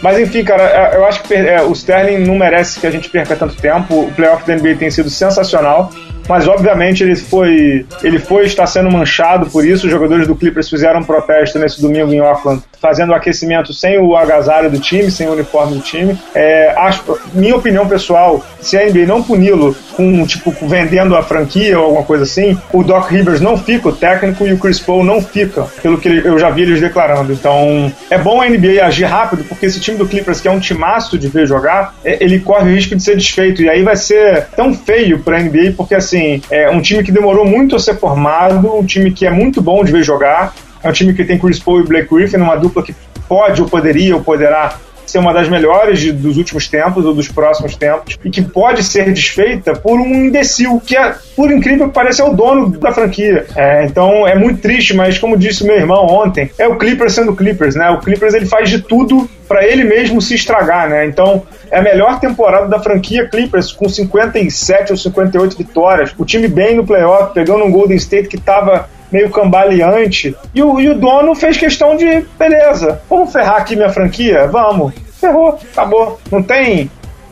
Mas 0.01 0.19
enfim, 0.19 0.43
cara, 0.43 0.63
é, 0.63 0.95
eu 0.95 1.05
acho 1.05 1.23
que 1.23 1.33
é, 1.33 1.62
o 1.62 1.71
Sterling 1.71 2.25
não 2.25 2.35
merece 2.35 2.79
que 2.79 2.88
a 2.88 2.91
gente 2.91 3.09
perca 3.09 3.35
tanto 3.35 3.55
tempo. 3.55 4.01
O 4.01 4.12
playoff 4.12 4.45
da 4.45 4.55
NBA 4.55 4.75
tem 4.75 4.91
sido 4.91 5.09
sensacional 5.09 5.91
mas 6.29 6.47
obviamente 6.47 7.03
ele 7.03 7.15
foi 7.15 7.88
ele 8.03 8.19
foi 8.19 8.45
está 8.45 8.67
sendo 8.67 8.91
manchado 8.91 9.49
por 9.49 9.65
isso. 9.65 9.88
Os 9.88 9.91
jogadores 9.91 10.27
do 10.27 10.35
Clippers 10.35 10.69
fizeram 10.69 10.99
um 10.99 11.03
protesto 11.03 11.57
nesse 11.57 11.81
domingo 11.81 12.13
em 12.13 12.19
Auckland, 12.19 12.62
fazendo 12.82 13.12
o 13.12 13.15
aquecimento 13.15 13.74
sem 13.74 13.98
o 13.98 14.15
agasalho 14.15 14.70
do 14.70 14.80
time, 14.80 15.12
sem 15.12 15.28
o 15.28 15.34
uniforme 15.34 15.76
do 15.76 15.82
time. 15.82 16.18
É, 16.34 16.74
acho, 16.78 17.04
minha 17.34 17.56
opinião 17.56 17.88
pessoal, 17.88 18.44
se 18.60 18.78
a 18.78 18.86
NBA 18.86 19.06
não 19.06 19.22
puni-lo 19.22 19.76
com 19.96 20.26
tipo 20.26 20.54
vendendo 20.65 21.15
a 21.15 21.24
franquia 21.24 21.78
ou 21.78 21.86
alguma 21.86 22.04
coisa 22.04 22.24
assim, 22.24 22.58
o 22.72 22.84
Doc 22.84 23.10
Rivers 23.10 23.42
não 23.42 23.58
fica 23.58 23.89
o 23.89 23.96
técnico 23.96 24.46
e 24.48 24.54
o 24.54 24.58
Chris 24.58 24.80
Paul 24.80 25.04
não 25.04 25.22
fica, 25.22 25.63
pelo 25.82 25.98
que 25.98 26.08
eu 26.08 26.39
já 26.39 26.50
vi 26.50 26.63
eles 26.63 26.80
declarando. 26.80 27.34
Então 27.34 27.92
é 28.10 28.18
bom 28.18 28.42
a 28.42 28.50
NBA 28.50 28.84
agir 28.84 29.06
rápido, 29.06 29.44
porque 29.44 29.65
esse 29.65 29.80
time 29.80 29.98
do 29.98 30.08
Clippers 30.08 30.39
que 30.39 30.48
é 30.48 30.52
um 30.52 30.60
timaço 30.60 31.18
de 31.18 31.28
ver 31.28 31.46
jogar, 31.48 31.94
é, 32.04 32.24
ele 32.24 32.39
corre 32.39 32.72
o 32.72 32.76
risco 32.76 32.96
de 32.96 33.04
ser 33.04 33.15
desfeito 33.15 33.62
e 33.62 33.70
aí 33.70 33.84
vai 33.84 33.96
ser 33.96 34.48
tão 34.56 34.74
feio 34.74 35.20
para 35.20 35.38
a 35.38 35.42
NBA 35.42 35.74
porque 35.76 35.96
assim, 35.96 36.42
é 36.50 36.70
um 36.70 36.82
time 36.82 37.04
que 37.04 37.12
demorou 37.12 37.46
muito 37.46 37.76
a 37.76 37.80
ser 37.80 37.98
formado, 37.98 38.76
um 38.76 38.86
time 38.86 39.12
que 39.12 39.26
é 39.26 39.30
muito 39.30 39.62
bom 39.62 39.84
de 39.84 39.92
ver 39.92 40.04
jogar, 40.04 40.54
é 40.84 40.89
um 40.89 40.94
time 40.94 41.13
que 41.13 41.24
tem 41.26 41.38
Chris 41.38 41.60
Paul 41.60 41.82
e 41.82 41.84
Blake 41.84 42.13
Griffin, 42.13 42.38
uma 42.38 42.56
dupla 42.56 42.84
que 42.84 42.96
pode 43.28 43.62
ou 43.62 43.70
poderia 43.70 44.15
ou 44.15 44.24
poderá 44.24 44.78
ser 45.10 45.18
uma 45.18 45.34
das 45.34 45.50
melhores 45.50 46.00
de, 46.00 46.12
dos 46.12 46.38
últimos 46.38 46.68
tempos 46.68 47.06
ou 47.06 47.13
dos 47.13 47.28
próximos 47.28 47.76
tempos 47.76 48.18
e 48.24 48.30
que 48.30 48.42
pode 48.42 48.84
ser 48.84 49.12
desfeita 49.12 49.74
por 49.74 50.00
um 50.00 50.06
imbecil 50.06 50.80
que 50.86 50.96
é, 50.96 51.15
por 51.36 51.52
incrível 51.52 51.88
que 51.88 51.94
pareça, 51.94 52.22
é 52.22 52.26
o 52.26 52.34
dono 52.34 52.70
da 52.78 52.92
franquia. 52.92 53.46
É, 53.56 53.86
então 53.86 54.28
é 54.28 54.36
muito 54.36 54.62
triste, 54.62 54.96
mas 54.96 55.18
como 55.18 55.38
disse 55.38 55.65
meu 55.65 55.76
irmão 55.76 56.06
ontem, 56.06 56.52
é 56.58 56.68
o 56.68 56.78
Clippers 56.78 57.13
sendo 57.13 57.36
Clippers, 57.36 57.76
né? 57.76 57.89
O 57.89 58.00
Clippers 58.00 58.34
ele 58.34 58.46
faz 58.46 58.70
de 58.70 58.82
tudo 58.82 59.28
para 59.48 59.65
ele 59.65 59.84
mesmo 59.84 60.22
se 60.22 60.36
estragar, 60.36 60.88
né? 60.88 61.06
Então 61.06 61.44
é 61.72 61.80
a 61.80 61.82
melhor 61.82 62.20
temporada 62.20 62.68
da 62.68 62.80
franquia 62.80 63.28
Clippers 63.28 63.72
com 63.72 63.89
57 63.89 64.92
ou 64.92 64.98
58 64.98 65.58
vitórias. 65.58 66.13
O 66.18 66.26
time 66.26 66.48
bem 66.48 66.76
no 66.76 66.86
playoff, 66.86 67.34
pegando 67.34 67.63
um 67.63 67.72
Golden 67.72 67.98
State 67.98 68.28
que 68.28 68.38
estava 68.38 68.88
meio 69.12 69.30
cambaleante. 69.30 70.36
E 70.54 70.62
o, 70.62 70.80
e 70.80 70.89
o 70.89 70.98
dono 70.98 71.36
fez 71.36 71.58
questão 71.58 71.95
de, 71.95 72.26
beleza, 72.38 73.02
vamos 73.10 73.32
ferrar 73.32 73.58
aqui 73.58 73.76
minha 73.76 73.89
franquia? 73.89 74.48
Vamos. 74.48 74.93
Ferrou, 75.19 75.60
acabou. 75.72 76.19
Não 76.32 76.41
tem 76.41 76.89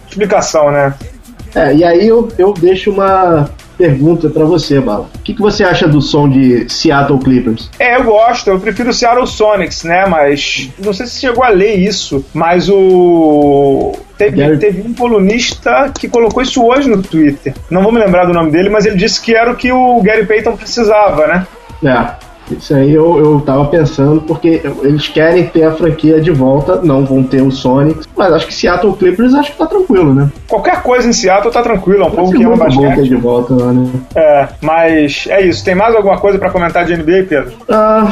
explicação, 0.07 0.71
né? 0.71 0.93
É, 1.55 1.73
e 1.73 1.83
aí 1.83 2.07
eu, 2.07 2.27
eu 2.37 2.53
deixo 2.53 2.91
uma 2.91 3.49
pergunta 3.77 4.29
para 4.29 4.43
você, 4.43 4.79
Bala. 4.81 5.09
O 5.15 5.19
que, 5.19 5.33
que 5.33 5.41
você 5.41 5.63
acha 5.63 5.87
do 5.87 6.01
som 6.01 6.27
de 6.27 6.67
Seattle 6.67 7.19
Clippers? 7.19 7.69
É, 7.79 7.95
eu 7.95 8.03
gosto. 8.03 8.49
Eu 8.49 8.59
prefiro 8.59 8.91
Seattle 8.91 9.27
Sonics, 9.27 9.83
né? 9.83 10.05
Mas 10.07 10.69
não 10.79 10.91
sei 10.93 11.05
se 11.05 11.19
chegou 11.19 11.43
a 11.43 11.49
ler 11.49 11.75
isso, 11.75 12.25
mas 12.33 12.67
o 12.69 13.93
Teve, 14.17 14.57
teve, 14.57 14.81
um 14.81 14.95
colunista 14.95 15.91
que 15.97 16.07
colocou 16.07 16.41
isso 16.41 16.65
hoje 16.65 16.89
no 16.89 17.03
Twitter. 17.03 17.53
Não 17.69 17.83
vou 17.83 17.91
me 17.91 17.99
lembrar 17.99 18.25
do 18.25 18.33
nome 18.33 18.49
dele, 18.49 18.67
mas 18.67 18.83
ele 18.85 18.97
disse 18.97 19.21
que 19.21 19.35
era 19.35 19.51
o 19.51 19.55
que 19.55 19.71
o 19.71 20.01
Gary 20.01 20.25
Payton 20.25 20.57
precisava, 20.57 21.27
né? 21.27 21.47
É. 21.83 22.27
Isso 22.51 22.73
aí 22.73 22.93
eu, 22.93 23.19
eu 23.19 23.41
tava 23.41 23.65
pensando, 23.65 24.21
porque 24.21 24.61
eles 24.81 25.07
querem 25.09 25.45
ter 25.47 25.63
a 25.63 25.73
franquia 25.73 26.21
de 26.21 26.31
volta, 26.31 26.81
não 26.81 27.05
vão 27.05 27.21
ter 27.21 27.41
o 27.41 27.51
Sonic, 27.51 28.05
mas 28.15 28.31
acho 28.31 28.47
que 28.47 28.53
Seattle 28.53 28.93
Clippers 28.93 29.33
acho 29.33 29.51
que 29.51 29.57
tá 29.57 29.65
tranquilo, 29.65 30.13
né? 30.13 30.29
Qualquer 30.47 30.81
coisa 30.81 31.09
em 31.09 31.13
Seattle 31.13 31.51
tá 31.51 31.61
tranquilo, 31.61 32.03
é 32.03 32.07
um 32.07 32.11
povo 32.11 32.31
que 32.31 32.43
ama 32.43 32.55
basquete. 32.55 32.85
Bom 32.85 32.95
ter 32.95 33.03
de 33.03 33.15
volta 33.15 33.53
lá, 33.53 33.73
né? 33.73 33.89
É, 34.15 34.47
mas 34.61 35.27
é 35.29 35.41
isso. 35.41 35.63
Tem 35.63 35.75
mais 35.75 35.93
alguma 35.93 36.17
coisa 36.19 36.39
para 36.39 36.49
comentar 36.49 36.85
de 36.85 36.95
NBA, 36.95 37.25
Pedro? 37.27 37.51
Ah, 37.67 38.07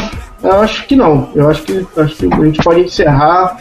Eu 0.45 0.61
acho 0.61 0.85
que 0.85 0.95
não. 0.95 1.29
Eu 1.35 1.49
acho 1.49 1.63
que, 1.63 1.85
acho 1.97 2.15
que 2.15 2.33
a 2.33 2.45
gente 2.45 2.63
pode 2.63 2.81
encerrar 2.81 3.57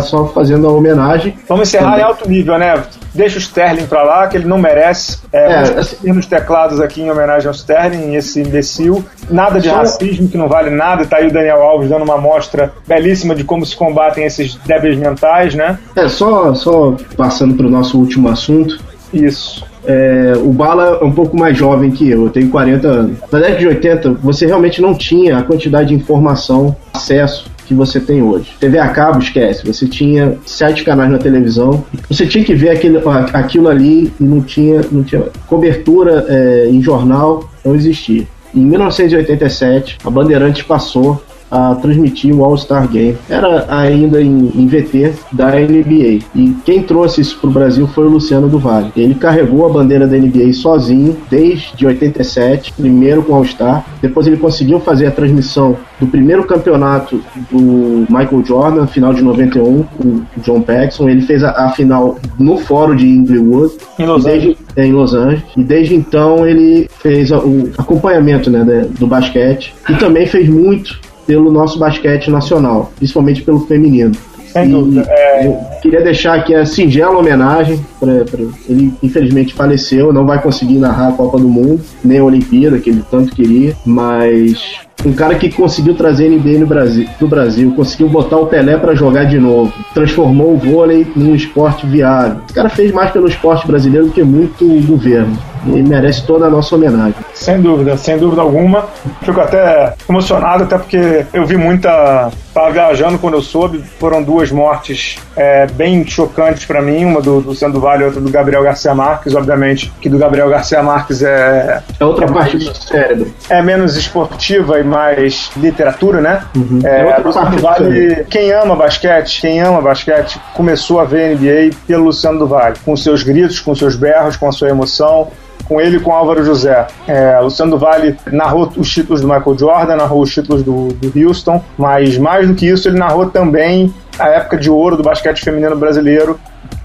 só 0.00 0.26
fazendo 0.26 0.66
a 0.66 0.72
homenagem. 0.72 1.36
Vamos 1.48 1.68
encerrar 1.68 1.92
Também. 1.92 2.00
em 2.00 2.04
alto 2.04 2.28
nível, 2.28 2.58
né? 2.58 2.82
Deixa 3.14 3.36
o 3.36 3.40
Sterling 3.40 3.86
pra 3.86 4.02
lá, 4.02 4.26
que 4.26 4.36
ele 4.36 4.46
não 4.46 4.58
merece. 4.58 5.18
É, 5.32 5.52
é 5.52 5.58
assim, 5.78 6.12
nos 6.12 6.26
teclados 6.26 6.80
aqui 6.80 7.00
em 7.00 7.10
homenagem 7.10 7.46
ao 7.46 7.54
Sterling, 7.54 8.14
esse 8.14 8.40
imbecil. 8.40 9.04
Nada 9.30 9.60
de 9.60 9.68
só... 9.68 9.76
racismo, 9.76 10.28
que 10.28 10.36
não 10.36 10.48
vale 10.48 10.70
nada. 10.70 11.06
Tá 11.06 11.18
aí 11.18 11.28
o 11.28 11.32
Daniel 11.32 11.62
Alves 11.62 11.88
dando 11.88 12.02
uma 12.02 12.14
amostra 12.14 12.72
belíssima 12.86 13.34
de 13.34 13.44
como 13.44 13.64
se 13.64 13.76
combatem 13.76 14.24
esses 14.24 14.56
débeis 14.66 14.98
mentais, 14.98 15.54
né? 15.54 15.78
É, 15.94 16.08
só, 16.08 16.52
só 16.54 16.96
passando 17.16 17.54
pro 17.54 17.70
nosso 17.70 17.98
último 17.98 18.28
assunto. 18.28 18.78
Isso. 19.12 19.64
É, 19.86 20.32
o 20.36 20.52
Bala 20.52 20.98
é 21.00 21.04
um 21.04 21.12
pouco 21.12 21.36
mais 21.36 21.56
jovem 21.56 21.90
que 21.90 22.10
eu, 22.10 22.24
eu 22.24 22.30
tenho 22.30 22.48
40 22.50 22.88
anos. 22.88 23.18
Na 23.30 23.38
década 23.38 23.58
de 23.58 23.66
80, 23.68 24.10
você 24.14 24.46
realmente 24.46 24.82
não 24.82 24.94
tinha 24.94 25.38
a 25.38 25.42
quantidade 25.42 25.88
de 25.88 25.94
informação, 25.94 26.76
acesso 26.92 27.50
que 27.66 27.74
você 27.74 28.00
tem 28.00 28.22
hoje. 28.22 28.52
TV 28.60 28.78
a 28.78 28.88
cabo, 28.88 29.18
esquece. 29.18 29.66
Você 29.66 29.86
tinha 29.86 30.38
sete 30.46 30.84
canais 30.84 31.10
na 31.10 31.18
televisão. 31.18 31.84
Você 32.08 32.26
tinha 32.26 32.44
que 32.44 32.54
ver 32.54 32.70
aquele, 32.70 32.98
aquilo 33.32 33.68
ali 33.68 34.12
e 34.20 34.24
não 34.24 34.40
tinha, 34.40 34.82
não 34.90 35.02
tinha 35.02 35.22
cobertura 35.46 36.24
é, 36.28 36.68
em 36.70 36.80
jornal, 36.80 37.50
não 37.64 37.74
existia. 37.74 38.24
Em 38.54 38.60
1987, 38.60 39.98
a 40.04 40.10
Bandeirantes 40.10 40.62
passou 40.62 41.22
a 41.56 41.74
transmitir 41.74 42.34
o 42.34 42.44
All-Star 42.44 42.86
Game. 42.86 43.16
Era 43.30 43.64
ainda 43.68 44.20
em, 44.20 44.52
em, 44.54 44.66
VT 44.66 45.14
da 45.32 45.52
NBA. 45.52 46.24
E 46.34 46.54
quem 46.66 46.82
trouxe 46.82 47.22
isso 47.22 47.38
para 47.38 47.48
o 47.48 47.52
Brasil 47.52 47.86
foi 47.88 48.04
o 48.04 48.10
Luciano 48.10 48.46
do 48.46 48.58
Vale. 48.58 48.92
Ele 48.94 49.14
carregou 49.14 49.64
a 49.64 49.68
bandeira 49.70 50.06
da 50.06 50.18
NBA 50.18 50.52
sozinho 50.52 51.16
desde 51.30 51.86
87, 51.86 52.74
primeiro 52.74 53.22
com 53.22 53.32
o 53.32 53.36
All-Star. 53.36 53.86
Depois 54.02 54.26
ele 54.26 54.36
conseguiu 54.36 54.80
fazer 54.80 55.06
a 55.06 55.10
transmissão 55.10 55.76
do 55.98 56.06
primeiro 56.06 56.44
campeonato 56.44 57.22
do 57.50 58.06
Michael 58.10 58.44
Jordan, 58.44 58.86
final 58.86 59.14
de 59.14 59.22
91, 59.22 59.82
com 59.82 60.08
o 60.08 60.26
John 60.42 60.60
Paxson. 60.60 61.08
Ele 61.08 61.22
fez 61.22 61.42
a, 61.42 61.52
a 61.52 61.70
final 61.70 62.18
no 62.38 62.58
fórum 62.58 62.94
de 62.94 63.06
Inglewood. 63.06 63.74
Em 63.98 64.04
Los 64.04 64.26
Angeles. 64.26 64.58
É, 64.76 64.84
em 64.84 64.92
Los 64.92 65.14
Angeles. 65.14 65.42
E 65.56 65.64
desde 65.64 65.94
então 65.94 66.46
ele 66.46 66.86
fez 66.98 67.30
o 67.30 67.70
acompanhamento 67.78 68.50
né, 68.50 68.86
do 68.98 69.06
basquete. 69.06 69.74
E 69.88 69.94
também 69.94 70.26
fez 70.26 70.48
muito 70.48 71.05
pelo 71.26 71.50
nosso 71.50 71.78
basquete 71.78 72.30
nacional, 72.30 72.92
principalmente 72.96 73.42
pelo 73.42 73.60
feminino. 73.66 74.12
Sem 74.52 74.70
dúvida. 74.70 75.04
É... 75.08 75.46
Eu 75.46 75.58
queria 75.82 76.00
deixar 76.00 76.34
aqui 76.34 76.54
a 76.54 76.64
singela 76.64 77.18
homenagem. 77.18 77.84
Pra, 78.00 78.24
pra, 78.24 78.40
ele 78.68 78.92
infelizmente 79.02 79.52
faleceu, 79.54 80.12
não 80.12 80.24
vai 80.24 80.40
conseguir 80.40 80.78
narrar 80.78 81.08
a 81.08 81.12
Copa 81.12 81.38
do 81.38 81.48
Mundo, 81.48 81.80
nem 82.02 82.18
a 82.18 82.24
Olimpíada, 82.24 82.78
que 82.78 82.90
ele 82.90 83.04
tanto 83.10 83.34
queria, 83.34 83.74
mas 83.84 84.85
um 85.04 85.12
cara 85.12 85.34
que 85.34 85.50
conseguiu 85.50 85.94
trazer 85.94 86.28
NBA 86.28 86.58
no 86.58 86.66
Brasil, 86.66 87.08
do 87.20 87.28
Brasil, 87.28 87.72
conseguiu 87.74 88.08
botar 88.08 88.38
o 88.38 88.46
Pelé 88.46 88.76
para 88.76 88.94
jogar 88.94 89.24
de 89.24 89.38
novo, 89.38 89.72
transformou 89.94 90.54
o 90.54 90.58
vôlei 90.58 91.06
num 91.14 91.34
esporte 91.34 91.86
viável. 91.86 92.40
O 92.50 92.54
cara 92.54 92.68
fez 92.68 92.92
mais 92.92 93.10
pelo 93.10 93.28
esporte 93.28 93.66
brasileiro 93.66 94.06
do 94.06 94.12
que 94.12 94.22
muito 94.22 94.64
governo 94.86 95.36
e 95.74 95.82
merece 95.82 96.24
toda 96.24 96.46
a 96.46 96.50
nossa 96.50 96.74
homenagem. 96.74 97.14
Sem 97.34 97.60
dúvida, 97.60 97.96
sem 97.96 98.18
dúvida 98.18 98.42
alguma. 98.42 98.86
Fico 99.22 99.40
até 99.40 99.94
emocionado, 100.08 100.64
até 100.64 100.78
porque 100.78 101.26
eu 101.32 101.44
vi 101.46 101.56
muita. 101.56 102.30
Estava 102.48 102.70
viajando 102.70 103.18
quando 103.18 103.34
eu 103.34 103.42
soube, 103.42 103.82
foram 103.98 104.22
duas 104.22 104.50
mortes 104.50 105.18
é, 105.36 105.66
bem 105.66 106.06
chocantes 106.06 106.64
para 106.64 106.80
mim, 106.80 107.04
uma 107.04 107.20
do, 107.20 107.42
do 107.42 107.54
Sandro 107.54 107.80
Vale 107.80 108.02
e 108.02 108.06
outra 108.06 108.18
do 108.18 108.30
Gabriel 108.30 108.62
Garcia 108.62 108.94
Marques, 108.94 109.34
obviamente, 109.34 109.92
que 110.00 110.08
do 110.08 110.16
Gabriel 110.16 110.48
Garcia 110.48 110.82
Marques 110.82 111.22
é. 111.22 111.82
É 112.00 112.04
outra 112.04 112.24
é 112.24 112.32
parte 112.32 112.56
mais, 112.56 112.68
do 112.68 112.74
cérebro. 112.74 113.34
É 113.50 113.62
menos 113.62 113.94
esportiva 113.96 114.80
e 114.80 114.84
mais 114.86 115.50
literatura, 115.56 116.20
né? 116.20 116.42
Uhum. 116.54 116.80
É, 116.84 117.00
é 117.00 117.04
outra 117.04 117.32
parte 117.32 117.56
Vale, 117.58 118.24
quem 118.30 118.52
ama 118.52 118.76
basquete, 118.76 119.40
quem 119.40 119.60
ama 119.60 119.82
basquete, 119.82 120.40
começou 120.54 121.00
a 121.00 121.04
ver 121.04 121.36
NBA 121.36 121.76
pelo 121.86 122.04
Luciano 122.04 122.38
do 122.38 122.46
Vale, 122.46 122.76
com 122.84 122.96
seus 122.96 123.22
gritos, 123.22 123.60
com 123.60 123.74
seus 123.74 123.96
berros, 123.96 124.36
com 124.36 124.48
a 124.48 124.52
sua 124.52 124.68
emoção 124.68 125.28
com 125.68 125.80
ele 125.80 125.96
e 125.96 126.00
com 126.00 126.12
Álvaro 126.12 126.44
José. 126.44 126.86
É, 127.06 127.38
Luciano 127.40 127.72
do 127.72 127.78
Vale 127.78 128.16
narrou 128.30 128.72
os 128.76 128.88
títulos 128.88 129.20
do 129.20 129.26
Michael 129.26 129.58
Jordan, 129.58 129.96
narrou 129.96 130.22
os 130.22 130.32
títulos 130.32 130.62
do, 130.62 130.88
do 130.88 131.26
Houston, 131.26 131.62
mas 131.76 132.16
mais 132.16 132.46
do 132.46 132.54
que 132.54 132.66
isso, 132.66 132.88
ele 132.88 132.98
narrou 132.98 133.28
também 133.30 133.92
a 134.18 134.28
época 134.28 134.56
de 134.56 134.70
ouro 134.70 134.96
do 134.96 135.02
basquete 135.02 135.42
feminino 135.42 135.76
brasileiro 135.76 136.38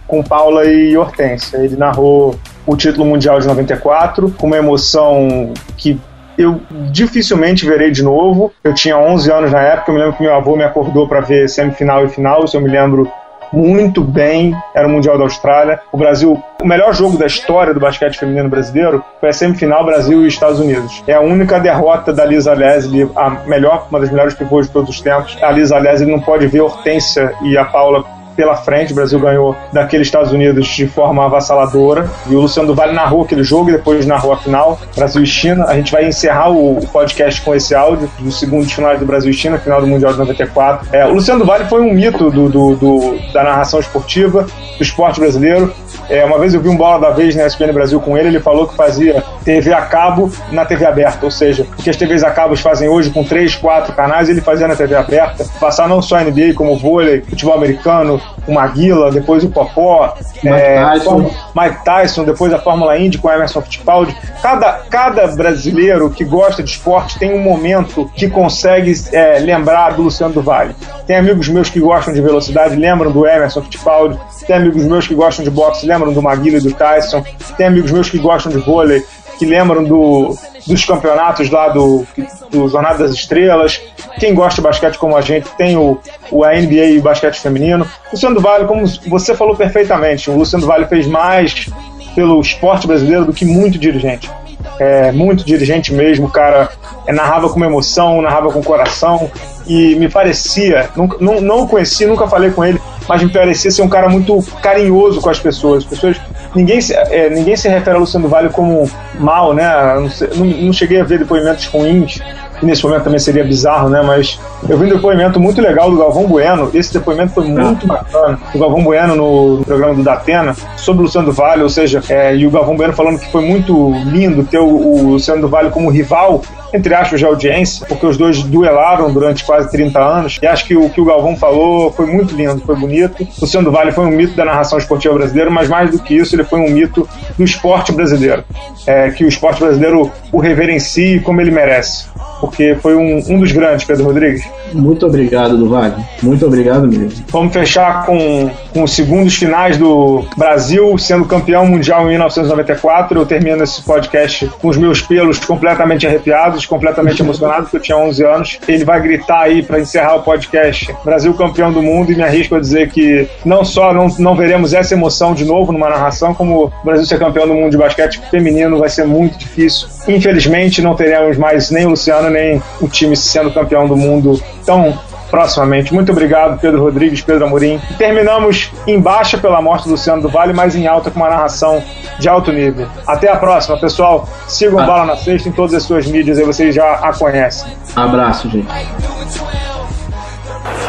com 0.07 0.21
Paula 0.21 0.65
e 0.65 0.97
Hortência. 0.97 1.57
Ele 1.57 1.75
narrou 1.77 2.35
o 2.65 2.75
título 2.75 3.05
mundial 3.05 3.39
de 3.39 3.47
94 3.47 4.33
com 4.37 4.47
uma 4.47 4.57
emoção 4.57 5.53
que 5.77 5.99
eu 6.37 6.61
dificilmente 6.91 7.65
verei 7.65 7.91
de 7.91 8.03
novo. 8.03 8.51
Eu 8.63 8.73
tinha 8.73 8.97
11 8.97 9.31
anos 9.31 9.51
na 9.51 9.61
época, 9.61 9.91
eu 9.91 9.95
me 9.95 10.01
lembro 10.01 10.17
que 10.17 10.23
meu 10.23 10.33
avô 10.33 10.55
me 10.55 10.63
acordou 10.63 11.07
para 11.07 11.21
ver 11.21 11.49
semifinal 11.49 12.05
e 12.05 12.09
final, 12.09 12.45
isso 12.45 12.57
eu 12.57 12.61
me 12.61 12.69
lembro 12.69 13.11
muito 13.51 14.01
bem, 14.01 14.55
era 14.73 14.87
o 14.87 14.89
Mundial 14.89 15.17
da 15.17 15.25
Austrália. 15.25 15.79
O 15.91 15.97
Brasil, 15.97 16.41
o 16.61 16.65
melhor 16.65 16.93
jogo 16.93 17.17
da 17.17 17.25
história 17.25 17.73
do 17.73 17.79
basquete 17.79 18.17
feminino 18.17 18.49
brasileiro 18.49 19.03
foi 19.19 19.29
a 19.29 19.33
semifinal 19.33 19.85
Brasil 19.85 20.23
e 20.23 20.27
Estados 20.27 20.59
Unidos. 20.59 21.03
É 21.05 21.13
a 21.13 21.21
única 21.21 21.59
derrota 21.59 22.13
da 22.13 22.23
Lisa 22.23 22.53
Leslie, 22.53 23.09
a 23.15 23.29
melhor, 23.45 23.87
uma 23.89 23.99
das 23.99 24.09
melhores 24.09 24.33
pivôs 24.33 24.67
de 24.67 24.73
todos 24.73 24.89
os 24.89 25.01
tempos. 25.01 25.37
A 25.41 25.51
Lisa 25.51 25.77
Leslie 25.77 26.09
não 26.09 26.19
pode 26.19 26.47
ver 26.47 26.59
a 26.59 26.63
Hortência 26.63 27.33
e 27.43 27.57
a 27.57 27.65
Paula 27.65 28.03
pela 28.35 28.55
frente. 28.55 28.91
O 28.91 28.95
Brasil 28.95 29.19
ganhou 29.19 29.55
daqueles 29.71 30.07
Estados 30.07 30.31
Unidos 30.31 30.67
de 30.67 30.87
forma 30.87 31.25
avassaladora. 31.25 32.09
E 32.29 32.35
o 32.35 32.41
Luciano 32.41 32.67
do 32.67 32.75
Vale 32.75 32.93
narrou 32.93 33.23
aquele 33.23 33.43
jogo 33.43 33.69
e 33.69 33.73
depois 33.73 34.05
narrou 34.05 34.33
a 34.33 34.37
final, 34.37 34.79
Brasil 34.95 35.23
e 35.23 35.25
China. 35.27 35.65
A 35.65 35.75
gente 35.75 35.91
vai 35.91 36.07
encerrar 36.07 36.49
o 36.49 36.79
podcast 36.87 37.41
com 37.41 37.53
esse 37.53 37.73
áudio 37.75 38.09
do 38.19 38.31
segundo 38.31 38.67
final 38.67 38.97
do 38.97 39.05
Brasil 39.05 39.31
e 39.31 39.33
China, 39.33 39.57
final 39.57 39.81
do 39.81 39.87
Mundial 39.87 40.13
de 40.13 40.19
94. 40.19 40.87
É, 40.91 41.05
o 41.05 41.13
Luciano 41.13 41.39
do 41.39 41.45
Vale 41.45 41.65
foi 41.65 41.81
um 41.81 41.93
mito 41.93 42.29
do, 42.29 42.49
do, 42.49 42.75
do, 42.75 43.19
da 43.33 43.43
narração 43.43 43.79
esportiva, 43.79 44.45
do 44.77 44.83
esporte 44.83 45.19
brasileiro. 45.19 45.73
É, 46.11 46.25
uma 46.25 46.37
vez 46.37 46.53
eu 46.53 46.59
vi 46.59 46.67
um 46.67 46.75
bola 46.75 46.99
da 46.99 47.09
vez 47.11 47.33
na 47.37 47.47
ESPN 47.47 47.71
Brasil 47.71 47.97
com 48.01 48.17
ele, 48.17 48.27
ele 48.27 48.41
falou 48.41 48.67
que 48.67 48.75
fazia 48.75 49.23
TV 49.45 49.73
a 49.73 49.83
cabo 49.83 50.29
na 50.51 50.65
TV 50.65 50.85
aberta, 50.85 51.23
ou 51.23 51.31
seja, 51.31 51.63
o 51.63 51.81
que 51.81 51.89
as 51.89 51.95
TVs 51.95 52.21
a 52.21 52.31
cabo 52.31 52.57
fazem 52.57 52.89
hoje 52.89 53.09
com 53.11 53.23
três, 53.23 53.55
quatro 53.55 53.93
canais, 53.93 54.27
ele 54.27 54.41
fazia 54.41 54.67
na 54.67 54.75
TV 54.75 54.93
aberta, 54.93 55.45
passar 55.57 55.87
não 55.87 56.01
só 56.01 56.19
NBA 56.19 56.53
como 56.53 56.77
vôlei, 56.77 57.21
futebol 57.21 57.55
americano, 57.55 58.21
o 58.47 58.53
Maguila, 58.53 59.11
depois 59.11 59.43
o 59.43 59.49
Popó, 59.49 60.15
Mike, 60.43 60.47
é, 60.47 60.83
Tyson. 60.83 61.31
Mike 61.55 61.85
Tyson, 61.85 62.23
depois 62.23 62.53
a 62.53 62.59
Fórmula 62.59 62.97
Indy 62.97 63.17
com 63.17 63.29
Emerson 63.29 63.61
Fittipaldi. 63.61 64.15
Cada, 64.41 64.73
cada 64.89 65.27
brasileiro 65.27 66.09
que 66.09 66.23
gosta 66.23 66.63
de 66.63 66.71
esporte 66.71 67.19
tem 67.19 67.33
um 67.33 67.41
momento 67.41 68.09
que 68.15 68.29
consegue 68.29 68.93
é, 69.11 69.39
lembrar 69.39 69.93
do 69.93 70.03
Luciano 70.03 70.33
do 70.33 70.41
Vale. 70.41 70.75
Tem 71.05 71.17
amigos 71.17 71.47
meus 71.47 71.69
que 71.69 71.79
gostam 71.79 72.13
de 72.13 72.21
velocidade, 72.21 72.75
lembram 72.75 73.11
do 73.11 73.27
Emerson 73.27 73.61
Fittipaldi. 73.61 74.19
Tem 74.47 74.55
amigos 74.55 74.83
meus 74.83 75.07
que 75.07 75.13
gostam 75.13 75.45
de 75.45 75.51
boxe, 75.51 75.85
lembram 75.85 76.11
do 76.11 76.21
Maguila 76.21 76.57
e 76.57 76.61
do 76.61 76.73
Tyson. 76.73 77.23
Tem 77.57 77.67
amigos 77.67 77.91
meus 77.91 78.09
que 78.09 78.17
gostam 78.17 78.51
de 78.51 78.57
vôlei, 78.57 79.05
que 79.41 79.45
lembram 79.47 79.83
do, 79.83 80.37
dos 80.67 80.85
campeonatos 80.85 81.49
lá 81.49 81.69
do, 81.69 82.05
do 82.51 82.67
Jornada 82.69 82.99
das 82.99 83.11
Estrelas. 83.11 83.81
Quem 84.19 84.35
gosta 84.35 84.61
de 84.61 84.67
basquete 84.67 84.99
como 84.99 85.17
a 85.17 85.21
gente 85.21 85.49
tem 85.57 85.75
o, 85.75 85.99
o 86.29 86.45
NBA 86.45 86.85
e 86.85 86.99
o 86.99 87.01
basquete 87.01 87.39
feminino. 87.39 87.87
Luciano 88.11 88.35
do 88.35 88.41
Vale, 88.41 88.65
como 88.65 88.85
você 89.07 89.33
falou 89.33 89.55
perfeitamente, 89.55 90.29
o 90.29 90.37
Luciano 90.37 90.61
do 90.61 90.67
Vale 90.67 90.85
fez 90.85 91.07
mais 91.07 91.67
pelo 92.13 92.39
esporte 92.39 92.85
brasileiro 92.85 93.25
do 93.25 93.33
que 93.33 93.43
muito 93.43 93.79
dirigente. 93.79 94.29
É, 94.77 95.11
muito 95.11 95.43
dirigente 95.43 95.91
mesmo, 95.91 96.29
cara 96.29 96.69
é, 97.07 97.11
narrava 97.11 97.49
com 97.49 97.65
emoção, 97.65 98.21
narrava 98.21 98.51
com 98.51 98.61
coração 98.61 99.31
e 99.65 99.95
me 99.95 100.07
parecia, 100.07 100.89
nunca, 100.95 101.17
não, 101.19 101.41
não 101.41 101.61
o 101.61 101.67
conheci, 101.67 102.05
nunca 102.05 102.27
falei 102.27 102.51
com 102.51 102.63
ele, 102.63 102.79
mas 103.07 103.23
me 103.23 103.29
parecia 103.29 103.71
ser 103.71 103.81
um 103.81 103.89
cara 103.89 104.07
muito 104.07 104.39
carinhoso 104.61 105.19
com 105.19 105.29
as 105.29 105.39
pessoas. 105.39 105.83
As 105.83 105.89
pessoas 105.89 106.21
ninguém, 106.55 106.81
se, 106.81 106.93
é, 106.93 107.29
ninguém 107.29 107.55
se 107.55 107.67
refere 107.67 107.97
a 107.97 107.99
Luciano 107.99 108.27
Vale 108.27 108.49
como 108.49 108.89
mal, 109.21 109.53
né? 109.53 109.65
Não, 109.95 110.45
não, 110.45 110.45
não 110.45 110.73
cheguei 110.73 110.99
a 110.99 111.03
ver 111.03 111.19
depoimentos 111.19 111.65
ruins 111.67 112.19
que 112.61 112.65
nesse 112.65 112.83
momento 112.83 113.03
também 113.03 113.19
seria 113.19 113.43
bizarro, 113.43 113.89
né? 113.89 114.01
Mas 114.03 114.39
eu 114.69 114.77
vi 114.77 114.85
um 114.85 114.89
depoimento 114.89 115.39
muito 115.39 115.59
legal 115.59 115.89
do 115.89 115.97
Galvão 115.97 116.27
Bueno. 116.27 116.69
Esse 116.73 116.93
depoimento 116.93 117.33
foi 117.33 117.45
muito 117.45 117.87
bacana. 117.87 118.39
O 118.53 118.59
Galvão 118.59 118.83
Bueno 118.83 119.15
no, 119.15 119.57
no 119.57 119.65
programa 119.65 119.95
do 119.95 120.03
Datena 120.03 120.55
sobre 120.77 121.01
o 121.01 121.05
Luciano 121.05 121.27
do 121.27 121.33
Vale, 121.33 121.63
ou 121.63 121.69
seja, 121.69 122.01
é, 122.07 122.35
e 122.35 122.45
o 122.45 122.51
Galvão 122.51 122.77
Bueno 122.77 122.93
falando 122.93 123.19
que 123.19 123.31
foi 123.31 123.43
muito 123.43 123.91
lindo 124.05 124.43
ter 124.43 124.59
o, 124.59 124.67
o 124.67 125.09
Luciano 125.13 125.41
do 125.41 125.49
Vale 125.49 125.71
como 125.71 125.89
rival 125.89 126.41
entre 126.73 126.93
aspas, 126.93 127.19
de 127.19 127.25
audiência, 127.25 127.85
porque 127.85 128.05
os 128.05 128.17
dois 128.17 128.43
duelaram 128.43 129.11
durante 129.11 129.43
quase 129.43 129.69
30 129.69 129.99
anos. 129.99 130.39
E 130.41 130.47
acho 130.47 130.65
que 130.65 130.75
o 130.75 130.89
que 130.89 131.01
o 131.01 131.05
Galvão 131.05 131.35
falou 131.35 131.91
foi 131.91 132.05
muito 132.05 132.35
lindo, 132.35 132.61
foi 132.61 132.75
bonito. 132.75 133.23
O 133.23 133.41
Luciano 133.41 133.65
do 133.65 133.71
Vale 133.71 133.91
foi 133.91 134.05
um 134.05 134.11
mito 134.11 134.35
da 134.35 134.45
narração 134.45 134.77
esportiva 134.77 135.13
brasileira, 135.13 135.49
mas 135.49 135.67
mais 135.67 135.91
do 135.91 135.99
que 135.99 136.15
isso, 136.15 136.35
ele 136.35 136.43
foi 136.43 136.59
um 136.59 136.69
mito 136.69 137.07
do 137.37 137.43
esporte 137.43 137.91
brasileiro. 137.91 138.43
É, 138.87 139.10
que 139.11 139.23
o 139.23 139.27
esporte 139.27 139.59
brasileiro 139.59 140.11
o 140.31 140.39
reverencie 140.39 141.19
como 141.19 141.41
ele 141.41 141.51
merece. 141.51 142.05
Porque 142.41 142.75
foi 142.81 142.95
um, 142.95 143.23
um 143.29 143.39
dos 143.39 143.51
grandes, 143.51 143.85
Pedro 143.85 144.05
Rodrigues. 144.05 144.43
Muito 144.73 145.05
obrigado, 145.05 145.55
Duval. 145.57 145.93
Muito 146.21 146.45
obrigado 146.45 146.87
mesmo. 146.87 147.23
Vamos 147.29 147.53
fechar 147.53 148.05
com, 148.05 148.49
com 148.73 148.83
os 148.83 148.93
segundos 148.93 149.35
finais 149.35 149.77
do 149.77 150.25
Brasil 150.35 150.97
sendo 150.97 151.25
campeão 151.25 151.65
mundial 151.65 152.05
em 152.05 152.09
1994. 152.09 153.19
Eu 153.19 153.25
termino 153.25 153.63
esse 153.63 153.81
podcast 153.83 154.49
com 154.61 154.67
os 154.67 154.77
meus 154.77 155.01
pelos 155.01 155.39
completamente 155.39 156.07
arrepiados, 156.07 156.65
completamente 156.65 157.21
emocionado, 157.21 157.63
porque 157.63 157.77
eu 157.77 157.81
tinha 157.81 157.97
11 157.97 158.23
anos. 158.25 158.59
Ele 158.67 158.83
vai 158.83 159.01
gritar 159.01 159.41
aí 159.41 159.61
para 159.61 159.79
encerrar 159.79 160.15
o 160.15 160.23
podcast: 160.23 160.93
Brasil 161.05 161.33
campeão 161.33 161.71
do 161.71 161.81
mundo, 161.81 162.11
e 162.11 162.15
me 162.15 162.23
arrisco 162.23 162.55
a 162.55 162.59
dizer 162.59 162.89
que 162.89 163.27
não 163.45 163.63
só 163.63 163.93
não, 163.93 164.07
não 164.17 164.35
veremos 164.35 164.73
essa 164.73 164.93
emoção 164.93 165.33
de 165.33 165.45
novo 165.45 165.71
numa 165.71 165.89
narração, 165.89 166.33
como 166.33 166.65
o 166.65 166.85
Brasil 166.85 167.05
ser 167.05 167.19
campeão 167.19 167.47
do 167.47 167.53
mundo 167.53 167.71
de 167.71 167.77
basquete 167.77 168.21
feminino 168.31 168.79
vai 168.79 168.89
ser 168.89 169.05
muito 169.05 169.37
difícil. 169.37 169.87
Infelizmente, 170.07 170.81
não 170.81 170.95
teremos 170.95 171.37
mais 171.37 171.69
nem 171.69 171.85
o 171.85 171.89
Luciano, 171.89 172.29
nem 172.29 172.61
o 172.79 172.87
time 172.87 173.15
sendo 173.15 173.51
campeão 173.51 173.87
do 173.87 173.95
mundo 173.95 174.41
tão 174.65 174.97
proximamente. 175.31 175.93
Muito 175.93 176.11
obrigado, 176.11 176.59
Pedro 176.59 176.81
Rodrigues, 176.81 177.21
Pedro 177.21 177.45
Amorim. 177.45 177.79
Terminamos 177.97 178.71
em 178.85 178.99
baixa 178.99 179.37
pela 179.37 179.61
morte 179.61 179.85
do 179.85 179.91
Luciano 179.91 180.21
do 180.21 180.29
Vale, 180.29 180.53
mas 180.53 180.75
em 180.75 180.85
alta 180.85 181.09
com 181.09 181.19
uma 181.19 181.29
narração 181.29 181.81
de 182.19 182.27
alto 182.27 182.51
nível. 182.51 182.87
Até 183.07 183.31
a 183.31 183.37
próxima, 183.37 183.79
pessoal. 183.79 184.27
Sigam 184.47 184.79
ah. 184.79 184.85
Bala 184.85 185.05
na 185.05 185.15
Sexta 185.15 185.47
em 185.47 185.51
todas 185.53 185.73
as 185.73 185.83
suas 185.83 186.05
mídias, 186.05 186.37
aí 186.37 186.45
vocês 186.45 186.75
já 186.75 186.95
a 186.95 187.13
conhecem. 187.13 187.71
Abraço, 187.95 188.49
gente. 188.49 188.67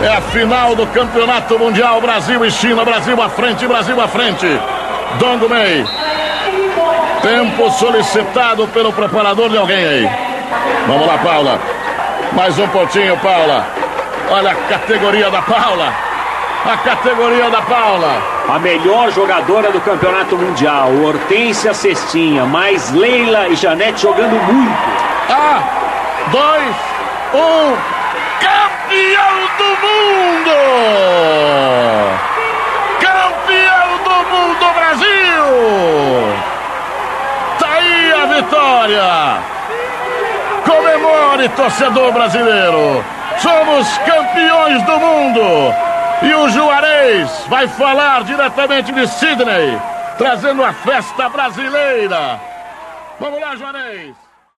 É 0.02 0.08
a 0.08 0.20
final 0.20 0.74
do 0.74 0.84
Campeonato 0.88 1.56
Mundial 1.56 2.00
Brasil 2.00 2.44
e 2.44 2.50
China. 2.50 2.84
Brasil 2.84 3.22
à 3.22 3.28
frente, 3.28 3.66
Brasil 3.68 4.00
à 4.00 4.08
frente. 4.08 4.46
Dongo 5.20 5.48
Mei. 5.48 5.84
Tempo 7.22 7.70
solicitado 7.70 8.66
pelo 8.68 8.92
preparador 8.92 9.48
de 9.48 9.56
alguém 9.56 9.84
aí. 9.86 10.10
Vamos 10.88 11.06
lá, 11.06 11.18
Paula. 11.18 11.60
Mais 12.32 12.58
um 12.58 12.66
pontinho, 12.68 13.16
Paula. 13.18 13.64
Olha 14.28 14.50
a 14.50 14.54
categoria 14.54 15.30
da 15.30 15.40
Paula. 15.42 15.92
A 16.64 16.76
categoria 16.78 17.48
da 17.48 17.62
Paula. 17.62 18.22
A 18.48 18.58
melhor 18.58 19.10
jogadora 19.12 19.70
do 19.70 19.80
campeonato 19.80 20.36
mundial. 20.36 20.90
Hortência 21.04 21.72
Cestinha. 21.72 22.44
Mais 22.44 22.90
Leila 22.90 23.48
e 23.48 23.54
Janete 23.54 24.02
jogando 24.02 24.34
muito. 24.52 24.76
Ah, 25.30 25.62
dois, 26.32 26.74
um. 27.34 27.76
Campeão 28.40 29.34
do 29.58 29.68
mundo! 29.86 30.56
Campeão 33.00 33.88
do 34.04 34.16
mundo, 34.30 34.74
Brasil! 34.74 36.31
Vitória! 38.34 39.42
Comemore, 40.64 41.48
torcedor 41.50 42.12
brasileiro! 42.12 43.04
Somos 43.38 43.98
campeões 43.98 44.82
do 44.84 44.98
mundo. 44.98 45.40
E 46.22 46.34
o 46.34 46.48
Juarez 46.48 47.44
vai 47.48 47.68
falar 47.68 48.24
diretamente 48.24 48.90
de 48.90 49.06
Sydney, 49.06 49.78
trazendo 50.16 50.64
a 50.64 50.72
festa 50.72 51.28
brasileira. 51.28 52.40
Vamos 53.20 53.40
lá, 53.40 53.54
Juarez. 53.56 54.21